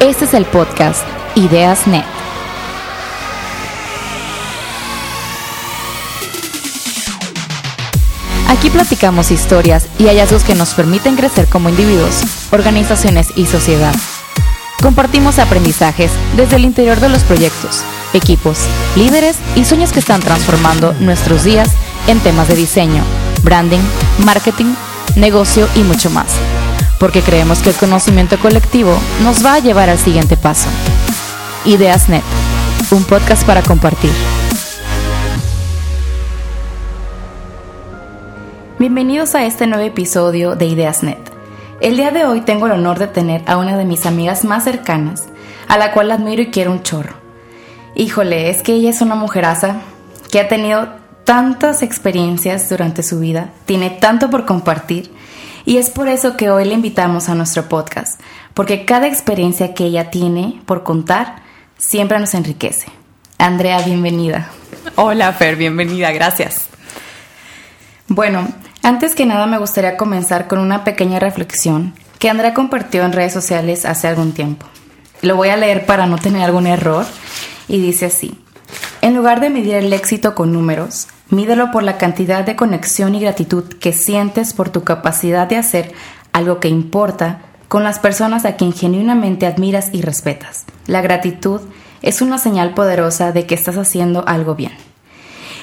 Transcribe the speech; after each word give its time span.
Este 0.00 0.24
es 0.24 0.32
el 0.32 0.46
podcast 0.46 1.06
Ideas 1.34 1.86
Net. 1.86 2.06
Aquí 8.48 8.70
platicamos 8.70 9.30
historias 9.30 9.88
y 9.98 10.06
hallazgos 10.06 10.42
que 10.42 10.54
nos 10.54 10.72
permiten 10.72 11.16
crecer 11.16 11.48
como 11.48 11.68
individuos, 11.68 12.22
organizaciones 12.50 13.28
y 13.36 13.44
sociedad. 13.44 13.94
Compartimos 14.82 15.38
aprendizajes 15.38 16.10
desde 16.34 16.56
el 16.56 16.64
interior 16.64 16.98
de 16.98 17.10
los 17.10 17.22
proyectos, 17.22 17.84
equipos, 18.14 18.60
líderes 18.96 19.36
y 19.54 19.66
sueños 19.66 19.92
que 19.92 20.00
están 20.00 20.22
transformando 20.22 20.94
nuestros 20.94 21.44
días 21.44 21.68
en 22.06 22.20
temas 22.20 22.48
de 22.48 22.56
diseño, 22.56 23.04
branding, 23.42 23.82
marketing, 24.24 24.72
negocio 25.14 25.68
y 25.74 25.80
mucho 25.80 26.08
más 26.08 26.38
porque 27.00 27.22
creemos 27.22 27.60
que 27.60 27.70
el 27.70 27.76
conocimiento 27.76 28.38
colectivo 28.38 28.94
nos 29.22 29.44
va 29.44 29.54
a 29.54 29.58
llevar 29.58 29.88
al 29.88 29.98
siguiente 29.98 30.36
paso. 30.36 30.68
Ideas 31.64 32.10
Net, 32.10 32.22
un 32.90 33.04
podcast 33.04 33.44
para 33.46 33.62
compartir. 33.62 34.12
Bienvenidos 38.78 39.34
a 39.34 39.46
este 39.46 39.66
nuevo 39.66 39.82
episodio 39.84 40.56
de 40.56 40.66
Ideas 40.66 41.02
Net. 41.02 41.18
El 41.80 41.96
día 41.96 42.10
de 42.10 42.26
hoy 42.26 42.42
tengo 42.42 42.66
el 42.66 42.72
honor 42.72 42.98
de 42.98 43.06
tener 43.06 43.42
a 43.46 43.56
una 43.56 43.78
de 43.78 43.86
mis 43.86 44.04
amigas 44.04 44.44
más 44.44 44.64
cercanas, 44.64 45.24
a 45.68 45.78
la 45.78 45.92
cual 45.92 46.10
admiro 46.10 46.42
y 46.42 46.50
quiero 46.50 46.70
un 46.70 46.82
chorro. 46.82 47.14
Híjole, 47.94 48.50
es 48.50 48.62
que 48.62 48.74
ella 48.74 48.90
es 48.90 49.00
una 49.00 49.14
mujeraza 49.14 49.76
que 50.30 50.38
ha 50.38 50.48
tenido 50.48 50.88
tantas 51.24 51.82
experiencias 51.82 52.68
durante 52.68 53.02
su 53.02 53.20
vida, 53.20 53.52
tiene 53.64 53.88
tanto 53.88 54.28
por 54.28 54.44
compartir 54.44 55.10
y 55.64 55.78
es 55.78 55.90
por 55.90 56.08
eso 56.08 56.36
que 56.36 56.50
hoy 56.50 56.64
le 56.64 56.74
invitamos 56.74 57.28
a 57.28 57.34
nuestro 57.34 57.68
podcast, 57.68 58.20
porque 58.54 58.84
cada 58.84 59.06
experiencia 59.06 59.74
que 59.74 59.84
ella 59.84 60.10
tiene 60.10 60.60
por 60.66 60.82
contar 60.82 61.42
siempre 61.78 62.18
nos 62.18 62.34
enriquece. 62.34 62.88
Andrea, 63.38 63.80
bienvenida. 63.82 64.50
Hola, 64.96 65.32
Fer, 65.32 65.56
bienvenida, 65.56 66.12
gracias. 66.12 66.68
Bueno, 68.08 68.48
antes 68.82 69.14
que 69.14 69.26
nada 69.26 69.46
me 69.46 69.58
gustaría 69.58 69.96
comenzar 69.96 70.46
con 70.46 70.58
una 70.58 70.84
pequeña 70.84 71.18
reflexión 71.18 71.94
que 72.18 72.28
Andrea 72.28 72.54
compartió 72.54 73.04
en 73.04 73.12
redes 73.12 73.32
sociales 73.32 73.84
hace 73.84 74.08
algún 74.08 74.32
tiempo. 74.32 74.66
Lo 75.22 75.36
voy 75.36 75.48
a 75.48 75.56
leer 75.56 75.86
para 75.86 76.06
no 76.06 76.18
tener 76.18 76.42
algún 76.42 76.66
error 76.66 77.06
y 77.68 77.80
dice 77.80 78.06
así. 78.06 78.38
En 79.00 79.14
lugar 79.14 79.40
de 79.40 79.50
medir 79.50 79.74
el 79.74 79.92
éxito 79.92 80.34
con 80.34 80.52
números, 80.52 81.08
Mídelo 81.30 81.70
por 81.70 81.84
la 81.84 81.96
cantidad 81.96 82.44
de 82.44 82.56
conexión 82.56 83.14
y 83.14 83.20
gratitud 83.20 83.64
que 83.64 83.92
sientes 83.92 84.52
por 84.52 84.68
tu 84.68 84.82
capacidad 84.82 85.46
de 85.46 85.56
hacer 85.56 85.92
algo 86.32 86.58
que 86.58 86.68
importa 86.68 87.40
con 87.68 87.84
las 87.84 88.00
personas 88.00 88.44
a 88.44 88.56
quien 88.56 88.72
genuinamente 88.72 89.46
admiras 89.46 89.90
y 89.92 90.02
respetas. 90.02 90.64
La 90.86 91.02
gratitud 91.02 91.60
es 92.02 92.20
una 92.20 92.36
señal 92.36 92.74
poderosa 92.74 93.30
de 93.30 93.46
que 93.46 93.54
estás 93.54 93.76
haciendo 93.76 94.24
algo 94.26 94.56
bien. 94.56 94.72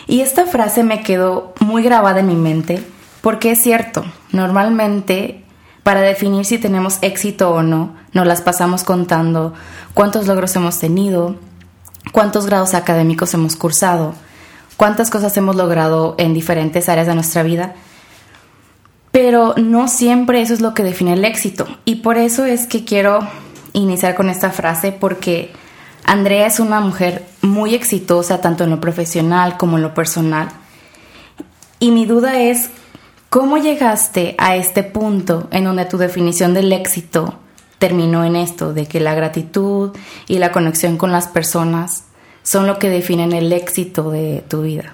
Y 0.07 0.21
esta 0.21 0.45
frase 0.45 0.83
me 0.83 1.03
quedó 1.03 1.53
muy 1.59 1.83
grabada 1.83 2.21
en 2.21 2.27
mi 2.27 2.35
mente 2.35 2.81
porque 3.19 3.51
es 3.51 3.61
cierto, 3.61 4.05
normalmente 4.31 5.43
para 5.83 5.99
definir 5.99 6.45
si 6.45 6.57
tenemos 6.59 6.97
éxito 7.01 7.51
o 7.51 7.61
no, 7.61 7.95
nos 8.13 8.25
las 8.25 8.41
pasamos 8.41 8.85
contando 8.85 9.53
cuántos 9.93 10.27
logros 10.27 10.55
hemos 10.55 10.79
tenido, 10.79 11.35
cuántos 12.13 12.45
grados 12.45 12.73
académicos 12.73 13.33
hemos 13.33 13.57
cursado, 13.57 14.13
cuántas 14.77 15.09
cosas 15.09 15.35
hemos 15.35 15.55
logrado 15.55 16.15
en 16.17 16.33
diferentes 16.33 16.87
áreas 16.87 17.07
de 17.07 17.15
nuestra 17.15 17.43
vida, 17.43 17.75
pero 19.11 19.55
no 19.57 19.87
siempre 19.87 20.41
eso 20.41 20.53
es 20.53 20.61
lo 20.61 20.73
que 20.73 20.83
define 20.83 21.13
el 21.13 21.25
éxito. 21.25 21.67
Y 21.83 21.95
por 21.95 22.17
eso 22.17 22.45
es 22.45 22.67
que 22.67 22.85
quiero 22.85 23.19
iniciar 23.73 24.15
con 24.15 24.29
esta 24.29 24.51
frase 24.51 24.91
porque 24.91 25.51
Andrea 26.03 26.47
es 26.47 26.59
una 26.59 26.79
mujer 26.79 27.25
muy 27.41 27.75
exitosa 27.75 28.39
tanto 28.39 28.63
en 28.63 28.69
lo 28.69 28.79
profesional 28.79 29.57
como 29.57 29.77
en 29.77 29.83
lo 29.83 29.93
personal. 29.93 30.49
Y 31.79 31.91
mi 31.91 32.05
duda 32.05 32.39
es, 32.39 32.69
¿cómo 33.29 33.57
llegaste 33.57 34.35
a 34.37 34.55
este 34.55 34.83
punto 34.83 35.47
en 35.51 35.63
donde 35.63 35.85
tu 35.85 35.97
definición 35.97 36.53
del 36.53 36.71
éxito 36.71 37.35
terminó 37.79 38.23
en 38.23 38.35
esto, 38.35 38.73
de 38.73 38.87
que 38.87 38.99
la 38.99 39.13
gratitud 39.13 39.95
y 40.27 40.39
la 40.39 40.51
conexión 40.51 40.97
con 40.97 41.11
las 41.11 41.27
personas 41.27 42.06
son 42.47 42.65
lo 42.65 42.79
que 42.79 42.89
definen 42.89 43.33
el 43.33 43.51
éxito 43.51 44.09
de 44.09 44.41
tu 44.47 44.61
vida? 44.61 44.93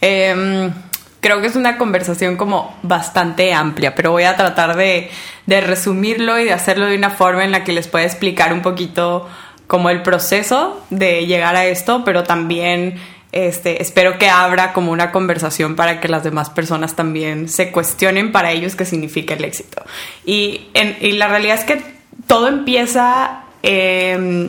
Em, 0.00 0.72
creo 1.18 1.40
que 1.40 1.48
es 1.48 1.56
una 1.56 1.76
conversación 1.76 2.36
como 2.36 2.78
bastante 2.84 3.52
amplia, 3.52 3.96
pero 3.96 4.12
voy 4.12 4.22
a 4.22 4.36
tratar 4.36 4.76
de, 4.76 5.10
resumirlo 5.48 6.38
y 6.38 6.44
de 6.44 6.52
hacerlo 6.52 6.86
de 6.86 6.96
una 6.96 7.10
forma 7.10 7.44
en 7.44 7.50
la 7.50 7.64
que 7.64 7.72
les 7.72 7.88
pueda 7.88 8.04
explicar 8.04 8.52
un 8.52 8.62
poquito 8.62 9.28
como 9.66 9.90
el 9.90 10.02
proceso 10.02 10.80
de 10.90 11.26
llegar 11.26 11.56
a 11.56 11.66
esto, 11.66 12.04
pero 12.04 12.22
también 12.22 12.94
este, 13.32 13.82
espero 13.82 14.16
que 14.16 14.28
abra 14.28 14.72
como 14.72 14.92
una 14.92 15.10
conversación 15.10 15.74
para 15.74 16.00
que 16.00 16.06
las 16.06 16.22
demás 16.22 16.48
personas 16.48 16.94
también 16.94 17.48
se 17.48 17.72
cuestionen 17.72 18.30
para 18.30 18.52
ellos 18.52 18.76
qué 18.76 18.84
significa 18.84 19.34
el 19.34 19.42
éxito. 19.42 19.82
Y, 20.24 20.68
y 21.00 21.12
la 21.12 21.26
realidad 21.26 21.56
es 21.56 21.64
que 21.64 21.82
todo 22.28 22.46
empieza 22.46 23.42
eh, 23.64 24.48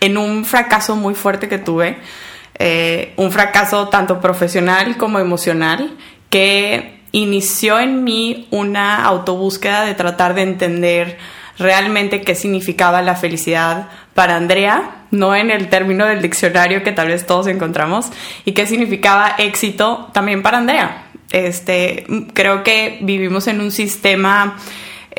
en 0.00 0.16
un 0.16 0.44
fracaso 0.44 0.96
muy 0.96 1.14
fuerte 1.14 1.48
que 1.48 1.58
tuve, 1.58 1.98
eh, 2.58 3.12
un 3.16 3.30
fracaso 3.30 3.88
tanto 3.88 4.20
profesional 4.20 4.96
como 4.96 5.18
emocional, 5.18 5.96
que 6.30 7.00
inició 7.12 7.78
en 7.80 8.04
mí 8.04 8.48
una 8.50 9.04
autobúsqueda 9.04 9.84
de 9.84 9.94
tratar 9.94 10.34
de 10.34 10.42
entender 10.42 11.18
realmente 11.58 12.20
qué 12.20 12.34
significaba 12.34 13.02
la 13.02 13.16
felicidad 13.16 13.88
para 14.14 14.36
Andrea, 14.36 15.06
no 15.10 15.34
en 15.34 15.50
el 15.50 15.68
término 15.68 16.06
del 16.06 16.22
diccionario 16.22 16.82
que 16.82 16.92
tal 16.92 17.08
vez 17.08 17.26
todos 17.26 17.46
encontramos, 17.46 18.06
y 18.44 18.52
qué 18.52 18.66
significaba 18.66 19.34
éxito 19.38 20.08
también 20.12 20.42
para 20.42 20.58
Andrea. 20.58 21.04
Este, 21.30 22.06
creo 22.32 22.62
que 22.62 22.98
vivimos 23.02 23.48
en 23.48 23.60
un 23.60 23.70
sistema 23.70 24.56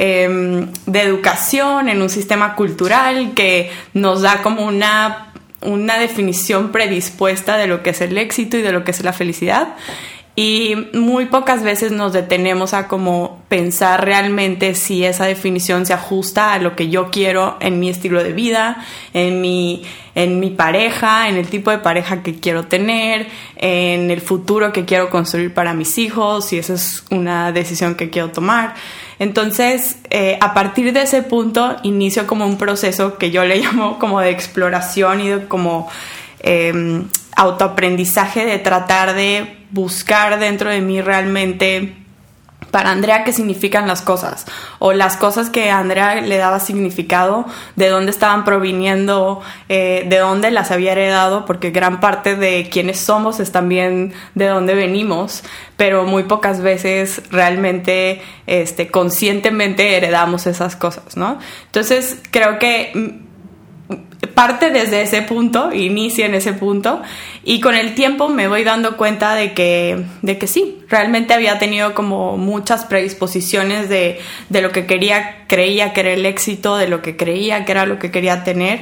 Em, 0.02 0.72
de 0.86 1.02
educación, 1.02 1.90
en 1.90 2.02
un 2.02 2.08
sistema 2.08 2.56
cultural 2.56 3.34
que 3.34 3.70
nos 3.94 4.22
da 4.22 4.42
como 4.42 4.66
una, 4.66 5.34
una 5.60 6.00
definición 6.00 6.72
predispuesta 6.72 7.58
de 7.58 7.68
lo 7.68 7.84
que 7.84 7.90
es 7.90 8.00
el 8.00 8.18
éxito 8.18 8.56
y 8.56 8.62
de 8.62 8.72
lo 8.72 8.86
que 8.86 8.92
es 8.92 9.04
la 9.04 9.12
felicidad 9.12 9.76
y 10.42 10.88
muy 10.94 11.26
pocas 11.26 11.64
veces 11.64 11.92
nos 11.92 12.14
detenemos 12.14 12.74
a 12.74 12.88
como 12.88 13.42
pensar 13.50 14.06
realmente 14.06 14.74
si 14.74 15.04
esa 15.04 15.26
definición 15.26 15.86
se 15.86 15.92
ajusta 15.94 16.54
a 16.54 16.60
lo 16.60 16.78
que 16.78 16.88
yo 16.88 17.12
quiero 17.12 17.58
en 17.60 17.82
mi 17.82 17.90
estilo 17.90 18.24
de 18.24 18.32
vida, 18.32 18.86
en 19.14 19.42
mi, 19.42 19.84
en 20.16 20.40
mi 20.40 20.50
pareja, 20.50 21.28
en 21.28 21.36
el 21.36 21.50
tipo 21.50 21.72
de 21.72 21.80
pareja 21.80 22.24
que 22.24 22.40
quiero 22.40 22.64
tener, 22.64 23.28
en 23.58 24.12
el 24.12 24.22
futuro 24.22 24.72
que 24.72 24.86
quiero 24.86 25.10
construir 25.10 25.54
para 25.54 25.74
mis 25.74 25.98
hijos, 25.98 26.46
si 26.46 26.58
esa 26.58 26.76
es 26.76 27.04
una 27.10 27.52
decisión 27.52 27.96
que 27.96 28.10
quiero 28.10 28.30
tomar. 28.30 28.76
Entonces, 29.20 29.98
eh, 30.10 30.38
a 30.40 30.54
partir 30.54 30.94
de 30.94 31.02
ese 31.02 31.22
punto, 31.22 31.76
inicio 31.84 32.26
como 32.28 32.46
un 32.46 32.58
proceso 32.58 33.18
que 33.18 33.30
yo 33.30 33.44
le 33.44 33.58
llamo 33.62 34.00
como 34.00 34.22
de 34.22 34.30
exploración 34.30 35.20
y 35.20 35.28
de 35.28 35.48
como 35.50 35.90
eh, 36.40 37.04
autoaprendizaje 37.40 38.46
de 38.46 38.60
tratar 38.60 39.14
de 39.14 39.66
buscar 39.72 40.40
dentro 40.40 40.70
de 40.70 40.82
mí 40.82 41.02
realmente 41.02 41.96
para 42.70 42.92
Andrea 42.92 43.24
qué 43.24 43.32
significan 43.32 43.88
las 43.88 44.02
cosas 44.02 44.46
o 44.78 44.92
las 44.92 45.16
cosas 45.16 45.50
que 45.50 45.72
Andrea 45.72 46.16
le 46.20 46.36
daba 46.36 46.60
significado, 46.60 47.46
de 47.78 47.88
dónde 47.88 48.12
estaban 48.12 48.44
proviniendo, 48.44 49.42
eh, 49.70 50.06
de 50.08 50.18
dónde 50.18 50.52
las 50.52 50.70
había 50.70 50.92
heredado, 50.92 51.46
porque 51.46 51.72
gran 51.72 52.02
parte 52.02 52.36
de 52.36 52.68
quienes 52.70 53.00
somos 53.00 53.40
es 53.40 53.54
también 53.54 54.12
de 54.36 54.48
dónde 54.48 54.76
venimos, 54.76 55.42
pero 55.78 56.04
muy 56.04 56.24
pocas 56.24 56.62
veces 56.62 57.22
realmente 57.32 58.22
este, 58.48 58.92
conscientemente 58.92 59.96
heredamos 59.96 60.46
esas 60.46 60.76
cosas, 60.76 61.16
¿no? 61.16 61.40
Entonces 61.68 62.20
creo 62.32 62.60
que 62.60 63.29
parte 64.28 64.70
desde 64.70 65.02
ese 65.02 65.22
punto, 65.22 65.74
inicia 65.74 66.26
en 66.26 66.34
ese 66.34 66.54
punto 66.54 67.02
y 67.44 67.62
con 67.62 67.76
el 67.76 67.96
tiempo 67.96 68.28
me 68.28 68.48
voy 68.48 68.64
dando 68.64 68.98
cuenta 68.98 69.34
de 69.34 69.54
que, 69.54 70.04
de 70.22 70.38
que 70.38 70.48
sí, 70.48 70.80
realmente 70.90 71.34
había 71.34 71.58
tenido 71.58 71.94
como 71.94 72.36
muchas 72.36 72.86
predisposiciones 72.86 73.88
de, 73.88 74.20
de 74.50 74.62
lo 74.62 74.72
que 74.72 74.86
quería, 74.86 75.46
creía 75.48 75.94
que 75.94 76.02
era 76.02 76.12
el 76.12 76.26
éxito, 76.26 76.76
de 76.76 76.90
lo 76.90 77.02
que 77.02 77.16
creía 77.16 77.64
que 77.64 77.72
era 77.72 77.86
lo 77.86 77.98
que 77.98 78.12
quería 78.12 78.44
tener. 78.44 78.82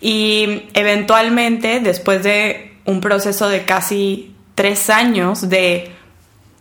Y 0.00 0.62
eventualmente 0.74 1.80
después 1.80 2.22
de 2.22 2.76
un 2.84 3.00
proceso 3.00 3.48
de 3.48 3.64
casi 3.64 4.34
tres 4.54 4.88
años 4.88 5.48
de 5.48 5.90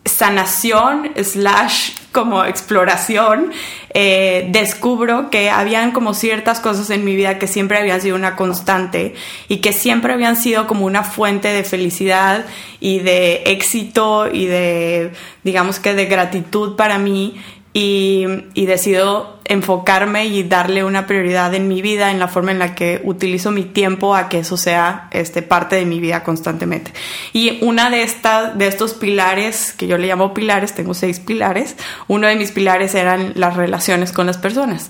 sanación 0.05 1.11
slash 1.21 1.91
como 2.11 2.45
exploración, 2.45 3.51
eh, 3.93 4.47
descubro 4.51 5.29
que 5.29 5.49
habían 5.49 5.91
como 5.91 6.13
ciertas 6.13 6.61
cosas 6.61 6.89
en 6.89 7.03
mi 7.03 7.13
vida 7.13 7.39
que 7.39 7.47
siempre 7.47 7.77
habían 7.77 7.99
sido 7.99 8.15
una 8.15 8.37
constante 8.37 9.15
y 9.49 9.57
que 9.57 9.73
siempre 9.73 10.13
habían 10.13 10.37
sido 10.37 10.65
como 10.65 10.85
una 10.85 11.03
fuente 11.03 11.49
de 11.49 11.65
felicidad 11.65 12.45
y 12.79 12.99
de 12.99 13.43
éxito 13.47 14.29
y 14.31 14.45
de, 14.45 15.11
digamos 15.43 15.79
que 15.79 15.93
de 15.93 16.05
gratitud 16.05 16.77
para 16.77 16.97
mí 16.99 17.35
y, 17.77 18.25
y, 18.53 18.67
decido 18.67 19.37
enfocarme 19.43 20.27
y 20.27 20.43
darle 20.43 20.85
una 20.85 21.05
prioridad 21.07 21.53
en 21.53 21.67
mi 21.67 21.81
vida, 21.81 22.09
en 22.09 22.19
la 22.19 22.29
forma 22.29 22.51
en 22.51 22.59
la 22.59 22.73
que 22.73 23.01
utilizo 23.03 23.51
mi 23.51 23.63
tiempo 23.65 24.15
a 24.15 24.29
que 24.29 24.39
eso 24.39 24.55
sea 24.55 25.09
este, 25.11 25.41
parte 25.41 25.75
de 25.75 25.85
mi 25.85 25.99
vida 25.99 26.23
constantemente. 26.23 26.93
Y 27.33 27.57
una 27.61 27.89
de, 27.89 28.03
estas 28.03 28.57
de 28.57 28.67
estos 28.67 28.93
pilares, 28.93 29.73
que 29.73 29.87
yo 29.87 29.97
le 29.97 30.07
llamo 30.07 30.33
pilares, 30.33 30.73
tengo 30.73 30.93
seis 30.93 31.19
pilares, 31.19 31.75
uno 32.07 32.27
de 32.27 32.37
mis 32.37 32.53
pilares 32.53 32.95
eran 32.95 33.33
las 33.35 33.57
relaciones 33.57 34.13
con 34.13 34.25
las 34.25 34.37
personas. 34.37 34.89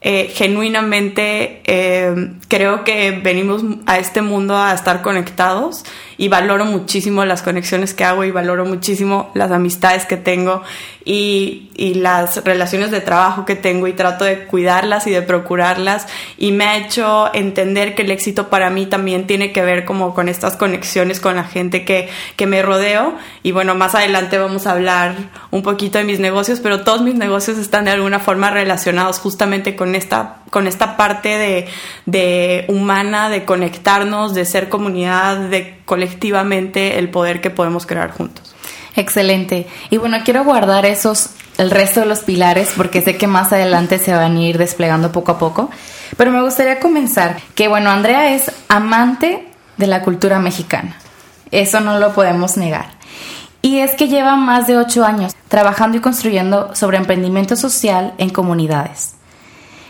Eh, 0.00 0.30
genuinamente 0.32 1.62
eh, 1.66 2.32
creo 2.46 2.84
que 2.84 3.10
venimos 3.10 3.64
a 3.86 3.98
este 3.98 4.22
mundo 4.22 4.56
a 4.56 4.72
estar 4.72 5.02
conectados 5.02 5.84
y 6.20 6.28
valoro 6.28 6.66
muchísimo 6.66 7.24
las 7.24 7.40
conexiones 7.40 7.94
que 7.94 8.04
hago 8.04 8.24
y 8.24 8.30
valoro 8.30 8.66
muchísimo 8.66 9.30
las 9.32 9.50
amistades 9.50 10.04
que 10.04 10.18
tengo 10.18 10.62
y, 11.02 11.70
y, 11.76 11.94
las 11.94 12.44
relaciones 12.44 12.90
de 12.90 13.00
trabajo 13.00 13.46
que 13.46 13.56
tengo 13.56 13.86
y 13.86 13.94
trato 13.94 14.26
de 14.26 14.44
cuidarlas 14.44 15.06
y 15.06 15.12
de 15.12 15.22
procurarlas. 15.22 16.06
Y 16.36 16.52
me 16.52 16.66
ha 16.66 16.76
hecho 16.76 17.30
entender 17.32 17.94
que 17.94 18.02
el 18.02 18.10
éxito 18.10 18.50
para 18.50 18.68
mí 18.68 18.84
también 18.84 19.26
tiene 19.26 19.50
que 19.50 19.62
ver 19.62 19.86
como 19.86 20.12
con 20.12 20.28
estas 20.28 20.58
conexiones 20.58 21.20
con 21.20 21.36
la 21.36 21.44
gente 21.44 21.86
que, 21.86 22.10
que 22.36 22.46
me 22.46 22.60
rodeo. 22.60 23.14
Y 23.42 23.52
bueno, 23.52 23.74
más 23.74 23.94
adelante 23.94 24.36
vamos 24.36 24.66
a 24.66 24.72
hablar 24.72 25.14
un 25.50 25.62
poquito 25.62 25.96
de 25.96 26.04
mis 26.04 26.20
negocios, 26.20 26.60
pero 26.60 26.84
todos 26.84 27.00
mis 27.00 27.14
negocios 27.14 27.56
están 27.56 27.86
de 27.86 27.92
alguna 27.92 28.18
forma 28.18 28.50
relacionados 28.50 29.20
justamente 29.20 29.74
con 29.74 29.94
esta, 29.94 30.39
con 30.50 30.66
esta 30.66 30.96
parte 30.96 31.38
de, 31.38 31.68
de 32.06 32.64
humana, 32.68 33.28
de 33.28 33.44
conectarnos, 33.44 34.34
de 34.34 34.44
ser 34.44 34.68
comunidad, 34.68 35.36
de 35.36 35.78
colectivamente 35.84 36.98
el 36.98 37.08
poder 37.08 37.40
que 37.40 37.50
podemos 37.50 37.86
crear 37.86 38.10
juntos. 38.10 38.54
Excelente. 38.96 39.66
Y 39.90 39.96
bueno, 39.96 40.18
quiero 40.24 40.44
guardar 40.44 40.84
esos, 40.84 41.30
el 41.58 41.70
resto 41.70 42.00
de 42.00 42.06
los 42.06 42.20
pilares, 42.20 42.72
porque 42.76 43.00
sé 43.00 43.16
que 43.16 43.26
más 43.26 43.52
adelante 43.52 43.98
se 43.98 44.12
van 44.12 44.36
a 44.36 44.40
ir 44.40 44.58
desplegando 44.58 45.12
poco 45.12 45.32
a 45.32 45.38
poco. 45.38 45.70
Pero 46.16 46.32
me 46.32 46.42
gustaría 46.42 46.80
comenzar 46.80 47.40
que, 47.54 47.68
bueno, 47.68 47.90
Andrea 47.90 48.34
es 48.34 48.50
amante 48.68 49.46
de 49.76 49.86
la 49.86 50.02
cultura 50.02 50.38
mexicana. 50.38 50.96
Eso 51.50 51.80
no 51.80 51.98
lo 51.98 52.12
podemos 52.12 52.56
negar. 52.56 52.86
Y 53.62 53.78
es 53.80 53.94
que 53.94 54.08
lleva 54.08 54.36
más 54.36 54.66
de 54.66 54.76
ocho 54.76 55.04
años 55.04 55.34
trabajando 55.48 55.98
y 55.98 56.00
construyendo 56.00 56.74
sobre 56.74 56.96
emprendimiento 56.96 57.56
social 57.56 58.14
en 58.18 58.30
comunidades. 58.30 59.14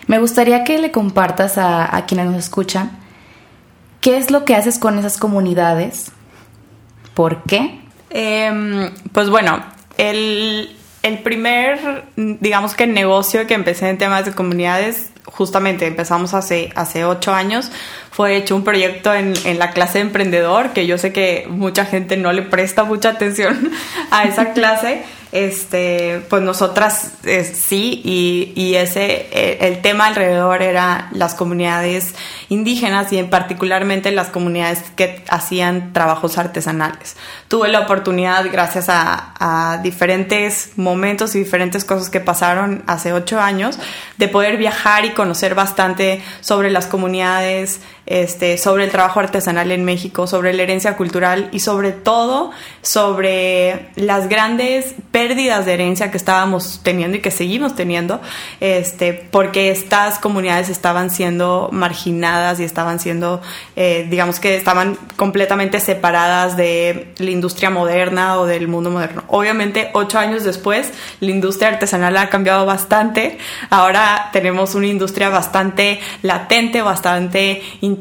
Me 0.06 0.18
gustaría 0.18 0.64
que 0.64 0.78
le 0.78 0.90
compartas 0.90 1.58
a, 1.58 1.94
a 1.96 2.06
quienes 2.06 2.26
nos 2.26 2.36
escuchan 2.36 2.90
qué 4.00 4.16
es 4.16 4.30
lo 4.30 4.44
que 4.44 4.54
haces 4.54 4.78
con 4.78 4.98
esas 4.98 5.18
comunidades, 5.18 6.12
por 7.14 7.42
qué 7.42 7.80
eh, 8.10 8.90
pues 9.12 9.30
bueno, 9.30 9.62
el, 9.96 10.76
el 11.02 11.18
primer, 11.20 12.04
digamos 12.16 12.74
que 12.74 12.86
negocio 12.86 13.46
que 13.46 13.54
empecé 13.54 13.88
en 13.88 13.98
temas 13.98 14.24
de 14.24 14.32
comunidades, 14.32 15.12
justamente 15.24 15.86
empezamos 15.86 16.34
hace, 16.34 16.72
hace 16.74 17.04
ocho 17.04 17.32
años, 17.32 17.70
fue 18.10 18.36
hecho 18.36 18.56
un 18.56 18.64
proyecto 18.64 19.14
en, 19.14 19.34
en, 19.44 19.58
la 19.60 19.70
clase 19.70 19.98
de 19.98 20.02
emprendedor, 20.02 20.70
que 20.70 20.86
yo 20.86 20.98
sé 20.98 21.12
que 21.12 21.46
mucha 21.48 21.84
gente 21.84 22.16
no 22.16 22.32
le 22.32 22.42
presta 22.42 22.82
mucha 22.82 23.10
atención 23.10 23.70
a 24.10 24.24
esa 24.24 24.52
clase 24.52 25.04
este, 25.32 26.22
pues 26.28 26.42
nosotras 26.42 27.12
eh, 27.24 27.44
sí, 27.44 28.00
y, 28.04 28.52
y 28.56 28.74
ese, 28.74 29.28
eh, 29.30 29.58
el 29.60 29.80
tema 29.80 30.06
alrededor 30.06 30.62
era 30.62 31.08
las 31.12 31.34
comunidades 31.34 32.14
indígenas 32.48 33.12
y 33.12 33.18
en 33.18 33.30
particularmente 33.30 34.10
las 34.10 34.28
comunidades 34.28 34.82
que 34.96 35.24
hacían 35.28 35.92
trabajos 35.92 36.36
artesanales. 36.36 37.16
Tuve 37.48 37.68
la 37.68 37.80
oportunidad, 37.80 38.44
gracias 38.50 38.88
a, 38.88 39.34
a 39.38 39.78
diferentes 39.78 40.72
momentos 40.76 41.34
y 41.34 41.38
diferentes 41.38 41.84
cosas 41.84 42.10
que 42.10 42.20
pasaron 42.20 42.82
hace 42.86 43.12
ocho 43.12 43.40
años, 43.40 43.78
de 44.18 44.28
poder 44.28 44.56
viajar 44.56 45.04
y 45.04 45.10
conocer 45.10 45.54
bastante 45.54 46.22
sobre 46.40 46.70
las 46.70 46.86
comunidades, 46.86 47.80
este, 48.10 48.58
sobre 48.58 48.82
el 48.82 48.90
trabajo 48.90 49.20
artesanal 49.20 49.70
en 49.70 49.84
México, 49.84 50.26
sobre 50.26 50.52
la 50.52 50.64
herencia 50.64 50.96
cultural 50.96 51.48
y 51.52 51.60
sobre 51.60 51.92
todo 51.92 52.50
sobre 52.82 53.90
las 53.94 54.28
grandes 54.28 54.96
pérdidas 55.12 55.64
de 55.64 55.74
herencia 55.74 56.10
que 56.10 56.16
estábamos 56.16 56.80
teniendo 56.82 57.18
y 57.18 57.20
que 57.20 57.30
seguimos 57.30 57.76
teniendo, 57.76 58.20
este, 58.58 59.12
porque 59.12 59.70
estas 59.70 60.18
comunidades 60.18 60.70
estaban 60.70 61.10
siendo 61.10 61.68
marginadas 61.70 62.58
y 62.58 62.64
estaban 62.64 62.98
siendo, 62.98 63.42
eh, 63.76 64.08
digamos 64.10 64.40
que 64.40 64.56
estaban 64.56 64.98
completamente 65.14 65.78
separadas 65.78 66.56
de 66.56 67.14
la 67.18 67.30
industria 67.30 67.70
moderna 67.70 68.38
o 68.38 68.46
del 68.46 68.66
mundo 68.66 68.90
moderno. 68.90 69.22
Obviamente, 69.28 69.90
ocho 69.92 70.18
años 70.18 70.42
después, 70.42 70.92
la 71.20 71.30
industria 71.30 71.68
artesanal 71.68 72.16
ha 72.16 72.28
cambiado 72.28 72.66
bastante. 72.66 73.38
Ahora 73.70 74.30
tenemos 74.32 74.74
una 74.74 74.88
industria 74.88 75.28
bastante 75.28 76.00
latente, 76.22 76.82
bastante 76.82 77.62
interesante, 77.80 77.99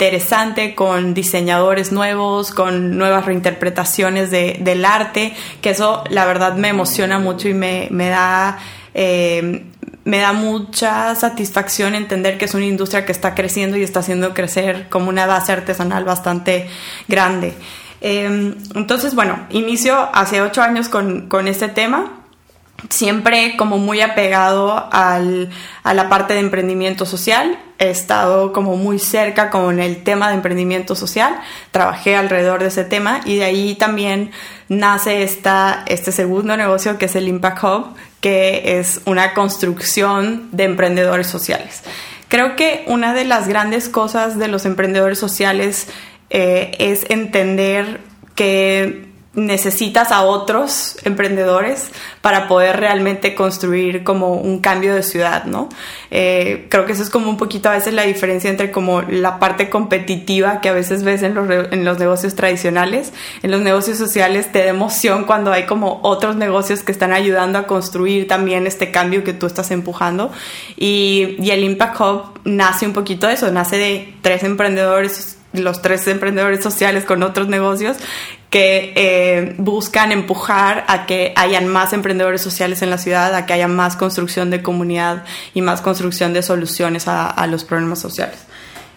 con 0.75 1.13
diseñadores 1.13 1.91
nuevos, 1.91 2.51
con 2.51 2.97
nuevas 2.97 3.25
reinterpretaciones 3.25 4.31
de, 4.31 4.57
del 4.61 4.85
arte, 4.85 5.33
que 5.61 5.71
eso 5.71 6.03
la 6.09 6.25
verdad 6.25 6.55
me 6.55 6.69
emociona 6.69 7.19
mucho 7.19 7.47
y 7.47 7.53
me, 7.53 7.87
me 7.91 8.09
da... 8.09 8.57
Eh, 8.93 9.65
me 10.05 10.19
da 10.19 10.33
mucha 10.33 11.13
satisfacción 11.13 11.93
entender 11.93 12.39
que 12.39 12.45
es 12.45 12.55
una 12.55 12.65
industria 12.65 13.05
que 13.05 13.11
está 13.11 13.35
creciendo 13.35 13.77
y 13.77 13.83
está 13.83 13.99
haciendo 13.99 14.33
crecer 14.33 14.87
como 14.89 15.09
una 15.09 15.27
base 15.27 15.51
artesanal 15.51 16.03
bastante 16.03 16.67
grande. 17.07 17.53
Eh, 18.01 18.55
entonces, 18.73 19.13
bueno, 19.13 19.45
inicio 19.51 20.09
hace 20.13 20.41
ocho 20.41 20.63
años 20.63 20.89
con, 20.89 21.27
con 21.27 21.47
este 21.47 21.67
tema 21.67 22.18
siempre 22.89 23.55
como 23.57 23.77
muy 23.77 24.01
apegado 24.01 24.87
al, 24.91 25.49
a 25.83 25.93
la 25.93 26.09
parte 26.09 26.33
de 26.33 26.39
emprendimiento 26.39 27.05
social. 27.05 27.59
He 27.77 27.89
estado 27.89 28.53
como 28.53 28.75
muy 28.75 28.99
cerca 28.99 29.49
con 29.49 29.79
el 29.79 30.03
tema 30.03 30.29
de 30.29 30.35
emprendimiento 30.35 30.95
social. 30.95 31.39
Trabajé 31.71 32.15
alrededor 32.15 32.61
de 32.61 32.67
ese 32.67 32.83
tema 32.83 33.21
y 33.25 33.37
de 33.37 33.45
ahí 33.45 33.75
también 33.75 34.31
nace 34.67 35.23
esta, 35.23 35.83
este 35.87 36.11
segundo 36.11 36.55
negocio 36.57 36.97
que 36.97 37.05
es 37.05 37.15
el 37.15 37.27
Impact 37.27 37.63
Hub, 37.63 37.95
que 38.21 38.79
es 38.79 39.01
una 39.05 39.33
construcción 39.33 40.49
de 40.51 40.65
emprendedores 40.65 41.27
sociales. 41.27 41.83
Creo 42.27 42.55
que 42.55 42.83
una 42.87 43.13
de 43.13 43.25
las 43.25 43.47
grandes 43.47 43.89
cosas 43.89 44.37
de 44.37 44.47
los 44.47 44.65
emprendedores 44.65 45.17
sociales 45.17 45.87
eh, 46.29 46.71
es 46.77 47.09
entender 47.09 48.01
que 48.35 49.08
necesitas 49.33 50.11
a 50.11 50.23
otros 50.23 50.97
emprendedores 51.03 51.91
para 52.21 52.47
poder 52.47 52.79
realmente 52.79 53.35
construir 53.35 54.03
como 54.03 54.33
un 54.33 54.59
cambio 54.59 54.95
de 54.95 55.03
ciudad, 55.03 55.43
¿no? 55.45 55.69
Eh, 56.09 56.65
creo 56.69 56.87
que 56.87 56.93
eso 56.93 57.03
es 57.03 57.11
como 57.11 57.29
un 57.29 57.37
poquito 57.37 57.69
a 57.69 57.73
veces 57.73 57.93
la 57.93 58.03
diferencia 58.03 58.49
entre 58.49 58.71
como 58.71 59.03
la 59.03 59.37
parte 59.37 59.69
competitiva 59.69 60.61
que 60.61 60.69
a 60.69 60.73
veces 60.73 61.03
ves 61.03 61.21
en 61.21 61.35
los, 61.35 61.47
en 61.49 61.85
los 61.85 61.99
negocios 61.99 62.33
tradicionales, 62.33 63.13
en 63.43 63.51
los 63.51 63.61
negocios 63.61 63.99
sociales 63.99 64.51
te 64.51 64.63
da 64.63 64.69
emoción 64.69 65.25
cuando 65.25 65.51
hay 65.51 65.67
como 65.67 65.99
otros 66.01 66.35
negocios 66.35 66.81
que 66.81 66.91
están 66.91 67.13
ayudando 67.13 67.59
a 67.59 67.67
construir 67.67 68.27
también 68.27 68.65
este 68.65 68.89
cambio 68.89 69.23
que 69.23 69.33
tú 69.33 69.45
estás 69.45 69.69
empujando 69.69 70.31
y, 70.75 71.35
y 71.39 71.51
el 71.51 71.63
Impact 71.63 72.01
Hub 72.01 72.23
nace 72.45 72.87
un 72.87 72.93
poquito 72.93 73.27
de 73.27 73.33
eso, 73.33 73.51
nace 73.51 73.77
de 73.77 74.13
tres 74.23 74.43
emprendedores 74.43 75.35
los 75.53 75.81
tres 75.81 76.07
emprendedores 76.07 76.61
sociales 76.61 77.05
con 77.05 77.23
otros 77.23 77.47
negocios 77.47 77.97
que 78.49 78.93
eh, 78.95 79.55
buscan 79.57 80.11
empujar 80.11 80.83
a 80.87 81.05
que 81.05 81.33
hayan 81.35 81.67
más 81.67 81.93
emprendedores 81.93 82.41
sociales 82.41 82.81
en 82.81 82.89
la 82.89 82.97
ciudad, 82.97 83.33
a 83.35 83.45
que 83.45 83.53
haya 83.53 83.67
más 83.67 83.95
construcción 83.95 84.49
de 84.49 84.63
comunidad 84.63 85.23
y 85.53 85.61
más 85.61 85.81
construcción 85.81 86.33
de 86.33 86.41
soluciones 86.41 87.07
a, 87.07 87.45
los 87.47 87.63
problemas 87.63 87.99
sociales. 87.99 88.39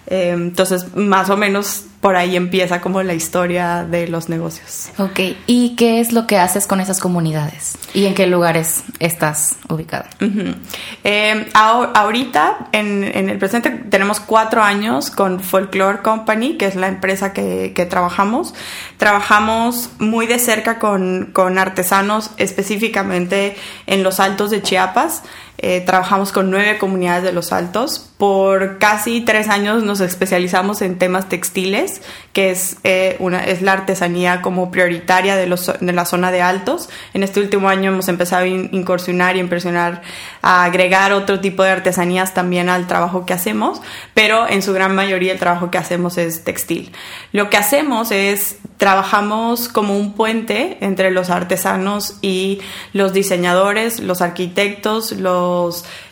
Eh, 0.07 0.31
entonces, 0.31 0.95
más 0.97 1.29
o 1.29 1.37
menos 1.37 1.85
por 2.03 2.17
ahí 2.17 2.35
empieza 2.35 2.81
como 2.81 3.01
la 3.05 3.15
historia 3.15 3.85
de 3.85 4.09
los 4.09 4.29
negocios. 4.29 4.91
Ok, 4.99 5.21
¿y 5.47 5.77
qué 5.77 6.01
es 6.01 6.13
lo 6.13 6.27
que 6.27 6.37
haces 6.37 6.67
con 6.67 6.81
esas 6.81 6.99
comunidades? 6.99 7.79
¿Y 7.95 8.07
en 8.07 8.15
qué 8.15 8.27
lugares 8.27 8.83
estás 8.99 9.55
ubicada? 9.69 10.11
Uh 10.21 10.25
-huh. 10.25 10.57
eh, 11.05 11.49
ahorita, 11.55 12.71
en, 12.73 13.05
en, 13.05 13.31
el 13.31 13.39
presente, 13.39 13.71
tenemos 13.71 14.19
cuatro 14.19 14.65
años 14.65 15.13
con 15.13 15.39
Folklore 15.39 16.03
Company, 16.03 16.57
que 16.57 16.67
es 16.67 16.75
la 16.75 16.89
empresa 16.89 17.33
que, 17.33 17.73
que 17.73 17.87
trabajamos. 17.87 18.53
Trabajamos 18.97 19.91
muy 20.01 20.27
de 20.27 20.41
cerca 20.41 20.81
con, 20.81 21.31
con, 21.33 21.57
artesanos, 21.57 22.33
específicamente 22.37 23.55
en 23.87 24.03
los 24.03 24.19
altos 24.19 24.51
de 24.51 24.61
Chiapas. 24.61 25.23
Eh, 25.59 25.81
trabajamos 25.81 26.33
con 26.33 26.51
nueve 26.51 26.79
comunidades 26.79 27.23
de 27.23 27.33
los 27.33 27.53
altos. 27.53 28.09
Por 28.19 28.79
casi 28.79 29.21
tres 29.21 29.49
años 29.49 29.83
nos 29.83 30.01
especializamos 30.01 30.83
en 30.83 30.99
temas 30.99 31.29
textiles, 31.29 32.03
que 32.33 32.51
es, 32.51 32.79
eh, 32.85 33.17
una, 33.21 33.45
es 33.45 33.63
la 33.63 33.73
artesanía 33.73 34.43
como 34.43 34.71
prioritaria 34.71 35.37
de, 35.37 35.47
los, 35.47 35.73
de 35.81 35.93
la 35.93 36.05
zona 36.05 36.33
de 36.33 36.43
altos. 36.43 36.89
En 37.15 37.23
este 37.23 37.41
último 37.41 37.69
año 37.69 37.93
hemos 37.93 38.09
empezado 38.09 38.45
a 38.45 38.49
incursionar 38.49 39.37
y 39.37 39.41
impresionar, 39.41 40.03
a 40.41 40.65
agregar 40.65 41.13
otro 41.13 41.41
tipo 41.41 41.63
de 41.63 41.71
artesanías 41.71 42.35
también 42.35 42.69
al 42.69 42.87
trabajo 42.87 43.27
que 43.27 43.33
hacemos, 43.33 43.83
pero 44.15 44.49
en 44.49 44.63
su 44.63 44.73
gran 44.73 44.95
mayoría 44.95 45.33
el 45.33 45.39
trabajo 45.39 45.71
que 45.71 45.79
hacemos 45.79 46.19
es 46.19 46.45
textil. 46.45 46.93
Lo 47.33 47.51
que 47.51 47.57
hacemos 47.57 48.11
es 48.11 48.57
trabajamos 48.79 49.69
como 49.69 49.97
un 49.97 50.15
puente 50.15 50.79
entre 50.81 51.13
los 51.13 51.31
artesanos 51.31 52.17
y 52.21 52.61
los 52.93 53.13
diseñadores, 53.13 54.01
los 54.01 54.23
arquitectos, 54.23 55.13
los 55.13 55.52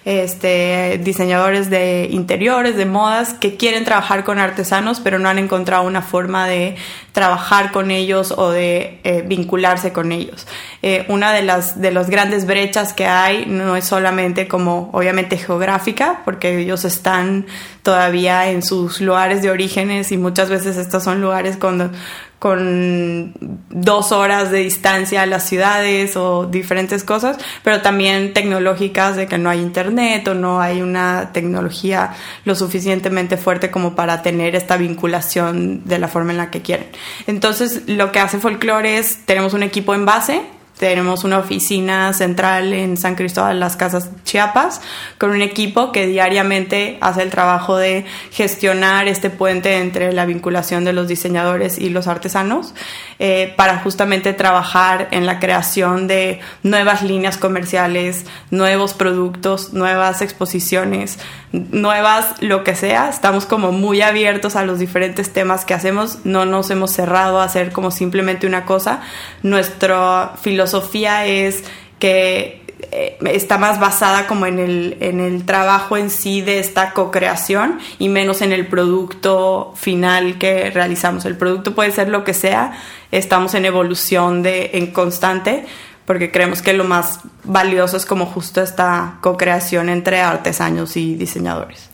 este, 0.04 1.00
diseñadores 1.02 1.70
de 1.70 2.08
interiores, 2.10 2.76
de 2.76 2.86
modas, 2.86 3.34
que 3.34 3.56
quieren 3.56 3.84
trabajar 3.84 4.24
con 4.24 4.38
artesanos, 4.38 5.00
pero 5.00 5.18
no 5.18 5.28
han 5.28 5.38
encontrado 5.38 5.84
una 5.84 6.02
forma 6.02 6.46
de 6.46 6.76
trabajar 7.12 7.72
con 7.72 7.90
ellos 7.90 8.32
o 8.36 8.50
de 8.50 9.00
eh, 9.04 9.22
vincularse 9.26 9.92
con 9.92 10.12
ellos. 10.12 10.46
Eh, 10.82 11.04
una 11.08 11.32
de 11.32 11.42
las, 11.42 11.80
de 11.80 11.90
las 11.90 12.08
grandes 12.08 12.46
brechas 12.46 12.92
que 12.92 13.06
hay 13.06 13.46
no 13.46 13.76
es 13.76 13.84
solamente 13.84 14.48
como, 14.48 14.90
obviamente, 14.92 15.36
geográfica, 15.36 16.22
porque 16.24 16.58
ellos 16.58 16.84
están 16.84 17.46
todavía 17.82 18.50
en 18.50 18.62
sus 18.62 19.00
lugares 19.00 19.42
de 19.42 19.50
orígenes 19.50 20.12
y 20.12 20.16
muchas 20.16 20.48
veces 20.48 20.76
estos 20.76 21.02
son 21.02 21.20
lugares 21.20 21.56
con 21.56 21.92
con 22.40 23.34
dos 23.68 24.12
horas 24.12 24.50
de 24.50 24.60
distancia 24.60 25.20
a 25.20 25.26
las 25.26 25.46
ciudades 25.46 26.16
o 26.16 26.46
diferentes 26.46 27.04
cosas, 27.04 27.36
pero 27.62 27.82
también 27.82 28.32
tecnológicas 28.32 29.14
de 29.14 29.26
que 29.26 29.36
no 29.36 29.50
hay 29.50 29.60
internet 29.60 30.26
o 30.26 30.34
no 30.34 30.58
hay 30.58 30.80
una 30.80 31.32
tecnología 31.34 32.14
lo 32.46 32.54
suficientemente 32.54 33.36
fuerte 33.36 33.70
como 33.70 33.94
para 33.94 34.22
tener 34.22 34.56
esta 34.56 34.78
vinculación 34.78 35.84
de 35.84 35.98
la 35.98 36.08
forma 36.08 36.32
en 36.32 36.38
la 36.38 36.50
que 36.50 36.62
quieren. 36.62 36.86
Entonces, 37.26 37.82
lo 37.86 38.10
que 38.10 38.20
hace 38.20 38.38
Folklore 38.38 38.96
es, 38.96 39.26
tenemos 39.26 39.52
un 39.52 39.62
equipo 39.62 39.94
en 39.94 40.06
base, 40.06 40.40
tenemos 40.80 41.24
una 41.24 41.36
oficina 41.36 42.14
central 42.14 42.72
en 42.72 42.96
San 42.96 43.14
Cristóbal, 43.14 43.60
las 43.60 43.76
Casas 43.76 44.08
Chiapas, 44.24 44.80
con 45.18 45.30
un 45.30 45.42
equipo 45.42 45.92
que 45.92 46.06
diariamente 46.06 46.96
hace 47.02 47.20
el 47.22 47.28
trabajo 47.28 47.76
de 47.76 48.06
gestionar 48.30 49.06
este 49.06 49.28
puente 49.28 49.76
entre 49.76 50.14
la 50.14 50.24
vinculación 50.24 50.86
de 50.86 50.94
los 50.94 51.06
diseñadores 51.06 51.78
y 51.78 51.90
los 51.90 52.06
artesanos, 52.06 52.72
eh, 53.18 53.52
para 53.58 53.80
justamente 53.80 54.32
trabajar 54.32 55.08
en 55.10 55.26
la 55.26 55.38
creación 55.38 56.08
de 56.08 56.40
nuevas 56.62 57.02
líneas 57.02 57.36
comerciales, 57.36 58.24
nuevos 58.50 58.94
productos, 58.94 59.74
nuevas 59.74 60.22
exposiciones, 60.22 61.18
nuevas 61.52 62.36
lo 62.40 62.64
que 62.64 62.74
sea. 62.74 63.10
Estamos 63.10 63.44
como 63.44 63.70
muy 63.70 64.00
abiertos 64.00 64.56
a 64.56 64.64
los 64.64 64.78
diferentes 64.78 65.30
temas 65.30 65.66
que 65.66 65.74
hacemos, 65.74 66.20
no 66.24 66.46
nos 66.46 66.70
hemos 66.70 66.90
cerrado 66.90 67.38
a 67.38 67.44
hacer 67.44 67.70
como 67.70 67.90
simplemente 67.90 68.46
una 68.46 68.64
cosa. 68.64 69.02
Nuestra 69.42 70.32
filosofía 70.40 70.69
filosofía 70.70 71.26
es 71.26 71.64
que 71.98 72.62
eh, 72.92 73.18
está 73.32 73.58
más 73.58 73.80
basada 73.80 74.26
como 74.26 74.46
en 74.46 74.58
el, 74.58 74.96
en 75.00 75.20
el 75.20 75.44
trabajo 75.44 75.96
en 75.96 76.10
sí 76.10 76.40
de 76.40 76.60
esta 76.60 76.92
co-creación 76.92 77.78
y 77.98 78.08
menos 78.08 78.40
en 78.40 78.52
el 78.52 78.66
producto 78.66 79.74
final 79.76 80.38
que 80.38 80.70
realizamos. 80.70 81.24
El 81.24 81.36
producto 81.36 81.74
puede 81.74 81.90
ser 81.90 82.08
lo 82.08 82.24
que 82.24 82.34
sea, 82.34 82.72
estamos 83.10 83.54
en 83.54 83.66
evolución 83.66 84.42
de, 84.42 84.70
en 84.74 84.92
constante, 84.92 85.66
porque 86.06 86.30
creemos 86.30 86.62
que 86.62 86.72
lo 86.72 86.84
más 86.84 87.20
valioso 87.44 87.96
es 87.96 88.06
como 88.06 88.26
justo 88.26 88.62
esta 88.62 89.18
co-creación 89.20 89.88
entre 89.88 90.20
artesanos 90.20 90.96
y 90.96 91.16
diseñadores. 91.16 91.89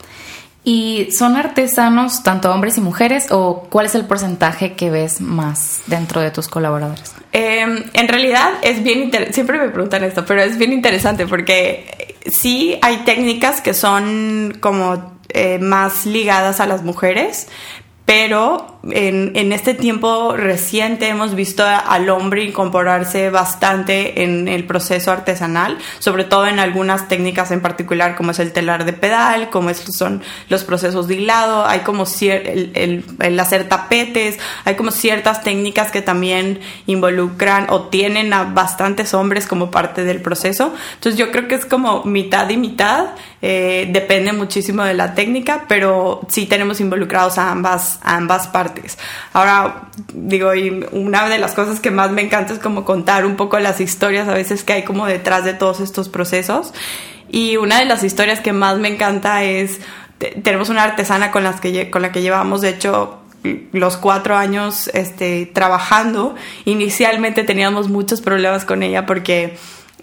¿Y 0.69 1.13
son 1.13 1.37
artesanos 1.37 2.25
tanto 2.25 2.51
hombres 2.51 2.77
y 2.77 2.81
mujeres 2.81 3.29
o 3.31 3.69
cuál 3.71 3.87
es 3.87 3.95
el 3.95 4.05
porcentaje 4.05 4.73
que 4.73 4.91
ves 4.91 5.21
más 5.21 5.83
dentro 5.87 6.21
de 6.21 6.33
tus 6.33 6.49
colaboradores? 6.49 7.15
Em, 7.31 7.85
en 7.93 8.09
realidad 8.09 8.51
es 8.63 8.83
bien 8.83 9.13
siempre 9.31 9.61
me 9.61 9.69
preguntan 9.69 10.03
esto, 10.03 10.27
pero 10.27 10.43
es 10.43 10.59
bien 10.59 10.73
interesante 10.73 11.25
porque 11.29 12.17
sí 12.33 12.77
hay 12.83 12.97
técnicas 13.05 13.61
que 13.61 13.75
son 13.75 14.59
como 14.59 15.17
eh, 15.29 15.61
más 15.61 16.05
ligadas 16.05 16.59
a 16.59 16.67
las 16.67 16.83
mujeres, 16.83 17.47
pero 18.05 18.76
en, 18.93 19.33
en, 19.35 19.53
este 19.53 19.75
tiempo 19.75 20.37
reciente 20.37 21.09
hemos 21.09 21.35
visto 21.35 21.65
al 21.65 22.09
hombre 22.09 22.45
incorporarse 22.45 23.31
bastante 23.31 24.23
en 24.23 24.49
el 24.49 24.65
proceso 24.65 25.11
artesanal, 25.11 25.79
sobre 25.99 26.25
todo 26.25 26.47
en 26.47 26.59
algunas 26.59 27.09
técnicas 27.09 27.51
en 27.51 27.61
particular 27.61 28.17
como 28.17 28.31
es 28.31 28.39
el 28.39 28.53
telar 28.53 28.85
de 28.85 28.93
pedal, 28.93 29.51
como 29.51 29.73
son 29.75 30.23
los 30.49 30.65
procesos 30.65 31.09
de 31.09 31.17
hilado, 31.17 31.67
hay 31.67 31.81
como 31.81 32.05
el, 32.21 32.71
el, 32.75 33.05
el, 33.21 33.41
hacer 33.41 33.69
tapetes, 33.69 34.39
hay 34.65 34.75
como 34.75 34.91
ciertas 34.91 35.43
técnicas 35.43 35.91
que 35.91 36.03
también 36.03 36.61
involucran 36.87 37.67
o 37.71 37.83
tienen 37.83 38.33
a 38.33 38.45
bastantes 38.45 39.15
hombres 39.15 39.47
como 39.47 39.71
parte 39.71 40.05
del 40.05 40.21
proceso. 40.21 40.75
Entonces 40.95 41.19
yo 41.19 41.31
creo 41.31 41.49
que 41.49 41.55
es 41.57 41.67
como 41.67 42.05
mitad 42.05 42.49
y 42.51 42.57
mitad, 42.57 43.07
eh, 43.43 43.89
depende 43.91 44.33
muchísimo 44.33 44.83
de 44.83 44.95
la 44.95 45.15
técnica, 45.15 45.65
pero 45.69 46.21
sí 46.29 46.47
tenemos 46.47 46.81
involucrados 46.81 47.39
a 47.39 47.51
ambas, 47.51 47.99
a 48.03 48.17
ambas 48.17 48.49
partes. 48.49 48.76
Ahora, 49.33 49.89
digo, 50.13 50.55
y 50.55 50.87
una 50.93 51.29
de 51.29 51.39
las 51.39 51.55
cosas 51.55 51.81
que 51.81 51.91
más 51.91 52.11
me 52.11 52.23
encanta 52.23 52.53
es 52.53 52.59
como 52.59 52.85
contar 52.85 53.27
un 53.27 53.37
poco 53.37 53.59
las 53.59 53.81
historias 53.81 54.29
a 54.29 54.35
veces 54.35 54.65
que 54.65 54.73
hay 54.75 54.83
como 54.85 55.07
detrás 55.07 55.45
de 55.45 55.55
todos 55.55 55.81
estos 55.81 56.09
procesos. 56.09 56.73
Y 57.29 57.57
una 57.57 57.79
de 57.79 57.85
las 57.85 58.05
historias 58.05 58.41
que 58.41 58.53
más 58.53 58.79
me 58.79 58.89
encanta 58.89 59.43
es, 59.43 59.81
tenemos 60.43 60.69
una 60.69 60.85
artesana 60.85 61.31
con, 61.31 61.45
las 61.45 61.61
que, 61.61 61.91
con 61.91 62.03
la 62.03 62.13
que 62.13 62.23
llevamos, 62.23 62.61
de 62.61 62.71
hecho, 62.71 63.21
los 63.73 63.97
cuatro 63.97 64.37
años 64.37 64.89
este, 64.95 65.47
trabajando. 65.47 66.35
Inicialmente 66.65 67.45
teníamos 67.45 67.89
muchos 67.89 68.21
problemas 68.21 68.65
con 68.65 68.83
ella 68.83 69.07
porque 69.07 69.57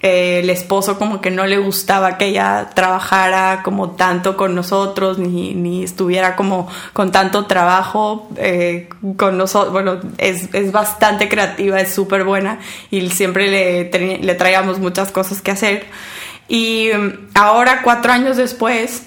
eh, 0.06 0.42
el 0.44 0.50
esposo 0.50 1.00
como 1.00 1.22
que 1.22 1.32
no 1.32 1.46
le 1.46 1.58
gustaba 1.60 2.18
que 2.18 2.26
ella 2.26 2.72
trabajara 2.76 3.62
como 3.64 3.92
tanto 3.92 4.36
con 4.36 4.54
nosotros, 4.54 5.18
ni, 5.18 5.54
ni 5.56 5.82
estuviera 5.82 6.36
como 6.36 6.68
con 6.92 7.14
tanto 7.14 7.46
trabajo 7.46 8.28
eh, 8.36 8.90
con 9.16 9.38
nosotros. 9.38 9.72
Bueno, 9.72 10.02
es, 10.18 10.54
es, 10.54 10.74
bastante 10.74 11.30
creativa, 11.30 11.80
es 11.80 11.94
súper 11.94 12.26
buena 12.26 12.60
y 12.92 13.10
siempre 13.12 13.50
le, 13.50 14.20
le 14.20 14.36
traíamos 14.36 14.80
muchas 14.80 15.10
cosas 15.10 15.42
que 15.42 15.52
hacer. 15.52 15.86
Y 16.50 16.90
mm, 16.94 17.30
ahora, 17.36 17.82
cuatro 17.82 18.12
años 18.12 18.36
después, 18.36 19.04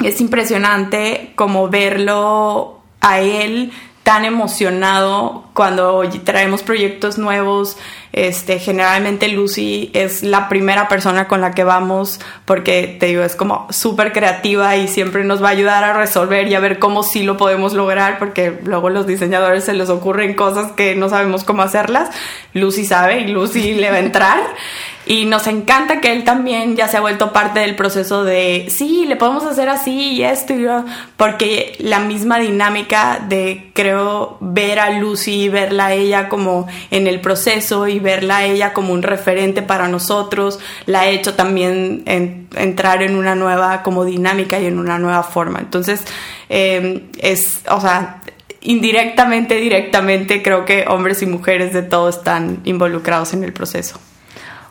es 0.00 0.20
impresionante 0.20 1.32
como 1.34 1.68
verlo 1.68 2.82
a 3.00 3.20
él 3.20 3.72
tan 4.04 4.24
emocionado 4.24 5.44
cuando 5.54 6.02
traemos 6.24 6.62
proyectos 6.62 7.18
nuevos. 7.18 7.76
Este, 8.12 8.58
generalmente 8.58 9.28
Lucy 9.28 9.90
es 9.94 10.22
la 10.22 10.48
primera 10.48 10.88
persona 10.88 11.28
con 11.28 11.40
la 11.40 11.52
que 11.52 11.62
vamos 11.62 12.18
porque 12.44 12.96
te 12.98 13.06
digo, 13.06 13.22
es 13.22 13.36
como 13.36 13.68
súper 13.70 14.12
creativa 14.12 14.76
y 14.76 14.88
siempre 14.88 15.22
nos 15.24 15.42
va 15.42 15.48
a 15.48 15.52
ayudar 15.52 15.84
a 15.84 15.92
resolver 15.92 16.48
y 16.48 16.54
a 16.54 16.60
ver 16.60 16.80
cómo 16.80 17.04
sí 17.04 17.22
lo 17.22 17.36
podemos 17.36 17.72
lograr 17.72 18.18
porque 18.18 18.58
luego 18.64 18.90
los 18.90 19.06
diseñadores 19.06 19.64
se 19.64 19.74
les 19.74 19.90
ocurren 19.90 20.34
cosas 20.34 20.72
que 20.72 20.96
no 20.96 21.08
sabemos 21.08 21.44
cómo 21.44 21.62
hacerlas. 21.62 22.10
Lucy 22.52 22.84
sabe 22.84 23.20
y 23.20 23.28
Lucy 23.28 23.74
le 23.74 23.90
va 23.90 23.96
a 23.96 24.00
entrar. 24.00 24.40
Y 25.10 25.24
nos 25.24 25.48
encanta 25.48 26.00
que 26.00 26.12
él 26.12 26.22
también 26.22 26.76
ya 26.76 26.86
se 26.86 26.96
ha 26.96 27.00
vuelto 27.00 27.32
parte 27.32 27.58
del 27.58 27.74
proceso 27.74 28.22
de, 28.22 28.68
sí, 28.70 29.06
le 29.08 29.16
podemos 29.16 29.42
hacer 29.42 29.68
así 29.68 30.12
y 30.12 30.22
esto, 30.22 30.54
y 30.54 30.62
yo, 30.62 30.84
porque 31.16 31.74
la 31.80 31.98
misma 31.98 32.38
dinámica 32.38 33.18
de, 33.28 33.72
creo, 33.74 34.36
ver 34.38 34.78
a 34.78 34.90
Lucy, 34.90 35.48
verla 35.48 35.86
a 35.86 35.94
ella 35.94 36.28
como 36.28 36.68
en 36.92 37.08
el 37.08 37.20
proceso 37.20 37.88
y 37.88 37.98
verla 37.98 38.36
a 38.36 38.44
ella 38.44 38.72
como 38.72 38.92
un 38.92 39.02
referente 39.02 39.62
para 39.62 39.88
nosotros, 39.88 40.60
la 40.86 41.00
ha 41.00 41.06
hecho 41.08 41.34
también 41.34 42.04
entrar 42.06 43.02
en 43.02 43.16
una 43.16 43.34
nueva 43.34 43.82
como 43.82 44.04
dinámica 44.04 44.60
y 44.60 44.66
en 44.66 44.78
una 44.78 45.00
nueva 45.00 45.24
forma. 45.24 45.58
Entonces, 45.58 46.04
eh, 46.48 47.08
es, 47.18 47.62
o 47.68 47.80
sea, 47.80 48.20
indirectamente, 48.60 49.56
directamente, 49.56 50.40
creo 50.40 50.64
que 50.64 50.84
hombres 50.86 51.20
y 51.22 51.26
mujeres 51.26 51.72
de 51.72 51.82
todo 51.82 52.08
están 52.08 52.60
involucrados 52.62 53.32
en 53.34 53.42
el 53.42 53.52
proceso. 53.52 53.98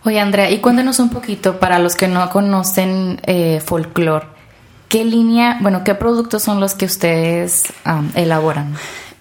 Oye, 0.06 0.20
Andrea, 0.20 0.50
y 0.50 0.60
cuéntanos 0.60 1.00
un 1.00 1.10
poquito 1.10 1.60
para 1.60 1.80
los 1.80 1.96
que 1.96 2.08
no 2.08 2.30
conocen 2.30 3.20
eh, 3.24 3.62
folclore, 3.66 4.28
¿qué 4.88 5.04
línea, 5.04 5.58
bueno, 5.62 5.84
qué 5.84 5.94
productos 5.96 6.44
son 6.44 6.60
los 6.60 6.74
que 6.74 6.86
ustedes 6.86 7.74
elaboran? 8.16 8.76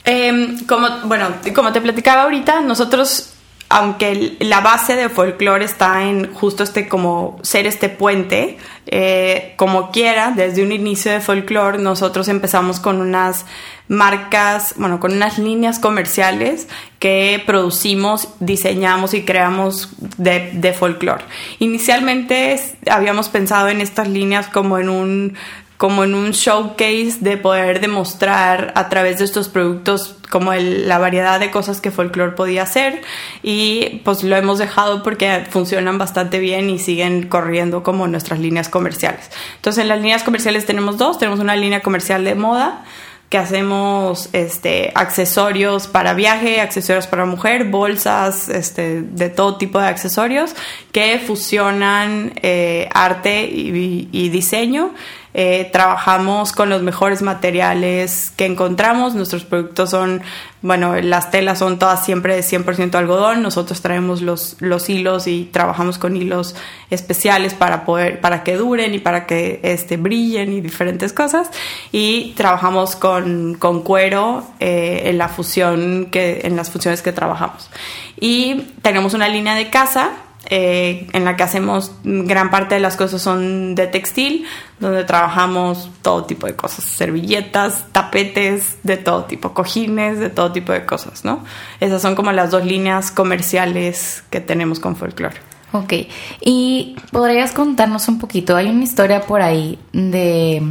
Em, 0.05 0.65
como, 0.67 0.89
bueno, 1.05 1.29
como 1.55 1.73
te 1.73 1.81
platicaba 1.81 2.23
ahorita, 2.23 2.61
nosotros 2.61 3.35
aunque 3.71 4.37
la 4.41 4.61
base 4.61 4.97
de 4.97 5.09
folclore 5.09 5.65
está 5.65 6.05
en 6.05 6.33
justo 6.33 6.63
este 6.63 6.89
como 6.89 7.39
ser 7.43 7.67
este 7.67 7.91
puente, 7.91 8.57
eh, 8.87 9.53
como 9.57 9.91
quiera, 9.91 10.33
desde 10.35 10.63
un 10.63 10.73
inicio 10.73 11.13
de 11.13 11.21
folclore 11.21 11.79
nosotros 11.79 12.29
empezamos 12.29 12.81
con 12.81 13.01
unas 13.01 13.45
marcas, 13.87 14.75
bueno, 14.77 15.01
con 15.01 15.13
unas 15.13 15.39
líneas 15.39 15.79
comerciales 15.79 16.69
que 16.99 17.43
producimos, 17.45 18.29
diseñamos 18.41 19.13
y 19.13 19.23
creamos 19.23 19.91
de, 20.17 20.51
de 20.53 20.73
folclore. 20.73 21.25
Inicialmente 21.59 22.59
habíamos 22.91 23.29
pensado 23.29 23.69
en 23.69 23.83
estas 23.83 24.09
líneas 24.09 24.47
como 24.49 24.79
en 24.79 24.89
un 24.89 25.37
como 25.79 26.03
en 26.03 26.15
un 26.15 26.33
showcase 26.33 27.19
de 27.21 27.37
poder 27.37 27.81
demostrar 27.81 28.73
a 28.75 28.89
través 28.89 29.19
de 29.19 29.25
estos 29.25 29.49
productos 29.49 30.17
como 30.29 30.53
la 30.53 30.99
variedad 30.99 31.39
de 31.39 31.53
cosas 31.53 31.81
que 31.81 31.93
folklore 31.93 32.33
podía 32.33 32.65
hacer. 32.65 33.01
Y 33.45 34.03
pues 34.05 34.25
lo 34.25 34.37
hemos 34.37 34.59
dejado 34.59 35.05
porque 35.05 35.47
funcionan 35.49 35.97
bastante 35.97 36.41
bien 36.41 36.69
y 36.69 36.81
siguen 36.81 37.29
corriendo 37.29 37.85
como 37.85 38.09
nuestras 38.09 38.41
líneas 38.41 38.69
comerciales. 38.69 39.31
Entonces 39.55 39.83
en 39.83 39.89
las 39.89 40.01
líneas 40.01 40.25
comerciales 40.25 40.67
tenemos 40.67 40.99
dos, 40.99 41.17
tenemos 41.17 41.39
una 41.39 41.55
línea 41.55 41.81
comercial 41.81 42.25
de 42.25 42.35
moda 42.35 42.85
que 43.29 43.39
hacemos 43.39 44.31
este, 44.33 44.91
accesorios 44.95 45.87
para 45.87 46.15
viaje, 46.15 46.61
accesorios 46.63 47.07
para 47.07 47.25
mujer, 47.27 47.65
bolsas, 47.65 48.49
este, 48.49 49.03
de 49.03 49.29
todo 49.29 49.59
tipo 49.59 49.79
de 49.79 49.87
accesorios 49.87 50.57
que 50.93 51.21
fusionan 51.21 52.33
eh, 52.43 52.89
arte 52.93 53.47
y 53.53 54.29
diseño 54.31 54.93
eh, 55.35 55.69
trabajamos 55.73 56.53
con 56.53 56.71
los 56.71 56.83
mejores 56.83 57.23
materiales 57.23 58.33
que 58.37 58.47
encontramos. 58.47 59.15
Nuestros 59.15 59.45
productos 59.45 59.91
son, 59.91 60.23
bueno, 60.63 60.97
las 61.01 61.31
telas 61.31 61.59
son 61.59 61.79
todas 61.79 62.05
siempre 62.05 62.35
de 62.35 62.43
100% 62.43 62.95
algodón. 62.95 63.43
Nosotros 63.43 63.83
traemos 63.83 64.23
los, 64.23 64.57
los 64.61 64.89
hilos 64.89 65.27
y 65.27 65.45
trabajamos 65.53 65.99
con 65.99 66.17
hilos 66.17 66.55
especiales 66.91 67.55
para 67.55 67.85
poder, 67.85 68.21
para 68.21 68.43
que 68.43 68.57
duren 68.57 68.95
y 68.95 68.99
para 68.99 69.27
que 69.27 69.61
este, 69.63 69.97
brillen 69.97 70.53
y 70.53 70.61
diferentes 70.61 71.13
cosas. 71.13 71.51
Y 71.93 72.33
trabajamos 72.37 72.97
con, 72.97 73.55
con 73.55 73.83
cuero 73.83 74.47
eh, 74.61 75.03
en 75.05 75.19
la 75.19 75.29
fusión 75.29 76.07
que, 76.11 76.41
en 76.45 76.57
las 76.57 76.71
funciones 76.71 77.03
que 77.03 77.13
trabajamos. 77.13 77.71
Y 78.19 78.73
tenemos 78.83 79.15
una 79.15 79.29
línea 79.29 79.55
de 79.55 79.71
casa 79.71 80.11
eh, 80.51 81.07
en 81.13 81.27
la 81.27 81.37
que 81.37 81.43
hacemos 81.43 81.93
gran 82.05 82.51
parte 82.51 82.75
de 82.75 82.81
las 82.81 82.97
cosas 82.97 83.21
son 83.21 83.75
de 83.75 83.87
textil, 83.87 84.47
donde 84.81 85.05
trabajamos 85.05 85.91
todo 86.01 86.25
tipo 86.25 86.47
de 86.47 86.57
cosas, 86.57 86.85
servilletas, 86.85 87.85
tapetes, 87.93 88.79
de 88.83 88.97
todo 88.97 89.25
tipo, 89.25 89.53
cojines, 89.53 90.19
de 90.19 90.31
todo 90.31 90.51
tipo 90.51 90.73
de 90.73 90.87
cosas, 90.87 91.23
¿no? 91.23 91.45
Esas 91.81 92.01
son 92.01 92.15
como 92.15 92.33
las 92.33 92.51
dos 92.51 92.65
líneas 92.65 93.11
comerciales 93.11 94.25
que 94.31 94.41
tenemos 94.41 94.81
con 94.81 94.97
Folklore. 94.97 95.37
Ok, 95.73 95.93
y 96.41 96.97
podrías 97.13 97.53
contarnos 97.53 98.09
un 98.09 98.19
poquito, 98.19 98.57
hay 98.57 98.71
una 98.71 98.85
historia 98.85 99.21
por 99.21 99.43
ahí 99.43 99.79
de 99.93 100.63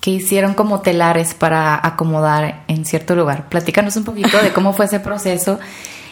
que 0.00 0.10
hicieron 0.10 0.54
como 0.54 0.80
telares 0.80 1.32
para 1.32 1.78
acomodar 1.86 2.64
en 2.66 2.84
cierto 2.84 3.14
lugar. 3.14 3.48
Platícanos 3.48 3.96
un 3.96 4.02
poquito 4.02 4.36
de 4.42 4.52
cómo 4.52 4.72
fue 4.72 4.86
ese 4.86 4.98
proceso 4.98 5.60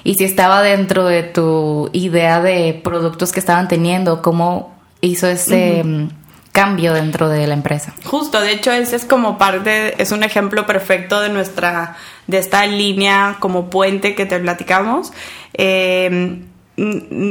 y 0.04 0.14
si 0.14 0.24
estaba 0.24 0.62
dentro 0.62 1.04
de 1.06 1.22
tu 1.22 1.90
idea 1.92 2.40
de 2.40 2.80
productos 2.82 3.32
que 3.32 3.40
estaban 3.40 3.68
teniendo, 3.68 4.22
cómo 4.22 4.74
hizo 5.00 5.26
ese 5.26 5.82
mm, 5.84 6.08
cambio 6.52 6.94
dentro 6.94 7.28
de 7.28 7.46
la 7.46 7.54
empresa. 7.54 7.94
Justo, 8.04 8.40
de 8.40 8.52
hecho 8.52 8.72
ese 8.72 8.96
es 8.96 9.04
como 9.04 9.38
parte, 9.38 10.00
es 10.00 10.12
un 10.12 10.22
ejemplo 10.22 10.66
perfecto 10.66 11.20
de 11.20 11.28
nuestra, 11.28 11.96
de 12.26 12.38
esta 12.38 12.66
línea 12.66 13.36
como 13.40 13.70
puente 13.70 14.14
que 14.14 14.26
te 14.26 14.38
platicamos. 14.38 15.12
Eh, 15.54 16.40
mm, 16.76 17.30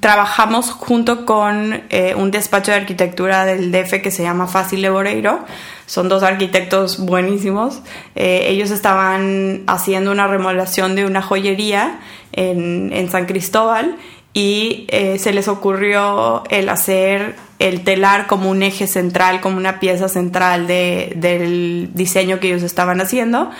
trabajamos 0.00 0.70
junto 0.70 1.26
con 1.26 1.82
eh, 1.90 2.14
un 2.16 2.30
despacho 2.30 2.70
de 2.70 2.78
arquitectura 2.78 3.44
del 3.44 3.72
DF 3.72 4.00
que 4.02 4.10
se 4.10 4.22
llama 4.22 4.46
Fácil 4.46 4.82
Leboreiro 4.82 5.44
son 5.92 6.08
dos 6.08 6.22
arquitectos 6.22 7.00
buenísimos. 7.00 7.82
Eh, 8.14 8.46
ellos 8.48 8.70
estaban 8.70 9.62
haciendo 9.66 10.10
una 10.10 10.26
remodelación 10.26 10.94
de 10.94 11.04
una 11.04 11.20
joyería 11.20 12.00
en, 12.32 13.10
San 13.10 13.26
Cristóbal 13.26 13.96
y 14.32 14.86
eh, 14.88 15.18
se 15.18 15.34
les 15.34 15.48
ocurrió 15.48 16.44
el 16.48 16.70
hacer 16.70 17.36
el 17.58 17.84
telar 17.84 18.26
como 18.26 18.48
un 18.48 18.62
eje 18.62 18.86
central, 18.86 19.42
como 19.42 19.58
una 19.58 19.80
pieza 19.80 20.08
central 20.08 20.66
del 20.66 21.90
diseño 21.92 22.40
que 22.40 22.46
ellos 22.48 22.62
estaban 22.62 23.02
haciendo 23.02 23.50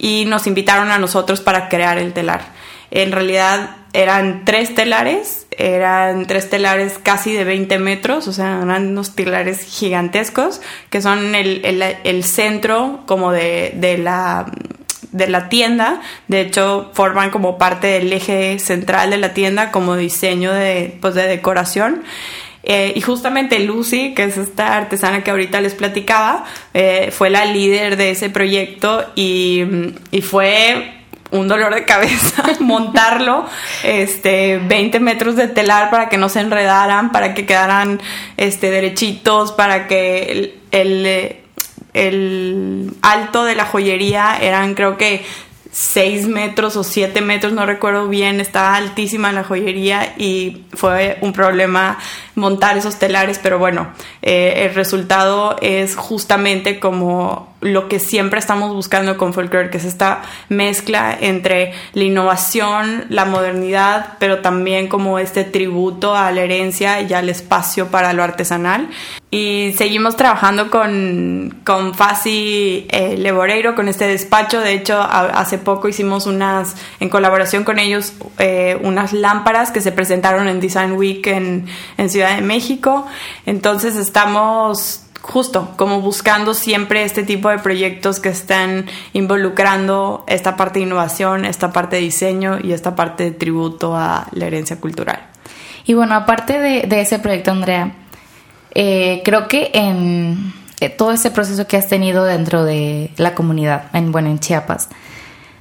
y 0.00 0.24
nos 0.24 0.48
invitaron 0.48 0.90
a 0.90 0.98
nosotros 0.98 1.40
para 1.40 1.68
crear 1.68 1.96
el 1.96 2.12
telar. 2.12 2.57
En 2.90 3.12
realidad 3.12 3.76
eran 3.92 4.44
tres 4.44 4.74
telares, 4.74 5.46
eran 5.50 6.26
tres 6.26 6.48
telares 6.50 6.98
casi 7.02 7.32
de 7.32 7.44
20 7.44 7.78
metros, 7.78 8.28
o 8.28 8.32
sea, 8.32 8.60
eran 8.62 8.88
unos 8.88 9.14
telares 9.14 9.62
gigantescos, 9.62 10.60
que 10.90 11.02
son 11.02 11.34
el, 11.34 12.24
centro 12.24 13.00
como 13.06 13.32
de, 13.32 13.98
la 14.02 14.46
de 15.12 15.26
la 15.26 15.48
tienda, 15.48 16.00
de 16.28 16.42
hecho 16.42 16.90
forman 16.92 17.30
como 17.30 17.56
parte 17.58 17.86
del 17.86 18.12
eje 18.12 18.58
central 18.58 19.10
de 19.10 19.16
la 19.16 19.32
tienda 19.32 19.70
como 19.70 19.96
diseño 19.96 20.52
de, 20.52 20.96
pues, 21.00 21.14
de 21.14 21.26
decoración. 21.26 22.02
Eh, 22.64 22.92
y 22.94 23.00
justamente 23.00 23.60
Lucy, 23.60 24.12
que 24.14 24.24
es 24.24 24.36
esta 24.36 24.76
artesana 24.76 25.24
que 25.24 25.30
ahorita 25.30 25.60
les 25.60 25.74
platicaba, 25.74 26.44
eh, 26.74 27.10
fue 27.10 27.30
la 27.30 27.46
líder 27.46 27.96
de 27.96 28.10
ese 28.10 28.28
proyecto 28.28 29.06
y, 29.14 29.64
y 30.10 30.20
fue 30.20 30.97
un 31.30 31.48
dolor 31.48 31.74
de 31.74 31.84
cabeza 31.84 32.44
montarlo, 32.60 33.44
este, 33.82 34.58
20 34.58 35.00
metros 35.00 35.36
de 35.36 35.48
telar 35.48 35.90
para 35.90 36.08
que 36.08 36.16
no 36.16 36.28
se 36.28 36.40
enredaran, 36.40 37.12
para 37.12 37.34
que 37.34 37.46
quedaran, 37.46 38.00
este, 38.36 38.70
derechitos, 38.70 39.52
para 39.52 39.86
que 39.86 40.54
el, 40.70 41.36
el, 41.94 42.90
alto 43.02 43.44
de 43.44 43.54
la 43.54 43.64
joyería 43.64 44.38
eran 44.40 44.74
creo 44.74 44.96
que 44.96 45.24
6 45.70 46.28
metros 46.28 46.76
o 46.76 46.84
7 46.84 47.20
metros, 47.20 47.52
no 47.52 47.66
recuerdo 47.66 48.08
bien, 48.08 48.40
estaba 48.40 48.74
altísima 48.74 49.32
la 49.32 49.44
joyería 49.44 50.14
y 50.16 50.64
fue 50.72 51.18
un 51.20 51.32
problema 51.32 51.98
montar 52.38 52.78
esos 52.78 52.98
telares, 52.98 53.38
pero 53.38 53.58
bueno, 53.58 53.88
eh, 54.22 54.66
el 54.66 54.74
resultado 54.74 55.56
es 55.60 55.96
justamente 55.96 56.80
como 56.80 57.48
lo 57.60 57.88
que 57.88 57.98
siempre 57.98 58.38
estamos 58.38 58.72
buscando 58.72 59.18
con 59.18 59.34
Folklore, 59.34 59.70
que 59.70 59.78
es 59.78 59.84
esta 59.84 60.22
mezcla 60.48 61.16
entre 61.20 61.72
la 61.92 62.04
innovación, 62.04 63.06
la 63.08 63.24
modernidad, 63.24 64.14
pero 64.20 64.38
también 64.38 64.88
como 64.88 65.18
este 65.18 65.44
tributo 65.44 66.14
a 66.14 66.30
la 66.30 66.42
herencia 66.42 67.00
y 67.00 67.12
al 67.12 67.28
espacio 67.28 67.88
para 67.88 68.12
lo 68.12 68.22
artesanal. 68.22 68.88
Y 69.30 69.74
seguimos 69.76 70.16
trabajando 70.16 70.70
con, 70.70 71.60
con 71.62 71.94
Fasi 71.94 72.86
eh, 72.88 73.16
Leboreiro, 73.18 73.74
con 73.74 73.88
este 73.88 74.06
despacho. 74.06 74.60
De 74.60 74.72
hecho, 74.72 74.98
hace 75.02 75.58
poco 75.58 75.88
hicimos 75.88 76.24
unas, 76.26 76.76
en 76.98 77.10
colaboración 77.10 77.62
con 77.62 77.78
ellos, 77.78 78.14
eh, 78.38 78.78
unas 78.82 79.12
lámparas 79.12 79.70
que 79.70 79.82
se 79.82 79.92
presentaron 79.92 80.48
en 80.48 80.60
Design 80.60 80.92
Week 80.92 81.26
en, 81.26 81.66
en 81.98 82.08
Ciudad 82.08 82.27
de 82.34 82.42
México. 82.42 83.06
Entonces 83.46 83.96
estamos 83.96 85.02
justo 85.20 85.74
como 85.76 86.00
buscando 86.00 86.54
siempre 86.54 87.02
este 87.02 87.22
tipo 87.22 87.48
de 87.50 87.58
proyectos 87.58 88.20
que 88.20 88.30
están 88.30 88.86
involucrando 89.12 90.24
esta 90.26 90.56
parte 90.56 90.78
de 90.78 90.86
innovación, 90.86 91.44
esta 91.44 91.72
parte 91.72 91.96
de 91.96 92.02
diseño 92.02 92.58
y 92.62 92.72
esta 92.72 92.94
parte 92.94 93.24
de 93.24 93.30
tributo 93.32 93.96
a 93.96 94.28
la 94.32 94.46
herencia 94.46 94.80
cultural. 94.80 95.26
Y 95.84 95.94
bueno, 95.94 96.14
aparte 96.14 96.58
de, 96.58 97.00
ese 97.00 97.18
proyecto, 97.18 97.50
Andrea, 97.50 97.92
eh, 98.74 99.22
creo 99.24 99.48
que 99.48 99.70
en 99.72 100.52
eh, 100.80 100.90
todo 100.90 101.12
ese 101.12 101.30
proceso 101.30 101.66
que 101.66 101.76
has 101.76 101.88
tenido 101.88 102.24
dentro 102.24 102.64
de 102.64 103.10
la 103.16 103.34
comunidad, 103.34 103.84
en, 103.94 104.12
bueno, 104.12 104.28
en 104.28 104.38
Chiapas, 104.38 104.88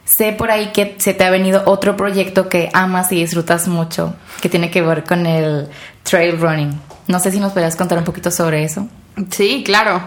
sé 0.05 0.33
por 0.33 0.51
ahí 0.51 0.67
que 0.73 0.95
se 0.99 1.13
te 1.13 1.23
ha 1.23 1.29
venido 1.29 1.63
otro 1.65 1.97
proyecto 1.97 2.49
que 2.49 2.69
amas 2.73 3.11
y 3.11 3.21
disfrutas 3.21 3.67
mucho, 3.67 4.15
que 4.41 4.49
tiene 4.49 4.69
que 4.69 4.81
ver 4.81 5.03
con 5.03 5.25
el 5.25 5.69
trail 6.07 6.39
running. 6.39 6.79
No 7.07 7.19
sé 7.19 7.31
si 7.31 7.39
nos 7.39 7.53
podrías 7.53 7.75
contar 7.75 7.97
un 7.97 8.03
poquito 8.03 8.31
sobre 8.31 8.63
eso. 8.63 8.87
Sí, 9.31 9.63
claro. 9.65 10.01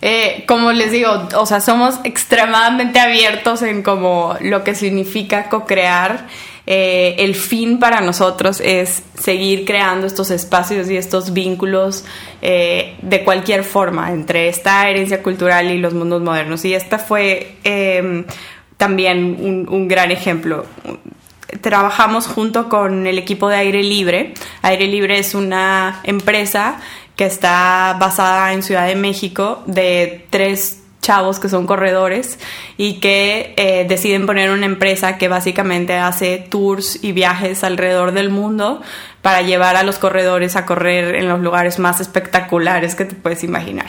Eh, 0.00 0.44
como 0.46 0.72
les 0.72 0.90
digo, 0.90 1.28
o 1.36 1.46
sea, 1.46 1.60
somos 1.60 1.98
extremadamente 2.04 2.98
abiertos 2.98 3.62
en 3.62 3.82
como 3.82 4.36
lo 4.40 4.64
que 4.64 4.74
significa 4.74 5.48
co-crear. 5.48 6.26
Eh, 6.66 7.16
el 7.18 7.34
fin 7.34 7.78
para 7.78 8.00
nosotros 8.00 8.60
es 8.64 9.02
seguir 9.18 9.66
creando 9.66 10.06
estos 10.06 10.30
espacios 10.30 10.88
y 10.88 10.96
estos 10.96 11.34
vínculos 11.34 12.06
eh, 12.40 12.96
de 13.02 13.22
cualquier 13.22 13.64
forma 13.64 14.12
entre 14.12 14.48
esta 14.48 14.88
herencia 14.88 15.22
cultural 15.22 15.70
y 15.70 15.78
los 15.78 15.92
mundos 15.92 16.22
modernos. 16.22 16.64
Y 16.64 16.74
esta 16.74 16.98
fue 16.98 17.56
también 18.76 19.66
un 19.68 19.88
gran 19.88 20.10
ejemplo 20.10 20.64
trabajamos 21.60 22.26
junto 22.26 22.68
con 22.68 23.06
el 23.06 23.18
equipo 23.18 23.48
de 23.48 23.56
Aire 23.56 23.82
Libre. 23.82 24.34
Aire 24.62 24.86
Libre 24.86 25.18
es 25.18 25.34
una 25.34 26.00
empresa 26.04 26.80
que 27.16 27.26
está 27.26 27.96
basada 27.98 28.52
en 28.52 28.62
Ciudad 28.62 28.86
de 28.86 28.96
México 28.96 29.62
de 29.66 30.26
tres 30.30 30.80
chavos 31.00 31.38
que 31.38 31.50
son 31.50 31.66
corredores 31.66 32.38
y 32.78 32.94
que 32.94 33.52
eh, 33.58 33.84
deciden 33.86 34.24
poner 34.24 34.50
una 34.50 34.64
empresa 34.64 35.18
que 35.18 35.28
básicamente 35.28 35.94
hace 35.98 36.38
tours 36.38 37.04
y 37.04 37.12
viajes 37.12 37.62
alrededor 37.62 38.12
del 38.12 38.30
mundo 38.30 38.80
para 39.24 39.40
llevar 39.40 39.74
a 39.76 39.84
los 39.84 39.98
corredores 39.98 40.54
a 40.54 40.66
correr 40.66 41.14
en 41.14 41.30
los 41.30 41.40
lugares 41.40 41.78
más 41.78 41.98
espectaculares 41.98 42.94
que 42.94 43.06
te 43.06 43.14
puedes 43.14 43.42
imaginar. 43.42 43.86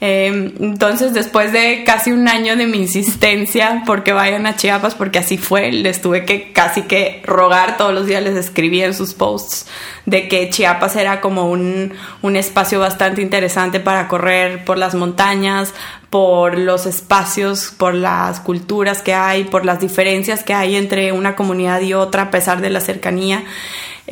Em, 0.00 0.54
entonces, 0.58 1.12
después 1.12 1.52
de 1.52 1.84
casi 1.84 2.12
un 2.12 2.26
año 2.28 2.56
de 2.56 2.66
mi 2.66 2.78
insistencia 2.78 3.82
porque 3.84 4.14
vayan 4.14 4.46
a 4.46 4.56
Chiapas, 4.56 4.94
porque 4.94 5.18
así 5.18 5.36
fue, 5.36 5.70
les 5.70 6.00
tuve 6.00 6.24
que 6.24 6.52
casi 6.52 6.84
que 6.84 7.20
rogar 7.26 7.76
todos 7.76 7.92
los 7.92 8.06
días, 8.06 8.22
les 8.22 8.36
escribí 8.36 8.80
en 8.82 8.94
sus 8.94 9.12
posts 9.12 9.66
de 10.06 10.28
que 10.28 10.48
Chiapas 10.48 10.96
era 10.96 11.20
como 11.20 11.50
un, 11.50 11.92
un 12.22 12.36
espacio 12.36 12.80
bastante 12.80 13.20
interesante 13.20 13.80
para 13.80 14.08
correr 14.08 14.64
por 14.64 14.78
las 14.78 14.94
montañas, 14.94 15.74
por 16.08 16.56
los 16.56 16.86
espacios, 16.86 17.70
por 17.76 17.92
las 17.92 18.40
culturas 18.40 19.02
que 19.02 19.12
hay, 19.12 19.44
por 19.44 19.66
las 19.66 19.78
diferencias 19.78 20.42
que 20.42 20.54
hay 20.54 20.76
entre 20.76 21.12
una 21.12 21.36
comunidad 21.36 21.82
y 21.82 21.92
otra 21.92 22.22
a 22.22 22.30
pesar 22.30 22.62
de 22.62 22.70
la 22.70 22.80
cercanía. 22.80 23.44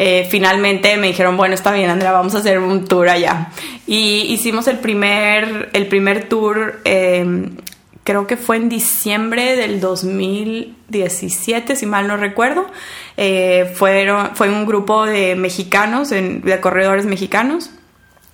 Eh, 0.00 0.28
finalmente 0.30 0.96
me 0.96 1.08
dijeron, 1.08 1.37
bueno, 1.37 1.56
está 1.56 1.72
bien, 1.72 1.90
Andrea, 1.90 2.12
vamos 2.12 2.32
a 2.37 2.38
hacer 2.38 2.61
un 2.61 2.87
tour 2.87 3.08
allá. 3.08 3.48
Y 3.84 4.32
hicimos 4.32 4.68
el 4.68 4.78
primer, 4.78 5.70
el 5.72 5.88
primer 5.88 6.28
tour, 6.28 6.80
em, 6.84 7.56
creo 8.04 8.28
que 8.28 8.37
fue 8.37 8.58
en 8.58 8.68
diciembre 8.68 9.56
del 9.56 9.80
2017, 9.80 11.74
si 11.74 11.84
mal 11.84 12.06
no 12.06 12.16
recuerdo. 12.16 12.70
Eh, 13.16 13.72
fueron, 13.74 14.37
fue 14.37 14.48
un 14.48 14.66
grupo 14.66 15.04
de 15.04 15.34
mexicanos, 15.34 16.11
de 16.11 16.61
corredores 16.61 17.04
mexicanos. 17.04 17.70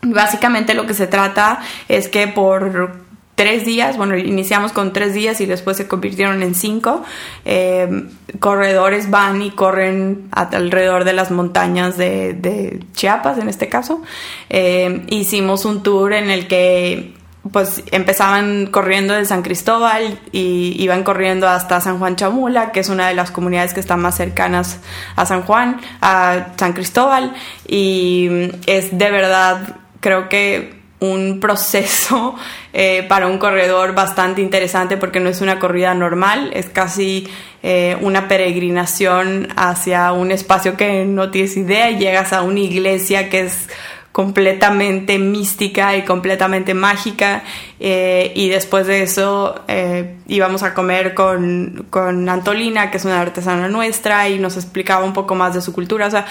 Básicamente 0.02 0.74
lo 0.74 0.86
que 0.86 0.92
se 0.92 1.06
trata 1.06 1.60
es 1.88 2.08
que 2.08 2.28
por 2.28 3.03
tres 3.34 3.64
días, 3.64 3.96
bueno, 3.96 4.16
iniciamos 4.16 4.72
con 4.72 4.92
tres 4.92 5.14
días 5.14 5.40
y 5.40 5.46
después 5.46 5.76
se 5.76 5.88
convirtieron 5.88 6.42
en 6.42 6.54
cinco. 6.54 7.02
Eh, 7.44 8.08
corredores 8.38 9.10
van 9.10 9.42
y 9.42 9.50
corren 9.50 10.28
alrededor 10.30 11.04
de 11.04 11.12
las 11.12 11.30
montañas 11.30 11.96
de, 11.96 12.80
Chiapas, 12.94 13.38
en 13.38 13.48
este 13.48 13.68
caso. 13.68 14.02
Eh, 14.50 15.04
hicimos 15.08 15.64
un 15.64 15.82
tour 15.82 16.12
en 16.12 16.30
el 16.30 16.46
que 16.46 17.14
pues 17.52 17.82
empezaban 17.92 18.68
corriendo 18.68 19.12
de 19.12 19.26
San 19.26 19.42
Cristóbal 19.42 20.18
y 20.32 20.82
iban 20.82 21.04
corriendo 21.04 21.46
hasta 21.46 21.80
San 21.80 21.98
Juan 21.98 22.16
Chamula, 22.16 22.72
que 22.72 22.80
es 22.80 22.88
una 22.88 23.08
de 23.08 23.14
las 23.14 23.30
comunidades 23.30 23.74
que 23.74 23.80
están 23.80 24.00
más 24.00 24.16
cercanas 24.16 24.78
a 25.14 25.26
San 25.26 25.42
Juan, 25.42 25.78
a 26.00 26.52
San 26.56 26.72
Cristóbal, 26.72 27.34
y 27.68 28.50
es 28.66 28.96
de 28.96 29.10
verdad, 29.10 29.76
creo 30.00 30.30
que 30.30 30.73
un 31.12 31.40
proceso 31.40 32.34
eh, 32.72 33.04
para 33.08 33.26
un 33.26 33.38
corredor 33.38 33.94
bastante 33.94 34.40
interesante 34.40 34.96
porque 34.96 35.20
no 35.20 35.28
es 35.28 35.40
una 35.40 35.58
corrida 35.58 35.94
normal, 35.94 36.50
es 36.54 36.66
casi 36.66 37.28
eh, 37.62 37.96
una 38.00 38.28
peregrinación 38.28 39.48
hacia 39.56 40.12
un 40.12 40.32
espacio 40.32 40.76
que 40.76 41.04
no 41.04 41.30
tienes 41.30 41.56
idea 41.56 41.90
llegas 41.90 42.32
a 42.32 42.42
una 42.42 42.60
iglesia 42.60 43.30
que 43.30 43.40
es 43.40 43.68
completamente 44.14 45.18
mística 45.18 45.96
y 45.96 46.02
completamente 46.02 46.72
mágica 46.72 47.42
eh, 47.80 48.30
y 48.36 48.48
después 48.48 48.86
de 48.86 49.02
eso 49.02 49.64
eh, 49.66 50.18
íbamos 50.28 50.62
a 50.62 50.72
comer 50.72 51.14
con, 51.14 51.88
con, 51.90 52.28
Antolina 52.28 52.92
que 52.92 52.98
es 52.98 53.04
una 53.04 53.20
artesana 53.20 53.66
nuestra 53.66 54.28
y 54.28 54.38
nos 54.38 54.54
explicaba 54.54 55.04
un 55.04 55.14
poco 55.14 55.34
más 55.34 55.54
de 55.54 55.60
su 55.60 55.72
cultura. 55.72 56.06
O 56.06 56.10
sea 56.12 56.26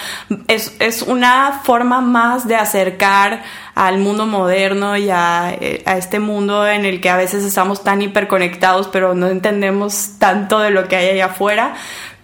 es, 0.48 0.74
es 0.78 1.02
una 1.02 1.60
forma 1.62 2.00
más 2.00 2.48
de 2.48 2.56
acercar 2.56 3.42
al 3.74 3.98
mundo 3.98 4.24
moderno 4.24 4.96
y 4.96 5.10
a, 5.10 5.54
eh, 5.60 5.82
a, 5.84 5.98
este 5.98 6.20
mundo 6.20 6.66
en 6.66 6.86
el 6.86 7.02
que 7.02 7.10
a 7.10 7.18
veces 7.18 7.44
estamos 7.44 7.84
tan 7.84 8.00
hiperconectados 8.00 8.88
pero 8.88 9.14
no 9.14 9.26
entendemos 9.26 10.12
tanto 10.18 10.58
de 10.60 10.70
lo 10.70 10.88
que 10.88 10.96
hay 10.96 11.10
allá 11.10 11.26
afuera 11.26 11.74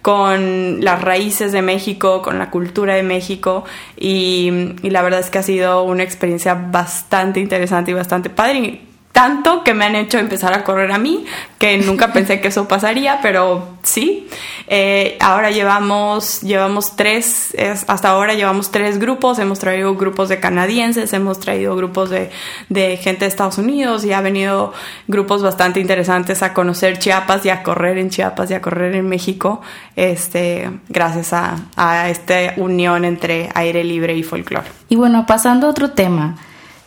con 0.01 0.83
las 0.83 1.01
raíces 1.01 1.51
de 1.51 1.61
México, 1.61 2.21
con 2.21 2.39
la 2.39 2.49
cultura 2.49 2.95
de 2.95 3.03
México 3.03 3.63
y, 3.97 4.51
la 4.83 5.01
verdad 5.01 5.19
es 5.19 5.29
que 5.29 5.39
ha 5.39 5.43
sido 5.43 5.83
una 5.83 6.03
experiencia 6.03 6.55
bastante 6.55 7.39
interesante 7.39 7.91
y 7.91 7.93
bastante 7.93 8.29
padre 8.29 8.81
tanto 9.11 9.63
que 9.63 9.73
me 9.73 9.85
han 9.85 9.95
hecho 9.95 10.17
empezar 10.17 10.53
a 10.53 10.63
correr 10.63 10.91
a 10.91 10.97
mí, 10.97 11.25
que 11.57 11.77
nunca 11.77 12.13
pensé 12.13 12.41
que 12.41 12.47
eso 12.47 12.67
pasaría, 12.67 13.19
pero 13.21 13.67
sí. 13.83 14.27
Eh, 14.67 15.17
ahora 15.19 15.51
llevamos, 15.51 16.41
llevamos 16.41 16.95
tres, 16.95 17.53
hasta 17.87 18.09
ahora 18.09 18.33
llevamos 18.33 18.71
tres 18.71 18.99
grupos, 18.99 19.37
hemos 19.39 19.59
traído 19.59 19.95
grupos 19.95 20.29
de 20.29 20.39
canadienses, 20.39 21.11
hemos 21.13 21.39
traído 21.39 21.75
grupos 21.75 22.09
de, 22.09 22.31
de, 22.69 22.97
gente 22.97 23.25
de 23.25 23.29
Estados 23.29 23.57
Unidos 23.57 24.05
y 24.05 24.13
ha 24.13 24.21
venido 24.21 24.73
grupos 25.07 25.43
bastante 25.43 25.79
interesantes 25.81 26.41
a 26.41 26.53
conocer 26.53 26.99
Chiapas 26.99 27.45
y 27.45 27.49
a 27.49 27.63
correr 27.63 27.97
en 27.97 28.09
Chiapas 28.09 28.49
y 28.51 28.53
a 28.53 28.61
correr 28.61 28.95
en 28.95 29.09
México, 29.09 29.61
este, 29.95 30.69
gracias 30.87 31.33
a, 31.33 31.57
a 31.75 32.09
esta 32.09 32.53
unión 32.57 33.03
entre 33.03 33.49
aire 33.53 33.83
libre 33.83 34.15
y 34.15 34.23
folclore. 34.23 34.69
Y 34.87 34.95
bueno, 34.95 35.25
pasando 35.27 35.67
a 35.67 35.69
otro 35.71 35.91
tema 35.91 36.37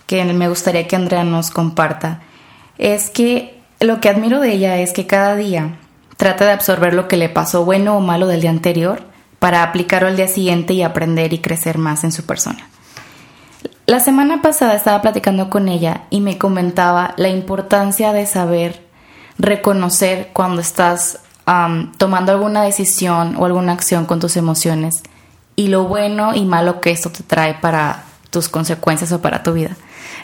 que 0.06 0.24
me 0.24 0.48
gustaría 0.48 0.86
que 0.86 0.96
Andrea 0.96 1.24
nos 1.24 1.50
comparta, 1.50 2.20
es 2.78 3.10
que 3.10 3.60
lo 3.80 4.00
que 4.00 4.08
admiro 4.08 4.40
de 4.40 4.52
ella 4.52 4.78
es 4.78 4.92
que 4.92 5.06
cada 5.06 5.36
día 5.36 5.76
trata 6.16 6.44
de 6.46 6.52
absorber 6.52 6.94
lo 6.94 7.08
que 7.08 7.16
le 7.16 7.28
pasó 7.28 7.64
bueno 7.64 7.96
o 7.96 8.00
malo 8.00 8.26
del 8.26 8.40
día 8.40 8.50
anterior 8.50 9.02
para 9.38 9.62
aplicarlo 9.62 10.08
al 10.08 10.16
día 10.16 10.28
siguiente 10.28 10.72
y 10.72 10.82
aprender 10.82 11.32
y 11.32 11.38
crecer 11.38 11.78
más 11.78 12.04
en 12.04 12.12
su 12.12 12.24
persona. 12.24 12.68
La 13.86 14.00
semana 14.00 14.40
pasada 14.40 14.74
estaba 14.74 15.02
platicando 15.02 15.50
con 15.50 15.68
ella 15.68 16.04
y 16.08 16.20
me 16.20 16.38
comentaba 16.38 17.12
la 17.18 17.28
importancia 17.28 18.12
de 18.14 18.24
saber 18.24 18.82
reconocer 19.38 20.30
cuando 20.32 20.62
estás 20.62 21.18
tomando 21.98 22.32
alguna 22.32 22.62
decisión 22.62 23.36
o 23.36 23.44
alguna 23.44 23.72
acción 23.72 24.06
con 24.06 24.20
tus 24.20 24.38
emociones 24.38 25.02
y 25.56 25.68
lo 25.68 25.84
bueno 25.84 26.34
y 26.34 26.46
malo 26.46 26.80
que 26.80 26.90
esto 26.90 27.10
te 27.10 27.22
trae 27.22 27.54
para 27.54 28.04
tus 28.30 28.48
consecuencias 28.48 29.12
o 29.12 29.20
para 29.20 29.42
tu 29.42 29.52
vida. 29.52 29.76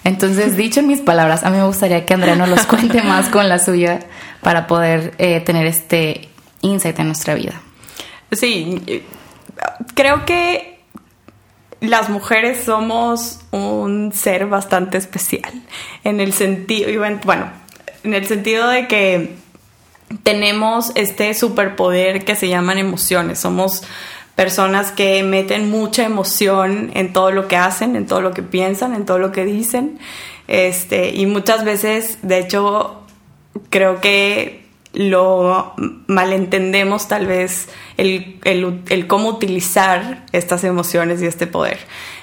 Entonces, 0.05 0.57
dicho 0.57 0.81
en 0.81 0.87
mis 0.87 1.01
palabras, 1.01 1.45
a 1.45 1.51
mí 1.51 1.59
me 1.59 1.67
gustaría 1.67 2.07
que 2.07 2.15
Andrea 2.15 2.37
nos 2.37 2.49
los 2.49 2.67
cuente 2.67 3.03
más 3.05 3.29
con 3.29 3.49
la 3.49 3.59
suya 3.59 4.01
para 4.41 4.67
poder 4.67 5.15
eh, 5.19 5.41
tener 5.41 5.67
este 5.67 6.29
insight 6.63 6.99
en 6.99 7.07
nuestra 7.07 7.35
vida. 7.35 7.61
Sí, 8.33 9.03
creo 9.95 10.25
que 10.25 10.81
las 11.81 12.09
mujeres 12.09 12.65
somos 12.65 13.41
un 13.51 14.13
ser 14.13 14.47
bastante 14.47 14.99
especial 14.99 15.51
en 16.05 16.21
el 16.21 16.33
sentido, 16.33 16.89
bueno, 17.25 17.51
en 18.05 18.15
el 18.15 18.27
sentido 18.27 18.69
de 18.69 18.87
que 18.87 19.35
tenemos 20.23 20.93
este 20.95 21.33
superpoder 21.35 22.25
que 22.25 22.37
se 22.37 22.49
llaman 22.49 22.79
emociones. 22.79 23.39
Somos 23.39 23.83
personas 24.41 24.91
que 24.91 25.23
meten 25.23 25.71
mucha 25.71 26.03
emoción 26.03 26.93
en 26.95 27.13
todo 27.13 27.31
lo 27.31 27.47
que 27.47 27.59
hacen, 27.59 27.95
en 27.95 28.07
todo 28.07 28.23
lo 28.23 28.33
que 28.33 28.43
piensan, 28.43 28.95
en 28.95 29.05
todo 29.05 29.19
lo 29.19 29.33
que 29.33 29.45
dicen. 29.45 29.99
Este, 30.49 31.11
y 31.11 31.27
muchas 31.27 31.63
veces, 31.63 32.21
de 32.23 32.39
hecho, 32.39 33.03
creo 33.69 34.01
que 34.01 34.65
lo 34.95 35.75
malentendemos 36.07 37.07
tal 37.07 37.27
vez 37.27 37.69
el, 37.99 38.41
el, 38.45 39.07
cómo 39.07 39.29
utilizar 39.29 40.25
estas 40.33 40.65
emociones 40.65 41.21
y 41.21 41.27
este 41.27 41.47
poder. 41.47 41.79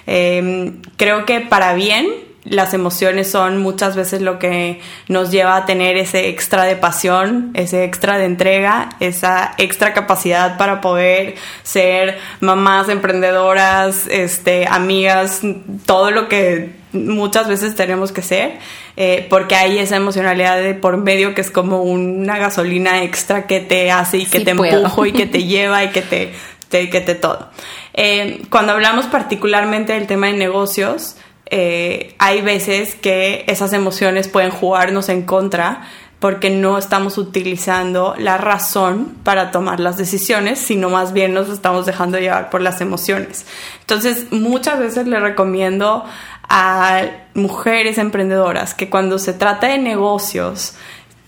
Em, 0.08 0.82
creo 0.96 1.24
que 1.28 1.42
para 1.42 1.76
bien 1.76 2.08
las 2.50 2.74
emociones 2.74 3.30
son 3.30 3.58
muchas 3.58 3.96
veces 3.96 4.22
lo 4.22 4.40
que 4.40 4.80
nos 5.08 5.32
lleva 5.32 5.58
a 5.58 5.66
tener 5.66 5.98
ese 5.98 6.30
extra 6.30 6.64
de 6.64 6.76
pasión, 6.76 7.52
ese 7.54 7.84
extra 7.84 8.18
de 8.18 8.26
entrega, 8.26 8.90
esa 9.00 9.54
extra 9.58 9.94
capacidad 9.94 10.58
para 10.58 10.82
poder 10.82 11.36
ser 11.64 12.18
mamás, 12.40 12.90
emprendedoras, 12.90 14.08
este, 14.08 14.66
amigas, 14.68 15.42
todo 15.86 16.12
lo 16.12 16.30
que 16.30 16.72
muchas 16.94 17.48
veces 17.48 17.76
tenemos 17.76 18.12
que 18.12 18.22
ser, 18.22 18.58
eh, 18.96 19.28
porque 19.30 19.56
hay 19.56 19.80
esa 19.80 19.98
emocionalidad 19.98 20.58
de 20.58 20.74
por 20.74 20.98
medio 20.98 21.36
que 21.36 21.42
es 21.42 21.52
como 21.52 21.84
una 21.84 22.38
gasolina 22.38 23.04
extra 23.04 23.46
que 23.46 23.60
te 23.60 23.92
hace 23.92 24.20
y 24.20 24.26
que 24.26 24.40
te 24.40 24.52
empujo 24.52 25.06
y 25.06 25.12
que 25.12 25.26
te 25.26 25.44
lleva 25.46 25.84
y 25.84 25.90
que 25.90 26.02
te, 26.02 26.32
que 26.70 27.02
te 27.02 27.16
todo. 27.16 27.50
Eh, 27.94 28.42
cuando 28.50 28.74
hablamos 28.74 29.06
particularmente 29.06 29.94
del 29.94 30.08
tema 30.08 30.28
de 30.28 30.34
negocios, 30.34 31.18
eh, 31.50 32.16
hay 32.20 32.42
veces 32.42 32.96
que 32.96 33.46
esas 33.48 33.74
emociones 33.74 34.28
pueden 34.28 34.52
jugarnos 34.52 35.10
en 35.10 35.24
contra 35.24 35.88
porque 36.20 36.50
no 36.50 36.78
estamos 36.78 37.18
utilizando 37.18 38.16
la 38.18 38.38
razón 38.38 39.16
para 39.24 39.52
tomar 39.52 39.80
las 39.80 39.98
decisiones, 39.98 40.60
sino 40.60 40.90
más 40.90 41.14
bien 41.14 41.34
nos 41.34 41.50
estamos 41.50 41.86
dejando 41.86 42.18
llevar 42.18 42.50
por 42.50 42.62
las 42.62 42.82
emociones. 42.82 43.46
Entonces, 43.82 44.32
muchas 44.32 44.80
veces 44.80 45.06
le 45.08 45.20
recomiendo 45.20 46.04
a 46.50 47.04
mujeres 47.36 47.98
emprendedoras 47.98 48.74
que 48.74 48.90
cuando 48.90 49.20
se 49.20 49.34
trata 49.34 49.68
de 49.68 49.78
negocios, 49.78 50.74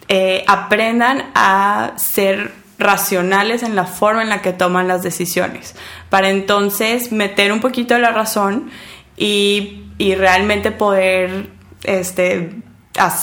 eh, 0.08 0.43
aprendan 0.47 1.29
a 1.36 1.93
ser 1.97 2.51
racionales 2.79 3.62
en 3.62 3.75
la 3.75 3.86
forma 3.86 4.23
en 4.23 4.29
la 4.29 4.41
que 4.41 4.53
toman 4.53 4.88
las 4.88 5.03
decisiones, 5.03 5.75
para 6.10 6.29
entonces 6.29 7.12
meter 7.12 7.51
un 7.51 7.60
poquito 7.60 7.97
la 7.99 8.12
razón 8.12 8.71
y 9.17 9.88
y 9.99 10.15
realmente 10.15 10.71
poder 10.71 11.49
este, 11.83 12.49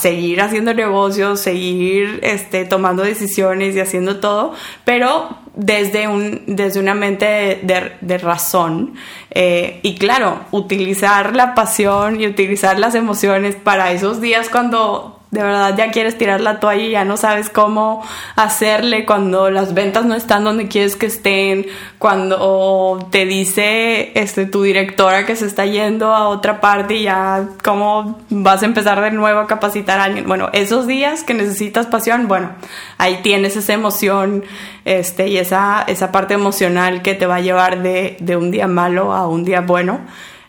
seguir 0.00 0.40
haciendo 0.40 0.72
negocios, 0.72 1.40
seguir 1.40 2.20
este, 2.22 2.64
tomando 2.64 3.02
decisiones 3.02 3.74
y 3.74 3.80
haciendo 3.80 4.20
todo, 4.20 4.54
pero 4.84 5.38
desde, 5.54 6.06
un, 6.06 6.42
desde 6.46 6.78
una 6.78 6.94
mente 6.94 7.60
de, 7.62 8.18
razón. 8.18 8.94
Eh, 9.30 9.80
y 9.82 9.96
claro, 9.96 10.44
utilizar 10.52 11.34
la 11.34 11.54
pasión 11.54 12.20
y 12.20 12.26
utilizar 12.26 12.78
las 12.78 12.94
emociones 12.94 13.56
para 13.56 13.90
esos 13.90 14.20
días 14.20 14.48
cuando 14.48 15.20
de 15.36 15.42
verdad 15.42 15.76
ya 15.76 15.90
quieres 15.90 16.16
tirar 16.16 16.40
la 16.40 16.60
toalla 16.60 16.82
y 16.82 16.90
ya 16.92 17.04
no 17.04 17.18
sabes 17.18 17.50
cómo 17.50 18.02
hacerle 18.36 19.04
cuando 19.04 19.50
las 19.50 19.74
ventas 19.74 20.06
no 20.06 20.14
están 20.14 20.44
donde 20.44 20.66
quieres 20.66 20.96
que 20.96 21.04
estén, 21.04 21.66
cuando 21.98 23.06
te 23.10 23.26
dice 23.26 24.12
este 24.18 24.46
tu 24.46 24.62
directora 24.62 25.26
que 25.26 25.36
se 25.36 25.44
está 25.44 25.66
yendo 25.66 26.14
a 26.14 26.28
otra 26.28 26.62
parte 26.62 26.94
y 26.94 27.02
ya 27.02 27.50
cómo 27.62 28.18
vas 28.30 28.62
a 28.62 28.64
empezar 28.64 29.02
de 29.02 29.10
nuevo 29.10 29.40
a 29.40 29.46
capacitar 29.46 30.00
a 30.00 30.04
alguien. 30.04 30.26
Bueno, 30.26 30.48
esos 30.54 30.86
días 30.86 31.22
que 31.22 31.34
necesitas 31.34 31.84
pasión, 31.84 32.28
bueno, 32.28 32.52
ahí 32.96 33.20
tienes 33.22 33.56
esa 33.56 33.74
emoción 33.74 34.42
este 34.86 35.28
y 35.28 35.36
esa 35.36 35.84
esa 35.86 36.12
parte 36.12 36.32
emocional 36.32 37.02
que 37.02 37.12
te 37.12 37.26
va 37.26 37.36
a 37.36 37.40
llevar 37.40 37.82
de, 37.82 38.16
de 38.20 38.38
un 38.38 38.50
día 38.50 38.68
malo 38.68 39.12
a 39.12 39.28
un 39.28 39.44
día 39.44 39.60
bueno. 39.60 40.00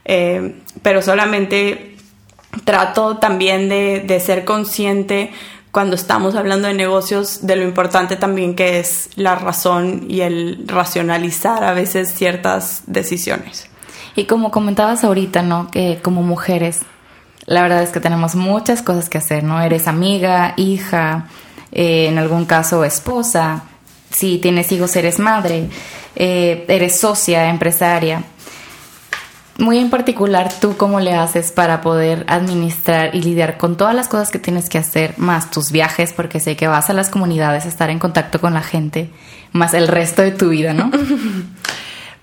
Eh, 0.05 0.55
pero 0.81 1.01
solamente 1.01 1.96
trato 2.63 3.17
también 3.17 3.69
de, 3.69 4.19
ser 4.19 4.45
consciente 4.45 5.31
cuando 5.71 5.95
estamos 5.95 6.35
hablando 6.35 6.67
de 6.67 6.73
negocios 6.73 7.45
de 7.45 7.55
lo 7.55 7.63
importante 7.63 8.15
también 8.15 8.55
que 8.55 8.79
es 8.79 9.09
la 9.15 9.35
razón 9.35 10.05
y 10.07 10.21
el 10.21 10.63
racionalizar 10.65 11.63
a 11.63 11.73
veces 11.73 12.13
ciertas 12.13 12.83
decisiones. 12.87 13.69
Y 14.15 14.25
como 14.25 14.49
comentabas 14.49 15.03
ahorita, 15.03 15.43
¿no? 15.43 15.69
Que 15.69 15.99
como 16.01 16.23
mujeres, 16.23 16.81
la 17.45 17.61
verdad 17.61 17.83
es 17.83 17.91
que 17.91 17.99
tenemos 17.99 18.35
muchas 18.35 18.81
cosas 18.81 19.09
que 19.09 19.19
hacer, 19.19 19.43
¿no? 19.43 19.61
Eres 19.61 19.87
amiga, 19.87 20.53
hija, 20.57 21.27
eh, 21.71 22.07
en 22.07 22.17
algún 22.17 22.45
caso 22.45 22.83
esposa, 22.83 23.63
si 24.09 24.39
tienes 24.39 24.71
hijos 24.71 24.95
eres 24.95 25.19
madre, 25.19 25.69
eh, 26.15 26.65
eres 26.67 26.99
socia, 26.99 27.49
empresaria 27.49 28.23
muy 29.57 29.79
en 29.79 29.89
particular, 29.89 30.51
¿tú 30.59 30.77
cómo 30.77 30.99
le 30.99 31.13
haces 31.13 31.51
para 31.51 31.81
poder 31.81 32.25
administrar 32.27 33.15
y 33.15 33.21
lidiar 33.21 33.57
con 33.57 33.75
todas 33.75 33.95
las 33.95 34.07
cosas 34.07 34.29
que 34.29 34.39
tienes 34.39 34.69
que 34.69 34.77
hacer, 34.77 35.15
más 35.17 35.49
tus 35.51 35.71
viajes, 35.71 36.13
porque 36.13 36.39
sé 36.39 36.55
que 36.55 36.67
vas 36.67 36.89
a 36.89 36.93
las 36.93 37.09
comunidades 37.09 37.65
a 37.65 37.69
estar 37.69 37.89
en 37.89 37.99
contacto 37.99 38.39
con 38.39 38.53
la 38.53 38.61
gente, 38.61 39.09
más 39.53 39.73
el 39.73 39.87
resto 39.87 40.21
de 40.21 40.31
tu 40.31 40.49
vida, 40.49 40.73
¿no? 40.73 40.91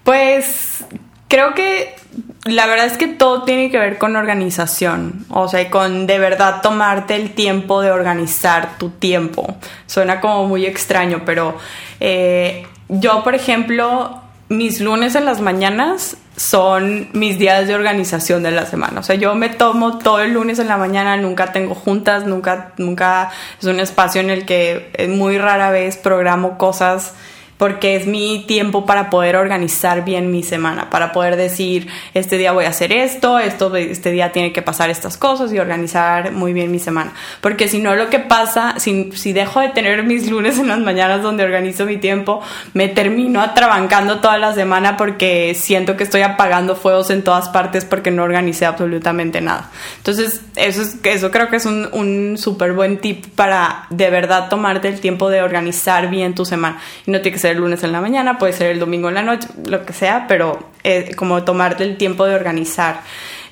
Pues 0.04 0.84
creo 1.28 1.54
que 1.54 1.96
la 2.44 2.66
verdad 2.66 2.84
es 2.86 2.98
que 2.98 3.08
todo 3.08 3.44
tiene 3.44 3.70
que 3.70 3.78
ver 3.78 3.96
con 3.96 4.16
organización, 4.16 5.24
o 5.30 5.48
sea, 5.48 5.70
con 5.70 6.06
de 6.06 6.18
verdad 6.18 6.60
tomarte 6.62 7.16
el 7.16 7.30
tiempo 7.30 7.80
de 7.80 7.90
organizar 7.90 8.76
tu 8.76 8.90
tiempo. 8.90 9.56
Suena 9.86 10.20
como 10.20 10.46
muy 10.46 10.66
extraño, 10.66 11.22
pero 11.24 11.56
eh, 12.00 12.66
yo, 12.88 13.24
por 13.24 13.34
ejemplo, 13.34 14.20
mis 14.50 14.80
lunes 14.80 15.14
en 15.14 15.24
las 15.24 15.40
mañanas 15.40 16.18
son 16.36 17.08
mis 17.12 17.38
días 17.38 17.66
de 17.68 17.74
organización 17.74 18.42
de 18.42 18.50
la 18.50 18.66
semana. 18.66 19.00
O 19.00 19.02
sea, 19.02 19.16
yo 19.16 19.34
me 19.34 19.48
tomo 19.48 19.98
todo 19.98 20.20
el 20.20 20.32
lunes 20.32 20.58
en 20.58 20.68
la 20.68 20.76
mañana, 20.76 21.16
nunca 21.16 21.52
tengo 21.52 21.74
juntas, 21.74 22.26
nunca, 22.26 22.72
nunca 22.76 23.30
es 23.60 23.66
un 23.66 23.80
espacio 23.80 24.20
en 24.20 24.30
el 24.30 24.44
que 24.44 25.08
muy 25.10 25.38
rara 25.38 25.70
vez 25.70 25.96
programo 25.96 26.58
cosas 26.58 27.14
porque 27.56 27.96
es 27.96 28.06
mi 28.06 28.44
tiempo 28.46 28.84
para 28.86 29.10
poder 29.10 29.36
organizar 29.36 30.04
bien 30.04 30.30
mi 30.30 30.42
semana, 30.42 30.90
para 30.90 31.12
poder 31.12 31.36
decir, 31.36 31.88
este 32.12 32.36
día 32.36 32.52
voy 32.52 32.64
a 32.64 32.70
hacer 32.70 32.92
esto, 32.92 33.38
esto 33.38 33.74
este 33.76 34.10
día 34.10 34.32
tiene 34.32 34.52
que 34.52 34.62
pasar 34.62 34.90
estas 34.90 35.16
cosas 35.16 35.52
y 35.52 35.58
organizar 35.58 36.32
muy 36.32 36.52
bien 36.52 36.70
mi 36.70 36.78
semana. 36.78 37.12
Porque 37.40 37.68
si 37.68 37.78
no, 37.78 37.94
lo 37.94 38.10
que 38.10 38.18
pasa, 38.18 38.74
si, 38.78 39.12
si 39.12 39.32
dejo 39.32 39.60
de 39.60 39.68
tener 39.68 40.02
mis 40.02 40.28
lunes 40.30 40.58
en 40.58 40.68
las 40.68 40.80
mañanas 40.80 41.22
donde 41.22 41.44
organizo 41.44 41.86
mi 41.86 41.96
tiempo, 41.96 42.42
me 42.72 42.88
termino 42.88 43.40
atrabancando 43.40 44.20
toda 44.20 44.38
la 44.38 44.54
semana 44.54 44.96
porque 44.96 45.54
siento 45.54 45.96
que 45.96 46.04
estoy 46.04 46.22
apagando 46.22 46.76
fuegos 46.76 47.10
en 47.10 47.22
todas 47.22 47.48
partes 47.48 47.84
porque 47.84 48.10
no 48.10 48.24
organicé 48.24 48.66
absolutamente 48.66 49.40
nada. 49.40 49.70
Entonces, 49.98 50.40
eso, 50.56 50.82
es, 50.82 50.96
eso 51.04 51.30
creo 51.30 51.48
que 51.48 51.56
es 51.56 51.66
un, 51.66 51.88
un 51.92 52.36
súper 52.38 52.72
buen 52.72 52.98
tip 52.98 53.26
para 53.34 53.86
de 53.90 54.10
verdad 54.10 54.48
tomarte 54.48 54.88
el 54.88 55.00
tiempo 55.00 55.30
de 55.30 55.42
organizar 55.42 56.10
bien 56.10 56.34
tu 56.34 56.44
semana. 56.44 56.78
Y 57.06 57.10
no 57.10 57.20
tiene 57.20 57.32
que 57.36 57.43
ser 57.44 57.56
el 57.56 57.58
lunes 57.58 57.84
en 57.84 57.92
la 57.92 58.00
mañana, 58.00 58.38
puede 58.38 58.54
ser 58.54 58.70
el 58.70 58.80
domingo 58.80 59.10
en 59.10 59.16
la 59.16 59.22
noche, 59.22 59.48
lo 59.66 59.84
que 59.84 59.92
sea, 59.92 60.24
pero 60.26 60.70
eh, 60.82 61.14
como 61.14 61.44
tomarte 61.44 61.84
el 61.84 61.98
tiempo 61.98 62.24
de 62.24 62.34
organizar. 62.34 63.02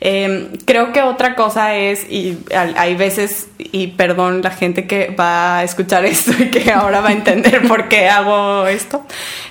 Em, 0.00 0.56
creo 0.64 0.92
que 0.92 1.02
otra 1.02 1.34
cosa 1.34 1.76
es, 1.76 2.10
y 2.10 2.38
hay 2.54 2.96
veces, 2.96 3.48
y 3.58 3.88
perdón 3.88 4.40
la 4.42 4.50
gente 4.50 4.86
que 4.86 5.14
va 5.14 5.58
a 5.58 5.64
escuchar 5.64 6.04
esto 6.06 6.32
y 6.42 6.48
que 6.48 6.72
ahora 6.72 7.02
va 7.02 7.10
a 7.10 7.12
entender 7.12 7.68
por 7.68 7.88
qué 7.88 8.08
hago 8.08 8.66
esto, 8.66 9.04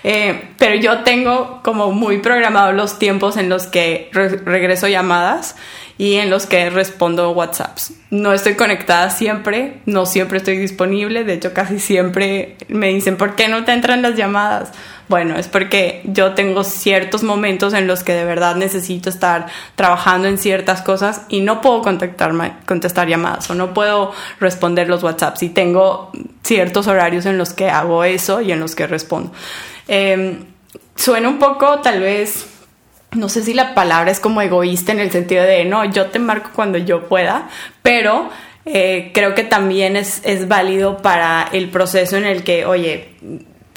eh, 0.03 0.49
pero 0.57 0.75
yo 0.75 1.03
tengo 1.03 1.61
como 1.63 1.91
muy 1.91 2.17
programados 2.17 2.73
los 2.73 2.97
tiempos 2.97 3.37
en 3.37 3.47
los 3.47 3.67
que 3.67 4.09
regreso 4.11 4.87
llamadas 4.87 5.55
y 6.01 6.15
en 6.15 6.31
los 6.31 6.47
que 6.47 6.71
respondo 6.71 7.29
WhatsApps. 7.29 7.93
No 8.09 8.33
estoy 8.33 8.55
conectada 8.55 9.11
siempre, 9.11 9.81
no 9.85 10.07
siempre 10.07 10.39
estoy 10.39 10.57
disponible, 10.57 11.23
de 11.23 11.33
hecho 11.33 11.53
casi 11.53 11.77
siempre 11.77 12.57
me 12.69 12.87
dicen, 12.87 13.17
¿por 13.17 13.35
qué 13.35 13.47
no 13.47 13.65
te 13.65 13.73
entran 13.73 14.01
las 14.01 14.15
llamadas? 14.15 14.71
Bueno, 15.09 15.37
es 15.37 15.47
porque 15.47 16.01
yo 16.05 16.33
tengo 16.33 16.63
ciertos 16.63 17.21
momentos 17.21 17.75
en 17.75 17.85
los 17.85 18.03
que 18.03 18.13
de 18.13 18.25
verdad 18.25 18.55
necesito 18.55 19.11
estar 19.11 19.45
trabajando 19.75 20.27
en 20.27 20.39
ciertas 20.39 20.81
cosas 20.81 21.21
y 21.29 21.41
no 21.41 21.61
puedo 21.61 21.83
contactarme, 21.83 22.53
contestar 22.65 23.07
llamadas 23.07 23.47
o 23.51 23.53
no 23.53 23.75
puedo 23.75 24.11
responder 24.39 24.89
los 24.89 25.03
WhatsApps 25.03 25.43
y 25.43 25.49
tengo 25.49 26.09
ciertos 26.41 26.87
horarios 26.87 27.27
en 27.27 27.37
los 27.37 27.53
que 27.53 27.69
hago 27.69 28.03
eso 28.03 28.41
y 28.41 28.51
en 28.51 28.59
los 28.59 28.73
que 28.73 28.87
respondo. 28.87 29.31
Em, 29.87 30.45
suena 30.95 31.29
un 31.29 31.37
poco 31.37 31.77
tal 31.81 31.99
vez 31.99 32.47
no 33.15 33.29
sé 33.29 33.43
si 33.43 33.53
la 33.53 33.73
palabra 33.73 34.11
es 34.11 34.19
como 34.19 34.41
egoísta 34.41 34.91
en 34.91 34.99
el 34.99 35.11
sentido 35.11 35.43
de, 35.43 35.65
no, 35.65 35.85
yo 35.85 36.07
te 36.07 36.19
marco 36.19 36.51
cuando 36.53 36.77
yo 36.77 37.07
pueda, 37.07 37.49
pero 37.81 38.29
eh, 38.65 39.11
creo 39.13 39.35
que 39.35 39.43
también 39.43 39.95
es, 39.95 40.21
es 40.23 40.47
válido 40.47 40.97
para 40.97 41.49
el 41.51 41.69
proceso 41.69 42.17
en 42.17 42.25
el 42.25 42.43
que, 42.43 42.65
oye, 42.65 43.09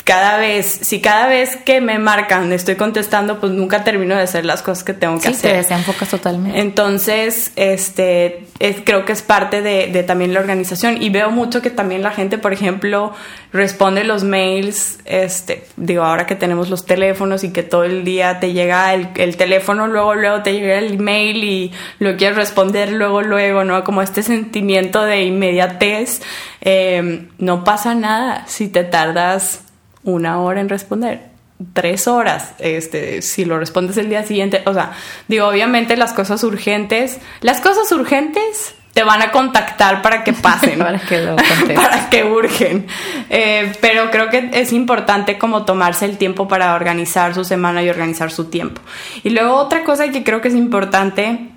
cada 0.05 0.37
vez, 0.37 0.67
si 0.83 1.01
cada 1.01 1.27
vez 1.29 1.57
que 1.57 1.81
me 1.81 1.99
marcan 1.99 2.53
estoy 2.53 2.75
contestando, 2.75 3.41
pues 3.41 3.53
nunca 3.53 3.85
termino 3.85 4.15
de 4.15 4.23
hacer 4.23 4.45
las 4.45 4.61
cosas 4.61 4.85
que 4.85 4.93
tengo 4.93 5.19
que 5.19 5.29
hacer. 5.29 5.63
Sí, 5.63 5.69
te 5.69 5.75
enfocas 5.75 6.11
totalmente. 6.11 6.61
Entonces, 6.61 7.53
este, 7.57 8.47
creo 8.85 9.07
que 9.07 9.13
es 9.13 9.23
parte 9.23 9.63
de, 9.63 9.87
de, 9.87 10.03
también 10.03 10.35
la 10.35 10.41
organización 10.41 11.03
y 11.03 11.09
veo 11.09 11.31
mucho 11.31 11.63
que 11.63 11.71
también 11.71 12.03
la 12.03 12.11
gente, 12.11 12.37
por 12.37 12.53
ejemplo, 12.53 13.15
responde 13.51 14.05
los 14.05 14.25
mails, 14.25 14.99
este, 15.07 15.67
digo, 15.79 16.05
ahora 16.05 16.27
que 16.27 16.35
tenemos 16.35 16.69
los 16.69 16.85
teléfonos 16.85 17.43
y 17.43 17.51
que 17.51 17.63
todo 17.63 17.85
el 17.85 18.05
día 18.05 18.41
te 18.41 18.53
llega 18.53 18.93
el, 18.93 19.09
el 19.17 19.39
teléfono, 19.39 19.87
luego, 19.87 20.15
luego 20.15 20.43
te 20.43 20.53
llega 20.53 20.79
el 20.79 20.95
email 20.95 21.45
y 21.45 21.73
lo 21.99 22.19
quieres 22.19 22.37
responder 22.37 22.93
luego, 22.93 23.23
luego, 23.23 23.65
¿no? 23.65 23.83
Como 23.85 24.03
este 24.03 24.23
sentimiento 24.23 25.03
de 25.03 25.23
inmediatez. 25.23 26.21
Eh, 26.61 27.29
no 27.39 27.65
pasa 27.65 27.95
nada 27.95 28.45
si 28.47 28.69
te 28.69 28.85
tardas 28.85 29.64
una 30.05 30.41
hora 30.41 30.61
en 30.61 30.69
responder, 30.69 31.35
tres 31.73 32.07
horas, 32.09 32.53
este, 32.59 33.23
si 33.23 33.45
lo 33.45 33.59
respondes 33.59 33.97
el 33.97 34.09
día 34.09 34.25
siguiente, 34.25 34.63
o 34.67 34.75
sea, 34.75 34.93
digo, 35.29 35.47
obviamente 35.47 35.97
las 35.97 36.13
cosas 36.13 36.43
urgentes, 36.45 37.19
las 37.41 37.61
cosas 37.61 37.91
urgentes 37.93 38.75
te 38.95 39.03
van 39.03 39.21
a 39.23 39.33
contactar 39.33 40.03
para 40.03 40.23
que 40.23 40.33
pasen, 40.33 40.79
para 40.79 41.01
que 41.01 41.21
lo 41.21 41.37
para 41.75 42.09
que 42.11 42.25
urgen. 42.25 42.87
Eh, 43.29 43.73
pero 43.81 44.11
creo 44.11 44.31
que 44.31 44.51
es 44.53 44.73
importante 44.73 45.37
como 45.37 45.65
tomarse 45.65 46.05
el 46.05 46.17
tiempo 46.17 46.47
para 46.47 46.75
organizar 46.75 47.35
su 47.35 47.45
semana 47.45 47.83
y 47.83 47.91
organizar 47.91 48.31
su 48.31 48.45
tiempo. 48.47 48.81
Y 49.25 49.31
luego 49.31 49.57
otra 49.57 49.83
cosa 49.83 50.09
que 50.11 50.23
creo 50.23 50.41
que 50.41 50.49
es 50.49 50.55
importante 50.55 51.51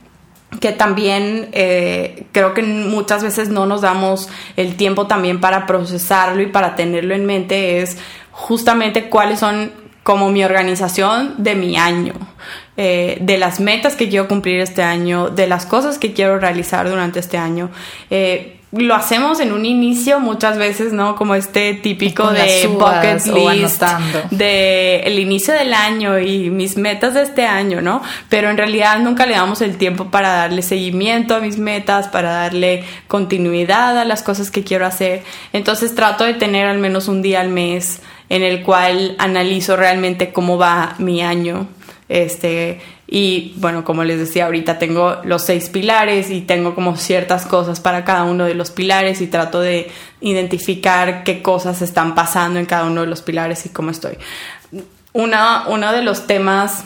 que 0.61 0.71
también 0.71 1.49
eh, 1.51 2.25
creo 2.31 2.53
que 2.53 2.63
muchas 2.63 3.21
veces 3.21 3.49
no 3.49 3.65
nos 3.65 3.81
damos 3.81 4.29
el 4.55 4.75
tiempo 4.75 5.05
también 5.05 5.41
para 5.41 5.67
procesarlo 5.67 6.41
y 6.41 6.47
para 6.47 6.75
tenerlo 6.75 7.13
en 7.13 7.25
mente 7.25 7.81
es 7.81 7.97
justamente 8.37 9.09
cuáles 9.09 9.39
son 9.39 9.71
como 10.03 10.29
mi 10.29 10.43
organización 10.43 11.33
de 11.39 11.55
mi 11.55 11.75
año, 11.75 12.13
eh, 12.77 13.17
de 13.19 13.37
las 13.39 13.59
metas 13.59 13.95
que 13.95 14.07
quiero 14.07 14.27
cumplir 14.27 14.59
este 14.59 14.83
año, 14.83 15.29
de 15.29 15.47
las 15.47 15.65
cosas 15.65 15.97
que 15.97 16.13
quiero 16.13 16.39
realizar 16.39 16.87
durante 16.87 17.19
este 17.19 17.37
año. 17.37 17.71
Eh, 18.11 18.57
lo 18.71 18.95
hacemos 18.95 19.39
en 19.39 19.53
un 19.53 19.65
inicio 19.65 20.19
muchas 20.19 20.57
veces, 20.57 20.93
¿no? 20.93 21.15
Como 21.15 21.35
este 21.35 21.73
típico 21.73 22.29
de 22.31 22.67
bucket 22.67 23.25
list 23.25 23.81
de 24.29 24.99
el 24.99 25.19
inicio 25.19 25.53
del 25.53 25.73
año 25.73 26.19
y 26.19 26.49
mis 26.49 26.77
metas 26.77 27.13
de 27.13 27.23
este 27.23 27.45
año, 27.45 27.81
¿no? 27.81 28.01
Pero 28.29 28.49
en 28.49 28.57
realidad 28.57 28.99
nunca 28.99 29.25
le 29.25 29.33
damos 29.33 29.61
el 29.61 29.77
tiempo 29.77 30.05
para 30.11 30.29
darle 30.29 30.61
seguimiento 30.61 31.35
a 31.35 31.39
mis 31.39 31.57
metas, 31.57 32.07
para 32.09 32.31
darle 32.31 32.83
continuidad 33.07 33.97
a 33.97 34.05
las 34.05 34.21
cosas 34.21 34.51
que 34.51 34.63
quiero 34.63 34.85
hacer. 34.85 35.23
Entonces 35.53 35.95
trato 35.95 36.25
de 36.25 36.33
tener 36.33 36.67
al 36.67 36.77
menos 36.77 37.07
un 37.07 37.21
día 37.21 37.41
al 37.41 37.49
mes 37.49 38.01
en 38.29 38.43
el 38.43 38.63
cual 38.63 39.15
analizo 39.19 39.75
realmente 39.75 40.31
cómo 40.31 40.57
va 40.57 40.95
mi 40.99 41.21
año, 41.21 41.67
este, 42.09 42.79
Y 43.09 43.53
bueno, 43.57 43.85
como 43.85 44.03
les 44.03 44.19
decía 44.19 44.45
ahorita, 44.45 44.79
tengo 44.79 45.21
los 45.23 45.43
seis 45.43 45.69
pilares 45.69 46.29
y 46.29 46.41
tengo 46.41 46.75
como 46.75 46.97
ciertas 46.97 47.45
cosas 47.45 47.79
para 47.79 48.03
cada 48.03 48.25
uno 48.25 48.43
de 48.43 48.53
los 48.53 48.69
pilares 48.69 49.21
y 49.21 49.27
trato 49.27 49.61
de 49.61 49.89
identificar 50.19 51.23
qué 51.23 51.41
cosas 51.41 51.81
están 51.81 52.15
pasando 52.15 52.59
en 52.59 52.65
cada 52.65 52.83
uno 52.83 53.01
de 53.01 53.07
los 53.07 53.21
pilares 53.21 53.65
y 53.65 53.69
cómo 53.69 53.91
estoy. 53.91 54.17
Una, 55.13 55.67
uno 55.69 55.93
de 55.93 56.01
los 56.01 56.27
temas 56.27 56.83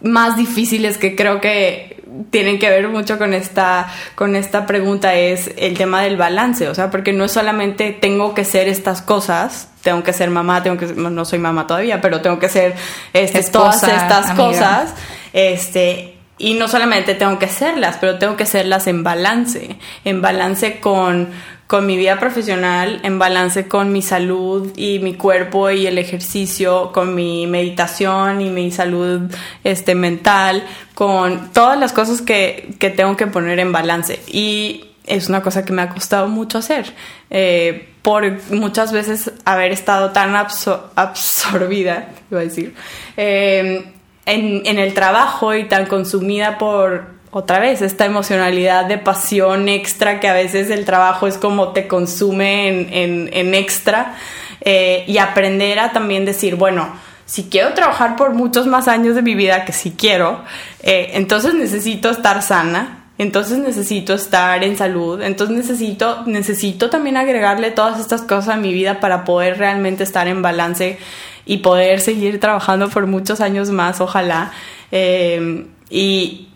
más 0.00 0.36
difíciles 0.36 0.96
que 0.96 1.14
creo 1.14 1.40
que 1.42 1.95
tienen 2.30 2.58
que 2.58 2.70
ver 2.70 2.88
mucho 2.88 3.18
con 3.18 3.34
esta, 3.34 3.88
con 4.14 4.36
esta 4.36 4.66
pregunta 4.66 5.14
es 5.14 5.50
el 5.56 5.76
tema 5.76 6.02
del 6.02 6.16
balance, 6.16 6.68
o 6.68 6.74
sea, 6.74 6.90
porque 6.90 7.12
no 7.12 7.24
es 7.24 7.32
solamente 7.32 7.92
tengo 7.92 8.34
que 8.34 8.44
ser 8.44 8.68
estas 8.68 9.02
cosas, 9.02 9.68
tengo 9.82 10.02
que 10.02 10.12
ser 10.12 10.30
mamá, 10.30 10.62
tengo 10.62 10.76
que 10.76 10.86
no 10.86 11.24
soy 11.24 11.38
mamá 11.38 11.66
todavía, 11.66 12.00
pero 12.00 12.20
tengo 12.20 12.38
que 12.38 12.48
ser 12.48 12.74
este, 13.12 13.42
todas 13.44 13.82
estas 13.82 14.32
cosas, 14.32 14.94
este 15.32 16.16
y 16.38 16.54
no 16.54 16.68
solamente 16.68 17.14
tengo 17.14 17.38
que 17.38 17.48
serlas, 17.48 17.96
pero 17.98 18.18
tengo 18.18 18.36
que 18.36 18.44
serlas 18.44 18.86
en 18.86 19.02
balance, 19.02 19.76
en 20.04 20.20
balance 20.20 20.80
con 20.80 21.30
con 21.66 21.84
mi 21.86 21.96
vida 21.96 22.18
profesional, 22.20 23.00
en 23.02 23.18
balance 23.18 23.66
con 23.66 23.92
mi 23.92 24.02
salud 24.02 24.72
y 24.76 25.00
mi 25.00 25.14
cuerpo 25.14 25.70
y 25.70 25.86
el 25.86 25.98
ejercicio, 25.98 26.92
con 26.92 27.14
mi 27.14 27.46
meditación 27.46 28.40
y 28.40 28.50
mi 28.50 28.70
salud 28.70 29.30
este, 29.64 29.94
mental, 29.94 30.64
con 30.94 31.52
todas 31.52 31.78
las 31.78 31.92
cosas 31.92 32.22
que, 32.22 32.74
que 32.78 32.90
tengo 32.90 33.16
que 33.16 33.26
poner 33.26 33.58
en 33.58 33.72
balance. 33.72 34.20
Y 34.28 34.84
es 35.06 35.28
una 35.28 35.42
cosa 35.42 35.64
que 35.64 35.72
me 35.72 35.82
ha 35.82 35.88
costado 35.88 36.28
mucho 36.28 36.58
hacer. 36.58 36.92
Eh, 37.30 37.88
por 38.02 38.24
muchas 38.52 38.92
veces 38.92 39.32
haber 39.44 39.72
estado 39.72 40.12
tan 40.12 40.36
absorbida, 40.36 42.08
iba 42.30 42.40
a 42.40 42.44
decir, 42.44 42.74
eh, 43.16 43.92
en, 44.26 44.62
en 44.64 44.78
el 44.78 44.94
trabajo 44.94 45.54
y 45.54 45.64
tan 45.64 45.86
consumida 45.86 46.58
por 46.58 47.15
otra 47.38 47.58
vez, 47.58 47.82
esta 47.82 48.06
emocionalidad 48.06 48.86
de 48.86 48.96
pasión 48.96 49.68
extra 49.68 50.20
que 50.20 50.28
a 50.28 50.32
veces 50.32 50.70
el 50.70 50.86
trabajo 50.86 51.26
es 51.26 51.36
como 51.36 51.74
te 51.74 51.86
consume 51.86 52.68
en, 53.04 53.54
extra 53.54 54.14
eh, 54.62 55.04
y 55.06 55.18
aprender 55.18 55.78
a 55.78 55.92
también 55.92 56.24
decir, 56.24 56.56
bueno, 56.56 56.88
si 57.26 57.50
quiero 57.50 57.74
trabajar 57.74 58.16
por 58.16 58.32
muchos 58.32 58.66
más 58.66 58.88
años 58.88 59.14
de 59.16 59.20
mi 59.20 59.34
vida, 59.34 59.66
que 59.66 59.74
si 59.74 59.90
quiero, 59.90 60.44
eh, 60.82 61.10
entonces 61.12 61.52
necesito 61.52 62.08
estar 62.08 62.40
sana, 62.40 63.04
entonces 63.18 63.58
necesito 63.58 64.14
estar 64.14 64.64
en 64.64 64.78
salud, 64.78 65.20
entonces 65.20 65.54
necesito, 65.54 66.22
necesito 66.24 66.88
también 66.88 67.18
agregarle 67.18 67.70
todas 67.70 68.00
estas 68.00 68.22
cosas 68.22 68.54
a 68.54 68.56
mi 68.56 68.72
vida 68.72 68.98
para 68.98 69.26
poder 69.26 69.58
realmente 69.58 70.04
estar 70.04 70.26
en 70.26 70.40
balance 70.40 70.98
y 71.44 71.58
poder 71.58 72.00
seguir 72.00 72.40
trabajando 72.40 72.88
por 72.88 73.06
muchos 73.06 73.42
años 73.42 73.68
más, 73.68 74.00
ojalá. 74.00 74.52
Eh, 74.90 75.66
y, 75.90 76.48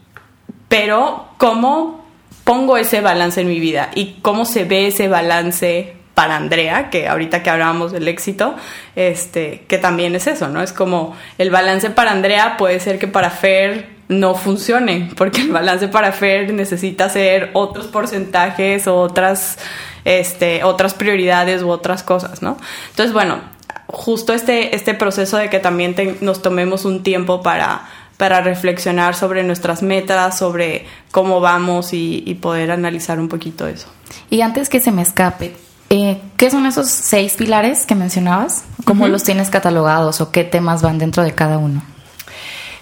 pero 0.71 1.27
cómo 1.37 2.07
pongo 2.45 2.77
ese 2.77 3.01
balance 3.01 3.41
en 3.41 3.49
mi 3.49 3.59
vida 3.59 3.91
y 3.95 4.19
cómo 4.23 4.45
se 4.45 4.65
ve 4.65 4.87
ese 4.87 5.09
balance 5.09 5.97
para 6.15 6.37
Andrea, 6.37 6.91
que 6.91 7.09
ahorita 7.09 7.43
que 7.43 7.51
hablábamos 7.51 7.91
del 7.91 8.07
éxito, 8.07 8.55
este, 8.95 9.65
que 9.67 9.79
también 9.79 10.15
es 10.15 10.29
eso, 10.29 10.49
¿no? 10.49 10.63
Es 10.63 10.73
como 10.73 11.17
el 11.39 11.51
balance 11.51 11.91
para 11.91 12.13
Andrea 12.13 12.57
puede 12.57 12.79
ser 12.79 13.01
que 13.01 13.09
para 13.09 13.31
Fer 13.31 13.89
no 14.07 14.37
funcione, 14.37 15.11
porque 15.17 15.41
el 15.41 15.51
balance 15.51 15.89
para 15.89 16.13
Fer 16.13 16.53
necesita 16.55 17.09
ser 17.09 17.51
otros 17.53 17.87
porcentajes 17.89 18.87
o 18.87 18.97
otras, 18.97 19.59
este, 20.05 20.63
otras 20.63 20.95
prioridades 20.95 21.63
u 21.63 21.71
otras 21.71 22.05
cosas, 22.05 22.43
¿no? 22.43 22.59
Entonces, 22.91 23.13
bueno, 23.13 23.41
justo 23.87 24.35
este, 24.35 24.77
este 24.77 24.95
proceso 24.95 25.37
de 25.37 25.51
que 25.51 25.59
también 25.59 25.97
nos 26.21 26.43
tomemos 26.43 26.85
un 26.85 27.03
tiempo 27.03 27.43
para 27.43 27.89
para 28.21 28.43
reflexionar 28.43 29.15
sobre 29.15 29.43
nuestras 29.45 29.83
metas, 29.83 30.37
sobre 30.37 30.85
cómo 31.11 31.41
vamos 31.41 31.95
y, 31.95 32.37
poder 32.43 32.71
analizar 32.71 33.19
un 33.19 33.29
poquito 33.29 33.67
eso. 33.67 33.89
Y 34.29 34.43
antes 34.43 34.69
que 34.69 34.79
se 34.79 34.93
me 34.93 35.01
escape, 35.01 35.57
eh, 35.89 36.21
¿qué 36.37 36.51
son 36.51 36.67
esos 36.67 36.91
seis 36.91 37.33
pilares 37.37 37.87
que 37.87 37.95
mencionabas? 37.95 38.65
¿Cómo 38.85 39.09
los 39.09 39.25
tienes 39.25 39.49
catalogados 39.49 40.21
o 40.21 40.33
qué 40.33 40.45
temas 40.45 40.83
van 40.83 40.99
dentro 40.99 41.23
de 41.23 41.33
cada 41.33 41.57
uno? 41.57 41.83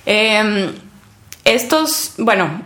Em, 0.06 0.72
estos, 1.44 2.14
bueno, 2.18 2.60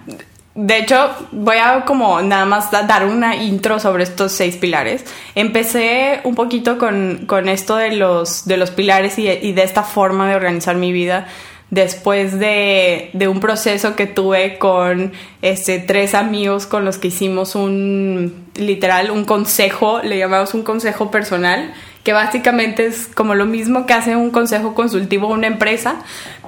de 0.55 0.79
hecho, 0.79 1.11
voy 1.31 1.59
a 1.59 1.85
como 1.85 2.23
nada 2.23 2.47
más 2.47 2.71
dar 2.71 3.05
una 3.05 3.37
intro 3.37 3.81
sobre 3.81 4.05
estos 4.05 4.33
seis 4.33 4.57
pilares. 4.57 5.05
Empecé 5.35 6.23
un 6.25 6.35
poquito 6.35 6.79
con, 6.79 7.27
esto 7.51 7.77
de 7.77 7.97
los, 7.97 8.47
de 8.47 8.57
los 8.57 8.71
pilares 8.71 9.19
y, 9.19 9.29
y, 9.29 9.53
de 9.53 9.63
esta 9.63 9.83
forma 9.83 10.27
de 10.27 10.37
organizar 10.37 10.77
mi 10.77 10.91
vida 10.91 11.27
después 11.73 12.39
de, 12.39 13.11
un 13.31 13.41
proceso 13.41 13.97
que 13.97 14.07
tuve 14.07 14.59
con 14.59 15.13
este, 15.41 15.79
tres 15.79 16.15
amigos 16.15 16.67
con 16.67 16.85
los 16.85 16.99
que 16.99 17.09
hicimos 17.09 17.55
un, 17.55 18.45
literal, 18.57 19.11
un 19.11 19.25
consejo, 19.25 20.01
le 20.03 20.19
llamamos 20.19 20.53
un 20.53 20.65
consejo 20.65 21.11
personal, 21.11 21.73
que 22.05 22.13
básicamente 22.13 22.85
es 22.85 23.07
como 23.07 23.35
lo 23.35 23.47
mismo 23.47 23.87
que 23.87 23.95
hace 23.95 24.17
un 24.17 24.31
consejo 24.31 24.75
consultivo 24.75 25.29
una 25.29 25.47
empresa, 25.47 25.97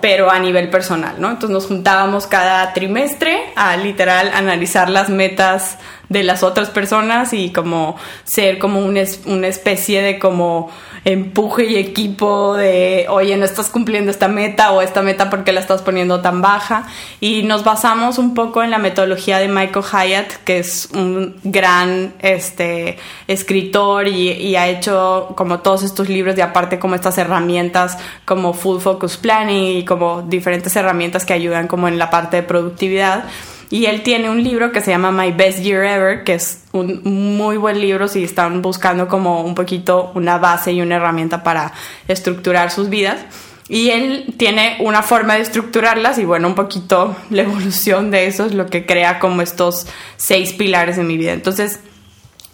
pero 0.02 0.30
a 0.30 0.38
nivel 0.38 0.68
personal, 0.68 1.14
¿no? 1.18 1.30
Entonces 1.30 1.50
nos 1.50 1.66
juntábamos 1.66 2.26
cada 2.26 2.74
trimestre 2.74 3.38
a 3.56 3.78
literal 3.78 4.30
analizar 4.34 4.90
las 4.90 5.08
metas 5.08 5.78
de 6.14 6.22
las 6.22 6.42
otras 6.42 6.70
personas 6.70 7.32
y 7.34 7.50
como 7.50 7.96
ser 8.22 8.58
como 8.58 8.80
una, 8.80 9.02
una 9.26 9.48
especie 9.48 10.00
de 10.00 10.18
como 10.18 10.70
empuje 11.04 11.66
y 11.66 11.76
equipo 11.76 12.54
de, 12.54 13.06
oye, 13.10 13.36
no 13.36 13.44
estás 13.44 13.68
cumpliendo 13.68 14.10
esta 14.10 14.28
meta 14.28 14.72
o 14.72 14.80
esta 14.80 15.02
meta 15.02 15.28
porque 15.28 15.52
la 15.52 15.60
estás 15.60 15.82
poniendo 15.82 16.20
tan 16.20 16.40
baja. 16.40 16.86
Y 17.20 17.42
nos 17.42 17.64
basamos 17.64 18.16
un 18.16 18.32
poco 18.32 18.62
en 18.62 18.70
la 18.70 18.78
metodología 18.78 19.38
de 19.38 19.48
Michael 19.48 19.84
Hyatt, 19.84 20.32
que 20.44 20.58
es 20.58 20.88
un 20.94 21.36
gran 21.42 22.14
este, 22.20 22.96
escritor 23.28 24.08
y, 24.08 24.30
y 24.30 24.56
ha 24.56 24.68
hecho 24.68 25.34
como 25.36 25.60
todos 25.60 25.82
estos 25.82 26.08
libros 26.08 26.38
y 26.38 26.40
aparte 26.40 26.78
como 26.78 26.94
estas 26.94 27.18
herramientas 27.18 27.98
como 28.24 28.54
Full 28.54 28.80
Focus 28.80 29.16
Planning 29.16 29.78
y 29.78 29.84
como 29.84 30.22
diferentes 30.22 30.74
herramientas 30.76 31.26
que 31.26 31.34
ayudan 31.34 31.68
como 31.68 31.88
en 31.88 31.98
la 31.98 32.08
parte 32.08 32.36
de 32.36 32.42
productividad. 32.44 33.24
Y 33.70 33.86
él 33.86 34.02
tiene 34.02 34.30
un 34.30 34.42
libro 34.42 34.72
que 34.72 34.80
se 34.80 34.90
llama 34.90 35.10
My 35.10 35.32
Best 35.32 35.60
Year 35.60 35.84
Ever, 35.84 36.24
que 36.24 36.34
es 36.34 36.62
un 36.72 37.00
muy 37.36 37.56
buen 37.56 37.80
libro 37.80 38.08
si 38.08 38.24
están 38.24 38.62
buscando 38.62 39.08
como 39.08 39.42
un 39.42 39.54
poquito 39.54 40.12
una 40.14 40.38
base 40.38 40.72
y 40.72 40.82
una 40.82 40.96
herramienta 40.96 41.42
para 41.42 41.72
estructurar 42.08 42.70
sus 42.70 42.88
vidas. 42.88 43.20
Y 43.68 43.90
él 43.90 44.34
tiene 44.36 44.76
una 44.80 45.02
forma 45.02 45.34
de 45.34 45.40
estructurarlas 45.40 46.18
y 46.18 46.24
bueno, 46.24 46.48
un 46.48 46.54
poquito 46.54 47.16
la 47.30 47.42
evolución 47.42 48.10
de 48.10 48.26
eso 48.26 48.46
es 48.46 48.54
lo 48.54 48.66
que 48.66 48.86
crea 48.86 49.18
como 49.18 49.42
estos 49.42 49.86
seis 50.16 50.52
pilares 50.52 50.98
en 50.98 51.06
mi 51.06 51.16
vida. 51.16 51.32
Entonces, 51.32 51.80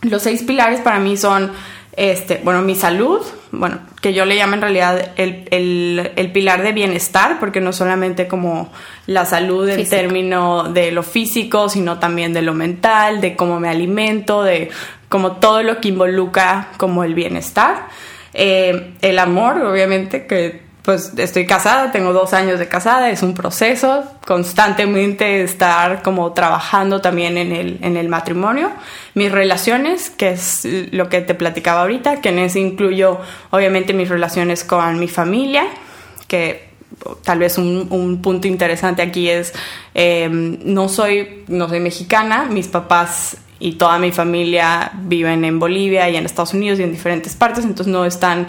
los 0.03 0.23
seis 0.23 0.43
pilares 0.43 0.81
para 0.81 0.99
mí 0.99 1.17
son 1.17 1.53
este, 1.97 2.41
bueno, 2.45 2.63
mi 2.63 2.77
salud, 2.77 3.21
bueno, 3.51 3.81
que 4.01 4.15
yo 4.15 4.25
le 4.25 4.37
llamo 4.37 4.55
en 4.55 4.61
realidad 4.61 5.13
el, 5.17 6.31
pilar 6.33 6.63
de 6.63 6.73
bienestar, 6.73 7.39
porque 7.41 7.61
no 7.61 7.73
solamente 7.73 8.29
como 8.29 8.73
la 9.07 9.25
salud 9.25 9.69
en 9.69 9.89
término 9.89 10.65
de 10.65 10.93
lo 10.93 11.03
físico, 11.03 11.69
sino 11.69 11.99
también 11.99 12.33
de 12.33 12.43
lo 12.43 12.55
mental, 12.55 13.21
de 13.21 13.35
cómo 13.35 13.59
me 13.59 13.69
alimento, 13.69 14.43
de 14.43 14.71
como 15.09 15.33
todo 15.33 15.63
lo 15.63 15.81
que 15.81 15.89
involucra 15.89 16.69
como 16.77 17.03
el 17.03 17.15
bienestar. 17.15 17.89
Eh, 18.33 18.93
el 19.03 19.19
amor, 19.19 19.61
obviamente, 19.63 20.27
que 20.27 20.70
pues 20.91 21.13
estoy 21.19 21.47
casada, 21.47 21.93
tengo 21.93 22.13
dos 22.13 22.33
años 22.33 22.59
de 22.59 22.67
casada, 22.67 23.11
es 23.11 23.23
un 23.23 23.33
proceso 23.33 24.03
constantemente 24.27 25.41
estar 25.41 26.03
como 26.03 26.33
trabajando 26.33 27.01
también 27.01 27.39
en 27.39 27.53
el, 27.53 27.79
en 27.81 27.97
el 27.97 28.09
matrimonio. 28.09 28.73
Mis 29.15 29.31
relaciones, 29.31 30.11
que 30.11 30.31
es 30.31 30.67
lo 30.91 31.09
que 31.09 31.21
te 31.21 31.37
platicaba 31.37 31.83
ahorita, 31.83 32.21
que 32.21 32.31
en 32.31 32.41
eso 32.41 32.59
incluyo 32.59 33.21
obviamente 33.51 33.93
mis 33.93 34.09
relaciones 34.09 34.65
con 34.65 34.99
mi 34.99 35.07
familia, 35.07 35.63
que 36.27 36.71
tal 37.23 37.39
vez 37.39 37.57
un, 37.57 38.21
punto 38.21 38.49
interesante 38.49 39.01
aquí 39.01 39.29
es, 39.29 39.53
em, 39.95 40.59
no, 40.65 40.89
soy, 40.89 41.45
no 41.47 41.69
soy 41.69 41.79
mexicana, 41.79 42.47
mis 42.47 42.67
papás 42.67 43.37
y 43.61 43.75
toda 43.75 44.01
mi 44.01 44.11
familia 44.11 44.91
viven 45.05 45.45
en 45.45 45.61
Bolivia 45.61 46.11
y 46.11 46.17
en 46.17 46.27
Estados 46.27 46.53
Unidos 46.53 46.81
y 46.81 46.83
en 46.83 46.91
diferentes 46.91 47.37
partes, 47.37 47.65
entonces 47.65 47.93
no 47.93 48.05
están 48.05 48.49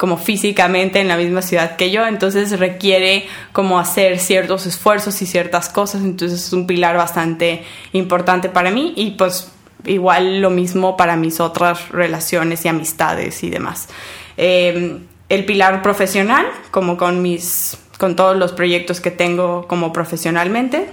como 0.00 0.16
físicamente 0.16 0.98
en 0.98 1.08
la 1.08 1.18
misma 1.18 1.42
ciudad 1.42 1.76
que 1.76 1.90
yo, 1.90 2.06
entonces 2.06 2.58
requiere 2.58 3.26
como 3.52 3.78
hacer 3.78 4.18
ciertos 4.18 4.64
esfuerzos 4.64 5.20
y 5.20 5.26
ciertas 5.26 5.68
cosas, 5.68 6.00
entonces 6.00 6.46
es 6.46 6.52
un 6.54 6.66
pilar 6.66 6.96
bastante 6.96 7.64
importante 7.92 8.48
para 8.48 8.70
mí 8.70 8.94
y 8.96 9.10
pues 9.10 9.52
igual 9.84 10.40
lo 10.40 10.48
mismo 10.48 10.96
para 10.96 11.16
mis 11.16 11.38
otras 11.38 11.90
relaciones 11.90 12.64
y 12.64 12.68
amistades 12.68 13.44
y 13.44 13.50
demás. 13.50 13.90
Em, 14.38 15.00
el 15.28 15.44
pilar 15.44 15.82
profesional, 15.82 16.46
como 16.70 16.96
con 16.96 17.20
mis 17.20 17.76
con 17.98 18.16
todos 18.16 18.34
los 18.38 18.52
proyectos 18.52 19.02
que 19.02 19.10
tengo 19.10 19.66
como 19.68 19.92
profesionalmente, 19.92 20.88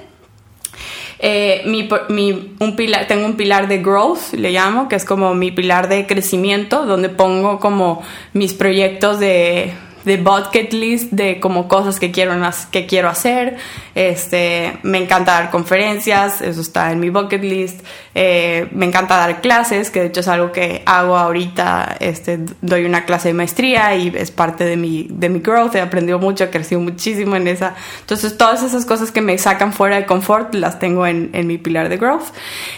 eh, 1.19 1.63
mi, 1.65 1.87
mi, 2.09 2.55
un 2.59 2.75
pilar, 2.75 3.07
tengo 3.07 3.25
un 3.25 3.35
pilar 3.35 3.67
de 3.67 3.79
growth, 3.79 4.33
le 4.33 4.51
llamo, 4.51 4.87
que 4.87 4.95
es 4.95 5.05
como 5.05 5.33
mi 5.33 5.51
pilar 5.51 5.89
de 5.89 6.05
crecimiento, 6.05 6.85
donde 6.85 7.09
pongo 7.09 7.59
como 7.59 8.03
mis 8.33 8.53
proyectos 8.53 9.19
de, 9.19 9.73
de 10.07 10.15
bucket 10.15 10.71
list 10.71 11.11
de 11.11 11.39
como 11.41 11.67
cosas 11.67 11.99
que 11.99 12.11
quiero, 12.11 12.33
que 12.71 12.85
quiero 12.85 13.09
hacer. 13.09 13.57
Este, 13.93 14.77
me 14.83 14.99
encanta 14.99 15.33
dar 15.33 15.49
conferencias, 15.51 16.41
eso 16.41 16.61
está 16.61 16.93
en 16.93 17.01
mi 17.01 17.09
bucket 17.09 17.43
list. 17.43 17.81
Eh, 18.15 18.67
me 18.71 18.85
encanta 18.85 19.17
dar 19.17 19.41
clases, 19.41 19.91
que 19.91 19.99
de 19.99 20.05
hecho 20.07 20.21
es 20.21 20.29
algo 20.29 20.53
que 20.53 20.81
hago 20.85 21.17
ahorita. 21.17 21.97
Este, 21.99 22.39
doy 22.61 22.85
una 22.85 23.03
clase 23.03 23.27
de 23.27 23.33
maestría 23.33 23.95
y 23.95 24.13
es 24.15 24.31
parte 24.31 24.63
de 24.63 24.77
mi, 24.77 25.07
de 25.09 25.27
mi 25.27 25.39
growth. 25.39 25.75
He 25.75 25.81
aprendido 25.81 26.19
mucho, 26.19 26.45
he 26.45 26.49
crecido 26.49 26.79
muchísimo 26.79 27.35
en 27.35 27.49
esa. 27.49 27.75
Entonces, 27.99 28.37
todas 28.37 28.63
esas 28.63 28.85
cosas 28.85 29.11
que 29.11 29.19
me 29.19 29.37
sacan 29.37 29.73
fuera 29.73 29.97
de 29.97 30.05
confort 30.05 30.55
las 30.55 30.79
tengo 30.79 31.05
en, 31.05 31.31
en 31.33 31.47
mi 31.47 31.57
pilar 31.57 31.89
de 31.89 31.97
growth. 31.97 32.29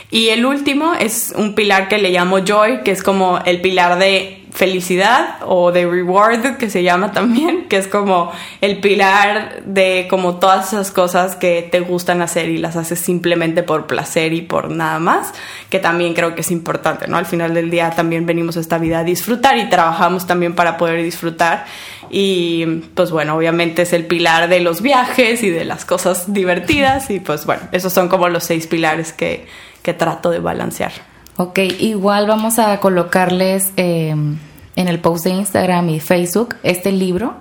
Y 0.10 0.30
el 0.30 0.48
último 0.48 0.96
es 0.96 1.32
un 1.38 1.54
pilar 1.54 1.90
que 1.90 2.00
le 2.00 2.10
llamo 2.10 2.40
joy, 2.40 2.82
que 2.84 2.90
es 2.90 3.04
como 3.04 3.38
el 3.46 3.62
pilar 3.62 4.00
de 4.00 4.40
felicidad 4.52 5.38
o 5.46 5.72
de 5.72 5.86
reward 5.86 6.58
que 6.58 6.70
se 6.70 6.84
llama 6.84 7.12
también, 7.12 7.68
que 7.68 7.78
es 7.78 7.88
como 7.88 8.32
el 8.62 8.80
pilar 8.80 9.62
de 9.66 10.08
como 10.10 10.36
todas 10.36 10.74
esas 10.74 10.92
cosas 10.92 11.36
que 11.36 11.68
te 11.72 11.80
gustan 11.80 12.22
hacer 12.22 12.50
y 12.50 12.58
las 12.58 12.76
haces 12.76 13.00
simplemente 13.00 13.64
por 13.64 13.88
placer 13.88 14.34
y 14.34 14.42
por 14.42 14.70
nada 14.70 15.00
más, 15.00 15.34
que 15.70 15.80
también 15.80 16.14
creo 16.14 16.36
que 16.36 16.42
es 16.42 16.52
importante, 16.52 17.08
¿no? 17.08 17.18
Al 17.18 17.26
final 17.26 17.54
del 17.54 17.70
día 17.70 17.92
también 17.92 18.26
venimos 18.26 18.58
a 18.58 18.60
esta 18.60 18.78
vida 18.78 19.00
a 19.00 19.04
disfrutar 19.04 19.58
y 19.58 19.70
trabajamos 19.70 20.26
también 20.26 20.56
para 20.56 20.78
poder 20.78 21.04
disfrutar 21.04 21.66
y 22.10 22.66
pues 22.96 23.12
bueno, 23.12 23.36
obviamente 23.36 23.84
es 23.84 23.94
el 23.94 24.06
pilar 24.06 24.50
de 24.50 24.60
los 24.62 24.82
viajes 24.82 25.44
y 25.44 25.50
de 25.50 25.66
las 25.66 25.86
cosas 25.86 26.34
divertidas 26.34 27.12
y 27.12 27.20
pues 27.20 27.46
bueno, 27.46 27.64
esos 27.72 27.94
son 27.94 28.10
como 28.10 28.30
los 28.30 28.44
seis 28.44 28.68
pilares 28.68 29.14
que, 29.14 29.46
que 29.84 29.94
trato 29.94 30.32
de 30.32 30.40
balancear. 30.40 31.09
Ok, 31.42 31.60
igual 31.80 32.28
vamos 32.28 32.60
a 32.60 32.82
colocarles 32.82 33.72
eh, 33.78 34.10
en 34.10 34.88
el 34.90 35.00
post 35.00 35.24
de 35.24 35.30
Instagram 35.30 35.88
y 35.88 36.02
Facebook 36.02 36.58
este 36.64 36.92
libro, 36.92 37.38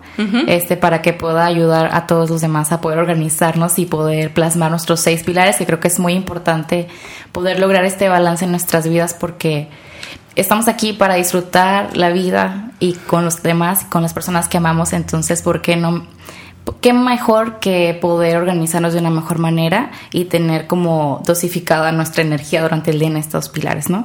este 0.46 0.76
para 0.76 1.03
que 1.03 1.12
pueda 1.12 1.44
ayudar 1.44 1.90
a 1.92 2.07
todos 2.07 2.30
los 2.30 2.40
demás 2.40 2.70
a 2.70 2.80
poder 2.80 3.01
organizarnos 3.01 3.76
y 3.80 3.86
poder 3.86 4.32
plasmar 4.32 4.70
nuestros 4.70 5.01
seis 5.01 5.24
pilares, 5.24 5.57
que 5.57 5.66
creo 5.66 5.80
que 5.80 5.88
es 5.88 5.99
muy 5.99 6.12
importante 6.12 6.86
poder 7.32 7.59
lograr 7.59 7.84
este 7.84 8.09
balance 8.09 8.44
en 8.44 8.53
nuestras 8.53 8.88
vidas 8.88 9.14
porque 9.14 9.66
estamos 10.36 10.68
aquí 10.68 10.92
para 10.92 11.16
disfrutar 11.16 11.96
la 11.96 12.11
vida 12.11 12.70
y 12.78 12.92
con 12.92 13.24
los 13.24 13.42
demás, 13.42 13.82
con 13.82 14.03
las 14.03 14.14
personas 14.14 14.46
que 14.46 14.59
amamos, 14.59 14.92
entonces, 14.92 15.42
¿por 15.42 15.61
qué 15.61 15.74
no? 15.74 16.07
Qué 16.81 16.93
mejor 16.93 17.61
que 17.61 17.97
poder 18.01 18.37
organizarnos 18.37 18.93
de 18.93 19.01
una 19.01 19.11
mejor 19.11 19.39
manera 19.39 19.91
y 20.12 20.27
tener 20.27 20.66
como 20.66 21.23
dosificada 21.25 21.93
nuestra 21.93 22.23
energía 22.23 22.62
durante 22.62 22.91
el 22.91 22.99
día 22.99 23.09
en 23.09 23.16
estos 23.16 23.49
pilares, 23.49 23.91
¿no? 23.91 24.05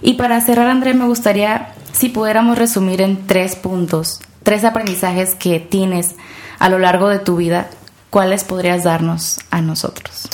Y 0.00 0.14
para 0.14 0.40
cerrar, 0.40 0.68
André, 0.68 0.94
me 0.94 1.06
gustaría 1.06 1.74
si 1.92 2.08
pudiéramos 2.08 2.58
resumir 2.58 3.00
en 3.02 3.26
tres 3.26 3.56
puntos, 3.56 4.20
tres 4.42 4.64
aprendizajes 4.64 5.34
que 5.34 5.60
tienes 5.60 6.16
a 6.58 6.68
lo 6.68 6.78
largo 6.78 7.08
de 7.08 7.18
tu 7.18 7.36
vida, 7.36 7.68
¿cuáles 8.10 8.44
podrías 8.44 8.84
darnos 8.84 9.40
a 9.50 9.60
nosotros? 9.60 10.28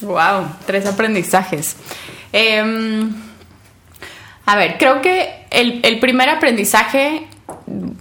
Wow, 0.00 0.46
tres 0.66 0.86
aprendizajes. 0.86 1.76
Em, 2.32 3.12
a 4.46 4.56
ver, 4.56 4.78
creo 4.78 5.02
que 5.02 5.46
el, 5.50 5.80
el 5.82 6.00
primer 6.00 6.28
aprendizaje 6.28 7.26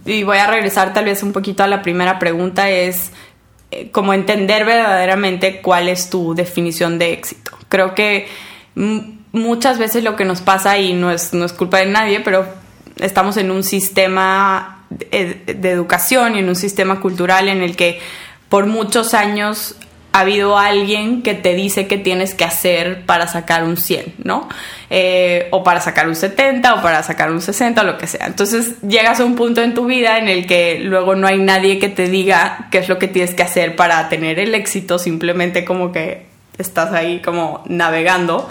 y 0.05 0.23
voy 0.23 0.37
a 0.37 0.47
regresar 0.47 0.93
tal 0.93 1.05
vez 1.05 1.23
un 1.23 1.31
poquito 1.31 1.63
a 1.63 1.67
la 1.67 1.81
primera 1.81 2.19
pregunta, 2.19 2.69
es 2.69 3.11
eh, 3.71 3.91
como 3.91 4.13
entender 4.13 4.65
verdaderamente 4.65 5.61
cuál 5.61 5.89
es 5.89 6.09
tu 6.09 6.33
definición 6.35 6.99
de 6.99 7.13
éxito. 7.13 7.51
Creo 7.69 7.93
que 7.93 8.27
muchas 9.31 9.77
veces 9.77 10.03
lo 10.03 10.15
que 10.15 10.25
nos 10.25 10.41
pasa, 10.41 10.77
y 10.77 10.93
no 10.93 11.11
es, 11.11 11.33
no 11.33 11.45
es 11.45 11.53
culpa 11.53 11.79
de 11.79 11.85
nadie, 11.85 12.19
pero 12.21 12.47
estamos 12.97 13.37
en 13.37 13.51
un 13.51 13.63
sistema 13.63 14.85
de, 14.89 15.41
de 15.45 15.71
educación 15.71 16.35
y 16.35 16.39
en 16.39 16.49
un 16.49 16.55
sistema 16.55 16.99
cultural 16.99 17.47
en 17.47 17.61
el 17.61 17.75
que 17.75 17.99
por 18.49 18.65
muchos 18.65 19.13
años 19.13 19.75
ha 20.11 20.21
habido 20.21 20.57
alguien 20.57 21.21
que 21.21 21.35
te 21.35 21.53
dice 21.53 21.87
qué 21.87 21.97
tienes 21.97 22.33
que 22.33 22.43
hacer 22.43 23.05
para 23.05 23.27
sacar 23.27 23.63
un 23.63 23.77
100, 23.77 24.15
¿no? 24.23 24.49
Eh, 24.89 25.47
o 25.51 25.63
para 25.63 25.81
sacar 25.81 26.07
un 26.07 26.15
70 26.15 26.75
o 26.75 26.81
para 26.81 27.03
sacar 27.03 27.31
un 27.31 27.41
60 27.41 27.81
o 27.81 27.83
lo 27.83 27.97
que 27.97 28.07
sea. 28.07 28.25
Entonces 28.25 28.81
llegas 28.81 29.19
a 29.19 29.25
un 29.25 29.35
punto 29.35 29.61
en 29.61 29.73
tu 29.73 29.85
vida 29.85 30.17
en 30.17 30.27
el 30.27 30.47
que 30.47 30.79
luego 30.81 31.15
no 31.15 31.27
hay 31.27 31.37
nadie 31.37 31.77
que 31.77 31.89
te 31.89 32.07
diga 32.07 32.67
qué 32.71 32.79
es 32.79 32.89
lo 32.89 32.97
que 32.97 33.07
tienes 33.07 33.35
que 33.35 33.43
hacer 33.43 33.75
para 33.75 34.09
tener 34.09 34.39
el 34.39 34.55
éxito, 34.55 34.97
simplemente 34.97 35.63
como 35.63 35.91
que 35.91 36.29
estás 36.57 36.91
ahí 36.91 37.21
como 37.21 37.63
navegando. 37.67 38.49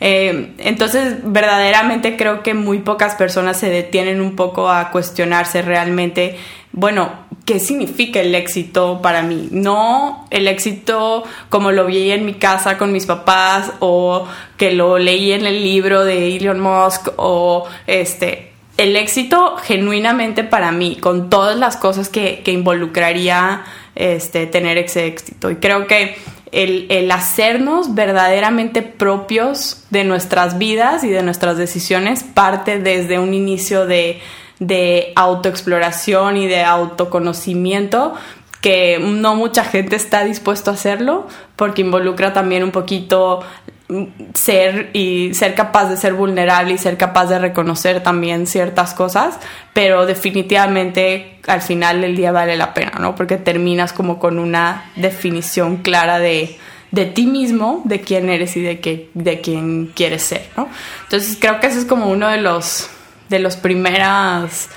Eh, 0.00 0.52
entonces, 0.58 1.16
verdaderamente 1.24 2.16
creo 2.16 2.42
que 2.42 2.54
muy 2.54 2.78
pocas 2.78 3.14
personas 3.14 3.58
se 3.58 3.70
detienen 3.70 4.20
un 4.20 4.36
poco 4.36 4.70
a 4.70 4.90
cuestionarse 4.90 5.62
realmente, 5.62 6.36
bueno, 6.76 7.10
¿qué 7.44 7.58
significa 7.58 8.20
el 8.20 8.34
éxito 8.34 9.00
para 9.02 9.22
mí? 9.22 9.48
No 9.50 10.26
el 10.30 10.46
éxito 10.46 11.24
como 11.48 11.72
lo 11.72 11.86
vi 11.86 12.12
en 12.12 12.24
mi 12.24 12.34
casa 12.34 12.78
con 12.78 12.92
mis 12.92 13.06
papás 13.06 13.72
o 13.80 14.28
que 14.56 14.72
lo 14.72 14.98
leí 14.98 15.32
en 15.32 15.46
el 15.46 15.64
libro 15.64 16.04
de 16.04 16.36
Elon 16.36 16.60
Musk 16.60 17.08
o 17.16 17.64
este 17.86 18.52
el 18.76 18.94
éxito 18.94 19.56
genuinamente 19.56 20.44
para 20.44 20.70
mí, 20.70 20.96
con 20.96 21.30
todas 21.30 21.56
las 21.56 21.78
cosas 21.78 22.10
que, 22.10 22.42
que 22.44 22.52
involucraría 22.52 23.64
este, 23.94 24.46
tener 24.46 24.76
ese 24.76 25.06
éxito. 25.06 25.50
Y 25.50 25.56
creo 25.56 25.86
que 25.86 26.14
el, 26.52 27.10
hacernos 27.10 27.94
verdaderamente 27.94 28.82
propios 28.82 29.84
de 29.90 30.04
nuestras 30.04 30.58
vidas 30.58 31.04
y 31.04 31.08
de 31.08 31.22
nuestras 31.22 31.56
decisiones 31.56 32.22
parte 32.22 32.78
desde 32.78 33.18
un 33.18 33.34
inicio 33.34 33.86
de, 33.86 34.20
de 34.58 35.12
autoexploración 35.16 36.36
y 36.36 36.46
de 36.46 36.62
autoconocimiento 36.62 38.14
que 38.60 38.98
no 38.98 39.36
mucha 39.36 39.64
gente 39.64 39.96
está 39.96 40.24
dispuesto 40.24 40.70
a 40.70 40.74
hacerlo 40.74 41.28
porque 41.56 41.82
involucra 41.82 42.32
también 42.32 42.64
un 42.64 42.72
poquito 42.72 43.44
ser 44.34 44.90
y 44.92 45.32
ser 45.34 45.54
capaz 45.54 45.88
de 45.88 45.96
ser 45.96 46.14
vulnerable 46.14 46.74
y 46.74 46.78
ser 46.78 46.96
capaz 46.96 47.26
de 47.26 47.38
reconocer 47.38 48.02
también 48.02 48.46
ciertas 48.46 48.94
cosas, 48.94 49.38
pero 49.72 50.06
definitivamente 50.06 51.38
al 51.46 51.62
final 51.62 52.00
del 52.00 52.16
día 52.16 52.32
vale 52.32 52.56
la 52.56 52.74
pena, 52.74 52.94
¿no? 52.98 53.14
Porque 53.14 53.36
terminas 53.36 53.92
como 53.92 54.18
con 54.18 54.40
una 54.40 54.90
definición 54.96 55.76
clara 55.78 56.18
de, 56.18 56.58
de 56.90 57.06
ti 57.06 57.26
mismo, 57.26 57.82
de 57.84 58.00
quién 58.00 58.28
eres 58.28 58.56
y 58.56 58.62
de, 58.62 58.80
qué, 58.80 59.10
de 59.14 59.40
quién 59.40 59.92
quieres 59.94 60.22
ser, 60.22 60.48
¿no? 60.56 60.68
Entonces 61.04 61.36
creo 61.40 61.60
que 61.60 61.68
ese 61.68 61.78
es 61.78 61.84
como 61.84 62.08
uno 62.08 62.28
de 62.28 62.38
los, 62.38 62.90
de 63.28 63.38
los 63.38 63.56
primeras 63.56 64.68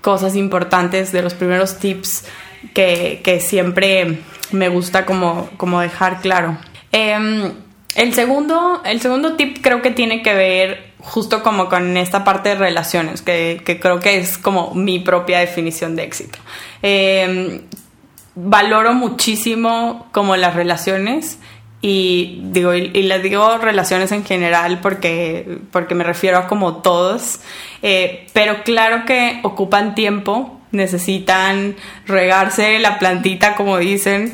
cosas 0.00 0.36
importantes, 0.36 1.12
de 1.12 1.22
los 1.22 1.34
primeros 1.34 1.78
tips 1.78 2.24
que, 2.74 3.20
que 3.24 3.40
siempre 3.40 4.20
me 4.52 4.68
gusta 4.68 5.04
como, 5.04 5.50
como 5.56 5.80
dejar 5.80 6.20
claro. 6.20 6.58
Eh, 6.92 7.52
el 7.94 8.14
segundo, 8.14 8.82
el 8.84 9.00
segundo 9.00 9.36
tip 9.36 9.58
creo 9.60 9.82
que 9.82 9.90
tiene 9.90 10.22
que 10.22 10.34
ver 10.34 10.92
justo 11.00 11.42
como 11.42 11.68
con 11.68 11.96
esta 11.96 12.24
parte 12.24 12.50
de 12.50 12.54
relaciones, 12.54 13.22
que, 13.22 13.60
creo 13.80 14.00
que 14.00 14.18
es 14.18 14.38
como 14.38 14.72
mi 14.74 14.98
propia 15.00 15.40
definición 15.40 15.96
de 15.96 16.04
éxito. 16.04 16.38
Em, 16.80 17.62
valoro 18.34 18.94
muchísimo 18.94 20.06
como 20.12 20.36
las 20.36 20.54
relaciones 20.54 21.38
y 21.82 22.40
digo, 22.44 22.72
y, 22.74 22.88
les 22.90 23.22
digo 23.22 23.58
relaciones 23.58 24.10
en 24.12 24.24
general 24.24 24.78
porque, 24.80 25.58
porque 25.70 25.94
me 25.94 26.04
refiero 26.04 26.38
a 26.38 26.46
como 26.46 26.76
todos, 26.76 27.40
eh, 27.82 28.26
pero 28.32 28.62
claro 28.62 29.04
que 29.04 29.40
ocupan 29.42 29.94
tiempo, 29.94 30.60
necesitan 30.70 31.76
regarse 32.06 32.78
la 32.78 32.98
plantita 32.98 33.56
como 33.56 33.76
dicen 33.76 34.32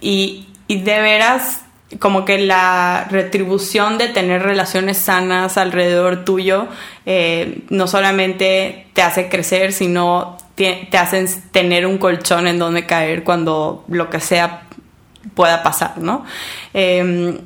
y, 0.00 0.46
y 0.68 0.80
de 0.82 1.00
veras 1.00 1.64
como 1.98 2.24
que 2.24 2.38
la 2.38 3.06
retribución 3.10 3.98
de 3.98 4.08
tener 4.08 4.42
relaciones 4.42 4.98
sanas 4.98 5.58
alrededor 5.58 6.24
tuyo 6.24 6.66
eh, 7.06 7.62
no 7.70 7.86
solamente 7.86 8.86
te 8.92 9.02
hace 9.02 9.28
crecer, 9.28 9.72
sino 9.72 10.36
te, 10.54 10.88
te, 10.90 10.98
hacen 10.98 11.26
tener 11.50 11.86
un 11.86 11.98
colchón 11.98 12.46
en 12.46 12.58
donde 12.58 12.86
caer 12.86 13.24
cuando 13.24 13.84
lo 13.88 14.10
que 14.10 14.20
sea 14.20 14.63
pueda 15.34 15.62
pasar, 15.62 15.98
¿no? 15.98 16.24
Em, 16.72 17.38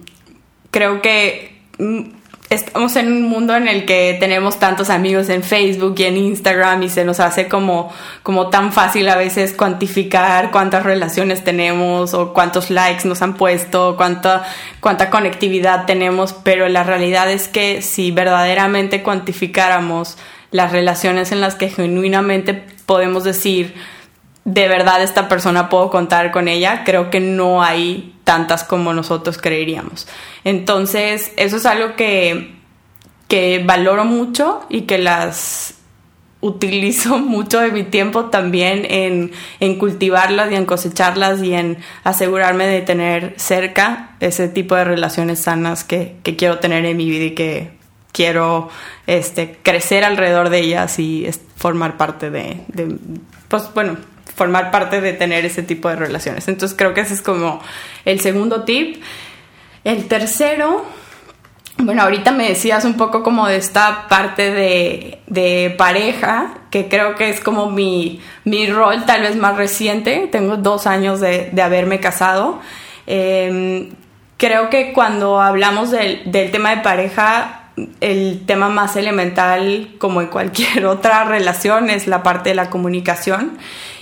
creo 0.71 1.01
que 1.03 1.61
mm, 1.79 2.19
estamos 2.51 2.97
en 2.97 3.13
un 3.13 3.23
mundo 3.25 3.55
en 3.55 3.69
el 3.69 3.85
que 3.85 4.17
tenemos 4.19 4.59
tantos 4.59 4.89
amigos 4.89 5.29
en 5.29 5.43
Facebook 5.43 5.95
y 5.99 6.05
en 6.05 6.17
Instagram 6.17 6.83
y 6.83 6.89
se 6.89 7.05
nos 7.05 7.21
hace 7.21 7.47
como, 7.47 7.93
como 8.23 8.49
tan 8.49 8.73
fácil 8.73 9.09
a 9.09 9.17
veces 9.17 9.53
cuantificar 9.53 10.51
cuántas 10.51 10.83
relaciones 10.83 11.45
tenemos 11.45 12.15
o 12.15 12.33
cuántos 12.33 12.71
likes 12.71 13.07
nos 13.07 13.21
han 13.21 13.35
puesto, 13.35 13.97
cuánta, 13.97 14.45
cuánta 14.81 15.11
conectividad 15.11 15.85
tenemos, 15.85 16.33
pero 16.33 16.69
la 16.69 16.85
realidad 16.85 17.31
es 17.31 17.49
que 17.49 17.83
si 17.83 18.11
verdaderamente 18.11 19.03
cuantificáramos 19.03 20.17
las 20.51 20.73
relaciones 20.73 21.33
en 21.33 21.43
las 21.43 21.55
que 21.55 21.69
genuinamente 21.69 22.55
podemos 22.87 23.25
decir, 23.25 23.75
de 24.45 24.69
verdad 24.69 25.03
esta 25.03 25.29
persona 25.29 25.69
puedo 25.69 25.91
contar 25.91 26.31
con 26.31 26.49
ella, 26.49 26.83
creo 26.85 27.11
que 27.11 27.21
no 27.21 27.63
hay 27.63 28.15
tantas 28.25 28.65
como 28.65 28.93
nosotros 28.93 29.39
creeríamos. 29.39 30.07
Entonces, 30.45 31.33
eso 31.37 31.57
es 31.57 31.67
algo 31.67 31.97
que, 31.97 32.55
que 33.27 33.63
valoro 33.65 34.05
mucho 34.05 34.61
y 34.69 34.83
que 34.83 34.99
las 34.99 35.75
utilizo 36.41 37.19
mucho 37.19 37.61
de 37.61 37.71
mi 37.73 37.85
tiempo 37.85 38.27
también 38.27 38.87
en, 38.89 39.33
en, 39.61 39.79
cultivarlas 39.79 40.51
y 40.51 40.55
en 40.55 40.67
cosecharlas 40.67 41.43
y 41.43 41.55
en 41.55 41.79
asegurarme 42.05 42.67
de 42.67 42.81
tener 42.81 43.35
cerca 43.37 44.11
ese 44.21 44.49
tipo 44.49 44.75
de 44.75 44.85
relaciones 44.85 45.41
sanas 45.41 45.85
que, 45.85 46.17
que 46.23 46.37
quiero 46.37 46.59
tener 46.59 46.85
en 46.85 46.97
mi 46.97 47.11
vida 47.11 47.25
y 47.25 47.35
que 47.35 47.71
quiero 48.13 48.69
este, 49.07 49.59
crecer 49.63 50.05
alrededor 50.05 50.51
de 50.51 50.61
ellas 50.61 50.99
y 50.99 51.29
formar 51.57 51.97
parte 51.97 52.31
de, 52.31 52.63
de, 52.69 52.97
pues 53.49 53.71
bueno, 53.75 53.97
formar 54.39 54.71
parte 54.71 55.03
de 55.03 55.13
tener 55.13 55.45
ese 55.45 55.63
tipo 55.63 55.91
de 55.91 55.97
relaciones. 55.97 56.49
Entonces 56.49 56.77
creo 56.79 56.95
que 56.95 57.03
ese 57.03 57.13
es 57.13 57.21
como 57.21 57.61
el 58.07 58.21
segundo 58.21 58.65
tip. 58.65 59.03
El 59.85 60.07
tercero 60.07 60.87
bueno, 61.81 62.03
ahorita 62.03 62.33
me 62.33 62.49
decías 62.49 62.85
un 62.85 62.95
poco 62.95 63.23
como 63.23 63.47
de 63.47 63.57
esta 63.57 64.09
parte 64.09 64.51
de, 64.51 65.75
pareja, 65.79 66.55
que 66.71 66.89
creo 66.89 67.15
que 67.15 67.31
es 67.31 67.41
como 67.41 67.71
mi, 67.71 68.21
rol 68.69 69.07
tal 69.07 69.23
vez 69.23 69.37
más 69.37 69.57
reciente. 69.57 70.29
Tengo 70.31 70.57
dos 70.57 70.89
años 70.89 71.21
de, 71.21 71.53
haberme 71.63 72.01
casado. 72.01 72.61
Em, 73.07 73.91
creo 74.37 74.71
que 74.71 74.93
cuando 74.93 75.41
hablamos 75.41 75.93
del, 75.93 76.31
del, 76.31 76.51
tema 76.51 76.71
de 76.75 76.83
pareja, 76.83 77.71
el 78.01 78.43
tema 78.45 78.69
más 78.69 78.97
elemental, 78.97 79.95
como 79.99 80.21
en 80.21 80.27
cualquier 80.27 80.85
otra 80.87 81.25
relación, 81.25 81.91
es 81.91 82.09
la 82.09 82.25
parte 82.25 82.51
de 82.51 82.55
la 82.57 82.71
comunicación. 82.71 83.57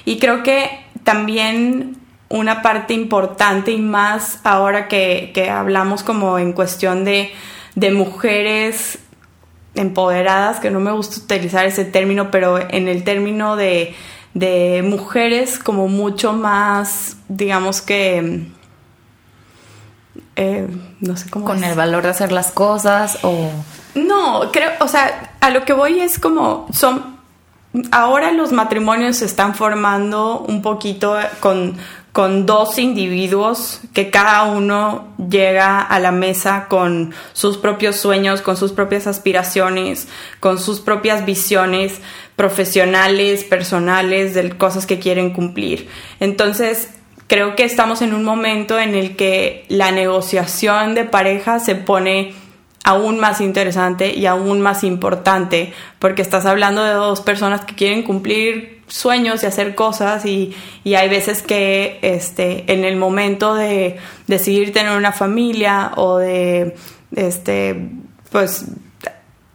Y 0.07 0.19
creo 0.19 0.43
que 0.43 0.71
también 1.05 1.99
una 2.31 2.63
parte 2.63 2.95
importante 2.95 3.73
y 3.73 3.79
más 3.79 4.41
ahora 4.43 4.89
que, 4.89 5.33
que 5.35 5.51
hablamos 5.51 6.03
como 6.03 6.39
en 6.39 6.55
cuestión 6.55 7.05
de 7.05 7.33
de 7.77 7.93
mujeres 7.93 8.99
empoderadas, 9.77 10.59
que 10.59 10.71
no 10.71 10.81
me 10.81 10.91
gusta 10.91 11.21
utilizar 11.21 11.67
ese 11.67 11.85
término, 11.85 12.31
pero 12.31 12.59
en 12.59 12.89
el 12.89 13.05
término 13.05 13.55
de, 13.55 13.95
de 14.35 14.83
mujeres 14.83 15.59
como 15.59 15.87
mucho 15.87 16.33
más, 16.33 17.19
digamos 17.29 17.83
que, 17.83 18.47
eh, 20.37 20.67
no 21.01 21.17
sé 21.17 21.29
cómo. 21.29 21.45
Con 21.45 21.63
el 21.63 21.77
valor 21.77 22.03
de 22.03 22.09
hacer 22.09 22.33
las 22.33 22.51
cosas 22.51 23.19
o... 23.23 23.51
No, 23.95 24.51
creo, 24.51 24.71
o 24.81 24.89
sea, 24.89 25.35
a 25.41 25.51
lo 25.51 25.67
que 25.67 25.75
voy 25.75 26.01
es 26.01 26.19
como, 26.19 26.67
son, 26.73 27.16
ahora 27.91 28.33
los 28.33 28.53
matrimonios 28.53 29.17
se 29.17 29.25
están 29.25 29.55
formando 29.55 30.41
un 30.41 30.63
poquito 30.63 31.17
con, 31.41 31.77
con 32.13 32.47
dos 32.47 32.79
individuos 32.79 33.81
que 33.93 34.11
cada 34.11 34.45
uno 34.45 35.09
llega 35.29 35.81
a 35.81 35.99
la 36.01 36.13
mesa 36.13 36.67
con 36.69 37.15
sus 37.33 37.59
propios 37.59 37.97
sueños, 37.97 38.41
con 38.41 38.57
sus 38.57 38.73
propias 38.73 39.07
aspiraciones, 39.07 40.09
con 40.41 40.59
sus 40.59 40.81
propias 40.81 41.25
visiones 41.25 42.01
profesionales, 42.37 43.45
personales, 43.45 44.35
de 44.35 44.51
cosas 44.57 44.87
que 44.87 44.99
quieren 44.99 45.33
cumplir. 45.33 45.89
Entonces, 46.21 46.91
creo 47.27 47.57
que 47.57 47.65
estamos 47.65 48.03
en 48.03 48.15
un 48.15 48.25
momento 48.25 48.79
en 48.79 48.95
el 48.95 49.17
que 49.17 49.65
la 49.69 49.91
negociación 49.91 50.95
de 50.95 51.05
pareja 51.05 51.59
se 51.59 51.75
pone 51.75 52.35
aún 52.87 53.19
más 53.19 53.41
interesante 53.41 54.15
y 54.15 54.27
aún 54.27 54.61
más 54.61 54.85
importante 54.85 55.73
porque 55.99 56.23
estás 56.23 56.47
hablando 56.47 56.85
de 56.85 56.93
dos 56.93 57.21
personas 57.21 57.65
que 57.65 57.75
quieren 57.75 58.05
cumplir 58.05 58.81
sueños 58.87 59.43
y 59.43 59.47
hacer 59.47 59.75
cosas 59.75 60.25
y, 60.25 60.55
hay 60.85 61.09
veces 61.09 61.43
que 61.43 61.99
este, 62.03 62.73
en 62.73 62.85
el 62.85 62.97
momento 62.97 63.57
de 63.57 63.97
decidir 64.29 64.73
tener 64.73 64.97
una 64.97 65.11
familia 65.11 65.91
o 65.97 66.19
de 66.19 66.77
este, 67.17 67.91
pues 68.31 68.67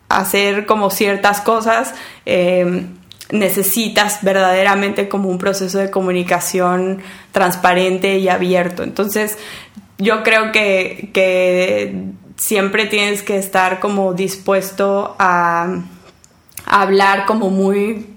hacer 0.09 0.65
como 0.65 0.89
ciertas 0.89 1.39
cosas 1.39 1.95
eh, 2.25 2.85
necesitas 3.31 4.23
verdaderamente 4.23 5.07
como 5.07 5.29
un 5.29 5.37
proceso 5.37 5.77
de 5.77 5.89
comunicación 5.89 7.01
transparente 7.31 8.17
y 8.17 8.27
abierto. 8.27 8.83
Entonces 8.83 9.37
yo 9.97 10.21
creo 10.21 10.51
que, 10.51 11.11
que 11.13 12.11
siempre 12.41 12.87
tienes 12.87 13.21
que 13.21 13.37
estar 13.37 13.79
como 13.79 14.13
dispuesto 14.13 15.15
a, 15.19 15.83
hablar 16.65 17.25
como 17.25 17.49
muy 17.49 18.07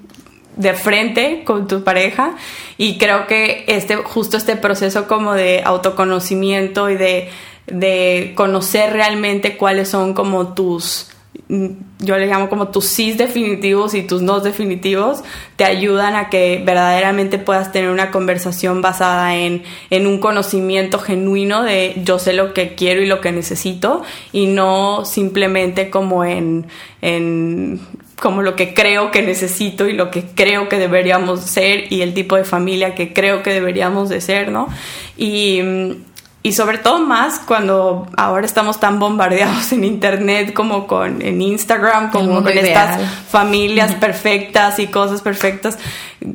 de 0.56 0.74
frente 0.74 1.42
con 1.44 1.66
tu 1.66 1.84
pareja. 1.84 2.36
Y 2.78 2.98
creo 2.98 3.26
que 3.26 3.64
este 3.66 3.96
justo 3.96 4.36
este 4.36 4.56
proceso 4.56 5.06
como 5.06 5.34
de 5.34 5.62
autoconocimiento 5.62 6.88
y 6.88 6.96
de, 6.96 7.30
de 7.66 8.32
conocer 8.34 8.92
realmente 8.92 9.56
cuáles 9.56 9.88
son 9.88 10.14
como 10.14 10.54
tus 10.54 11.10
yo 11.48 12.18
le 12.18 12.26
llamo 12.26 12.48
como 12.48 12.68
tus 12.68 12.86
sí 12.86 13.12
definitivos 13.12 13.94
y 13.94 14.02
tus 14.02 14.22
no 14.22 14.40
definitivos, 14.40 15.22
te 15.56 15.64
ayudan 15.64 16.16
a 16.16 16.30
que 16.30 16.62
verdaderamente 16.64 17.38
puedas 17.38 17.70
tener 17.70 17.90
una 17.90 18.10
conversación 18.10 18.80
basada 18.80 19.36
en, 19.36 19.62
en 19.90 20.06
un 20.06 20.18
conocimiento 20.18 20.98
genuino 20.98 21.62
de 21.62 22.00
yo 22.04 22.18
sé 22.18 22.32
lo 22.32 22.54
que 22.54 22.74
quiero 22.74 23.02
y 23.02 23.06
lo 23.06 23.20
que 23.20 23.32
necesito 23.32 24.02
y 24.32 24.46
no 24.46 25.04
simplemente 25.04 25.90
como 25.90 26.24
en, 26.24 26.66
en 27.02 27.80
como 28.20 28.42
lo 28.42 28.56
que 28.56 28.72
creo 28.72 29.10
que 29.10 29.22
necesito 29.22 29.86
y 29.86 29.92
lo 29.92 30.10
que 30.10 30.24
creo 30.34 30.68
que 30.68 30.78
deberíamos 30.78 31.40
ser 31.40 31.92
y 31.92 32.00
el 32.00 32.14
tipo 32.14 32.36
de 32.36 32.44
familia 32.44 32.94
que 32.94 33.12
creo 33.12 33.42
que 33.42 33.52
deberíamos 33.52 34.08
de 34.08 34.20
ser, 34.20 34.50
¿no? 34.50 34.68
Y 35.16 35.60
mm, 35.62 36.13
y 36.44 36.52
sobre 36.52 36.76
todo 36.76 37.00
más 37.00 37.40
cuando 37.40 38.06
ahora 38.18 38.44
estamos 38.44 38.78
tan 38.78 39.00
bombardeados 39.00 39.72
en 39.72 39.82
internet 39.82 40.52
como 40.52 40.86
con 40.86 41.22
en 41.22 41.40
Instagram 41.40 42.10
como 42.10 42.42
con 42.42 42.56
estas 42.56 43.00
familias 43.28 43.94
perfectas 43.94 44.78
y 44.78 44.86
cosas 44.86 45.22
perfectas 45.22 45.78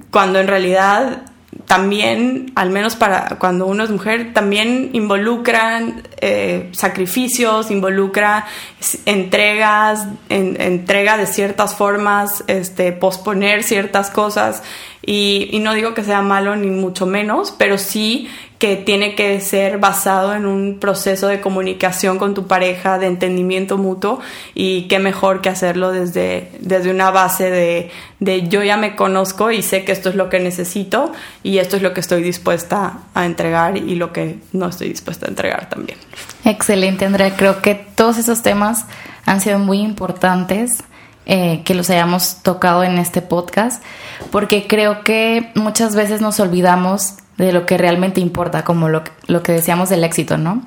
cuando 0.10 0.39
en 0.39 0.47
realidad 0.47 1.22
también, 1.66 2.51
al 2.55 2.70
menos 2.70 2.95
para 2.95 3.38
cuando 3.38 3.66
uno 3.66 3.84
es 3.84 3.89
mujer, 3.89 4.34
también 4.34 4.89
involucran 4.93 6.03
eh, 6.22 6.70
sacrificios, 6.72 7.70
involucra 7.70 8.45
entregas, 9.05 10.07
entrega 10.30 11.18
de 11.18 11.28
ciertas 11.28 11.76
formas, 11.76 12.43
este, 12.47 12.91
posponer 12.91 13.64
ciertas 13.64 14.10
cosas. 14.10 14.64
Y, 15.06 15.50
y, 15.52 15.60
no 15.60 15.74
digo 15.74 15.93
que 15.93 16.04
sea 16.04 16.22
malo 16.22 16.56
ni 16.56 16.68
mucho 16.68 17.06
menos, 17.06 17.54
pero 17.58 17.78
sí 17.78 18.28
que 18.60 18.76
tiene 18.76 19.16
que 19.16 19.39
ser 19.39 19.78
basado 19.78 20.36
en 20.36 20.45
un 20.45 20.80
proceso 20.80 21.28
de 21.28 21.39
comunicación 21.39 22.20
con 22.20 22.34
tu 22.34 22.45
pareja, 22.45 23.00
de 23.00 23.08
entendimiento 23.08 23.78
mutuo 23.78 24.20
y 24.54 24.89
qué 24.89 25.00
mejor 25.00 25.39
que 25.39 25.47
hacerlo 25.47 25.93
desde, 25.93 26.52
desde 26.60 26.91
una 26.91 27.10
base 27.10 27.50
de, 27.50 27.89
de 28.20 28.50
yo 28.50 28.62
ya 28.62 28.76
me 28.76 28.97
conozco 28.97 29.50
y 29.52 29.62
sé 29.62 29.86
que 29.86 29.93
esto 29.93 30.10
es 30.10 30.16
lo 30.16 30.28
que 30.28 30.41
necesito 30.41 31.14
y 31.41 31.60
esto 31.60 31.78
es 31.78 31.82
lo 31.82 31.93
que 31.93 32.02
estoy 32.02 32.22
dispuesta 32.22 33.00
a 33.14 33.26
entregar 33.26 33.78
y 33.78 33.95
lo 33.95 34.12
que 34.12 34.39
no 34.52 34.68
estoy 34.68 34.89
dispuesta 34.89 35.26
a 35.26 35.30
entregar 35.30 35.70
también. 35.70 35.97
Excelente, 36.43 37.06
Andrea. 37.06 37.38
Creo 37.38 37.62
que 37.62 37.76
todos 37.76 38.18
esos 38.18 38.41
temas 38.41 38.86
han 39.26 39.39
sido 39.39 39.58
muy 39.58 39.80
importantes. 39.80 40.84
Eh, 41.32 41.62
que 41.64 41.76
los 41.76 41.92
hayamos 41.92 42.38
tocado 42.42 42.84
en 42.84 42.98
este 42.98 43.22
podcast, 43.22 43.84
porque 44.32 44.66
creo 44.66 45.04
que 45.04 45.52
muchas 45.54 45.96
veces 45.96 46.22
nos 46.22 46.40
olvidamos 46.40 47.18
de 47.38 47.52
lo 47.54 47.68
que 47.68 47.78
realmente 47.78 48.20
importa, 48.20 48.64
como 48.64 48.90
lo, 48.90 49.04
lo 49.28 49.44
que 49.44 49.52
decíamos 49.52 49.90
del 49.90 50.04
éxito, 50.04 50.40
¿no? 50.40 50.64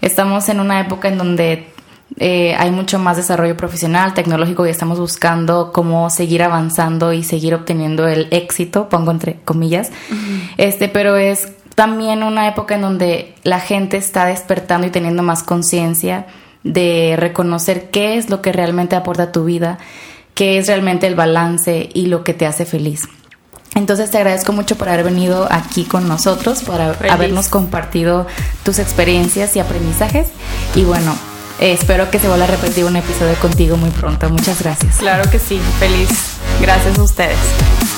Estamos 0.00 0.48
en 0.48 0.60
una 0.60 0.80
época 0.80 1.08
en 1.08 1.18
donde 1.18 1.68
eh, 2.16 2.54
hay 2.58 2.70
mucho 2.70 2.98
más 2.98 3.18
desarrollo 3.18 3.58
profesional, 3.58 4.14
tecnológico 4.14 4.66
y 4.66 4.70
estamos 4.70 4.98
buscando 4.98 5.70
cómo 5.70 6.08
seguir 6.08 6.42
avanzando 6.42 7.12
y 7.12 7.22
seguir 7.22 7.54
obteniendo 7.54 8.08
el 8.08 8.28
éxito, 8.30 8.88
pongo 8.88 9.10
entre 9.10 9.40
comillas, 9.44 9.92
este, 10.56 10.88
pero 10.88 11.16
es 11.16 11.52
también 11.74 12.22
una 12.22 12.48
época 12.48 12.76
en 12.76 12.80
donde 12.80 13.34
la 13.42 13.60
gente 13.60 13.98
está 13.98 14.24
despertando 14.24 14.86
y 14.86 14.90
teniendo 14.90 15.22
más 15.22 15.42
conciencia 15.42 16.24
de 16.66 17.14
reconocer 17.16 17.90
qué 17.90 18.18
es 18.18 18.28
lo 18.28 18.42
que 18.42 18.52
realmente 18.52 18.96
aporta 18.96 19.24
a 19.24 19.32
tu 19.32 19.44
vida, 19.44 19.78
qué 20.34 20.58
es 20.58 20.66
realmente 20.66 21.06
el 21.06 21.14
balance 21.14 21.88
y 21.94 22.06
lo 22.06 22.24
que 22.24 22.34
te 22.34 22.46
hace 22.46 22.66
feliz. 22.66 23.08
Entonces 23.74 24.10
te 24.10 24.16
agradezco 24.16 24.52
mucho 24.52 24.76
por 24.76 24.88
haber 24.88 25.04
venido 25.04 25.46
aquí 25.50 25.84
con 25.84 26.08
nosotros, 26.08 26.62
por 26.62 26.80
habernos 26.80 27.48
compartido 27.48 28.26
tus 28.64 28.78
experiencias 28.78 29.54
y 29.54 29.60
aprendizajes. 29.60 30.28
Y 30.74 30.84
bueno, 30.84 31.14
eh, 31.60 31.72
espero 31.72 32.10
que 32.10 32.18
se 32.18 32.26
vuelva 32.26 32.44
a 32.44 32.48
repetir 32.48 32.84
un 32.86 32.96
episodio 32.96 33.34
contigo 33.34 33.76
muy 33.76 33.90
pronto. 33.90 34.30
Muchas 34.30 34.62
gracias. 34.62 34.96
Claro 34.96 35.30
que 35.30 35.38
sí, 35.38 35.60
feliz. 35.78 36.08
Gracias 36.60 36.98
a 36.98 37.02
ustedes. 37.02 37.95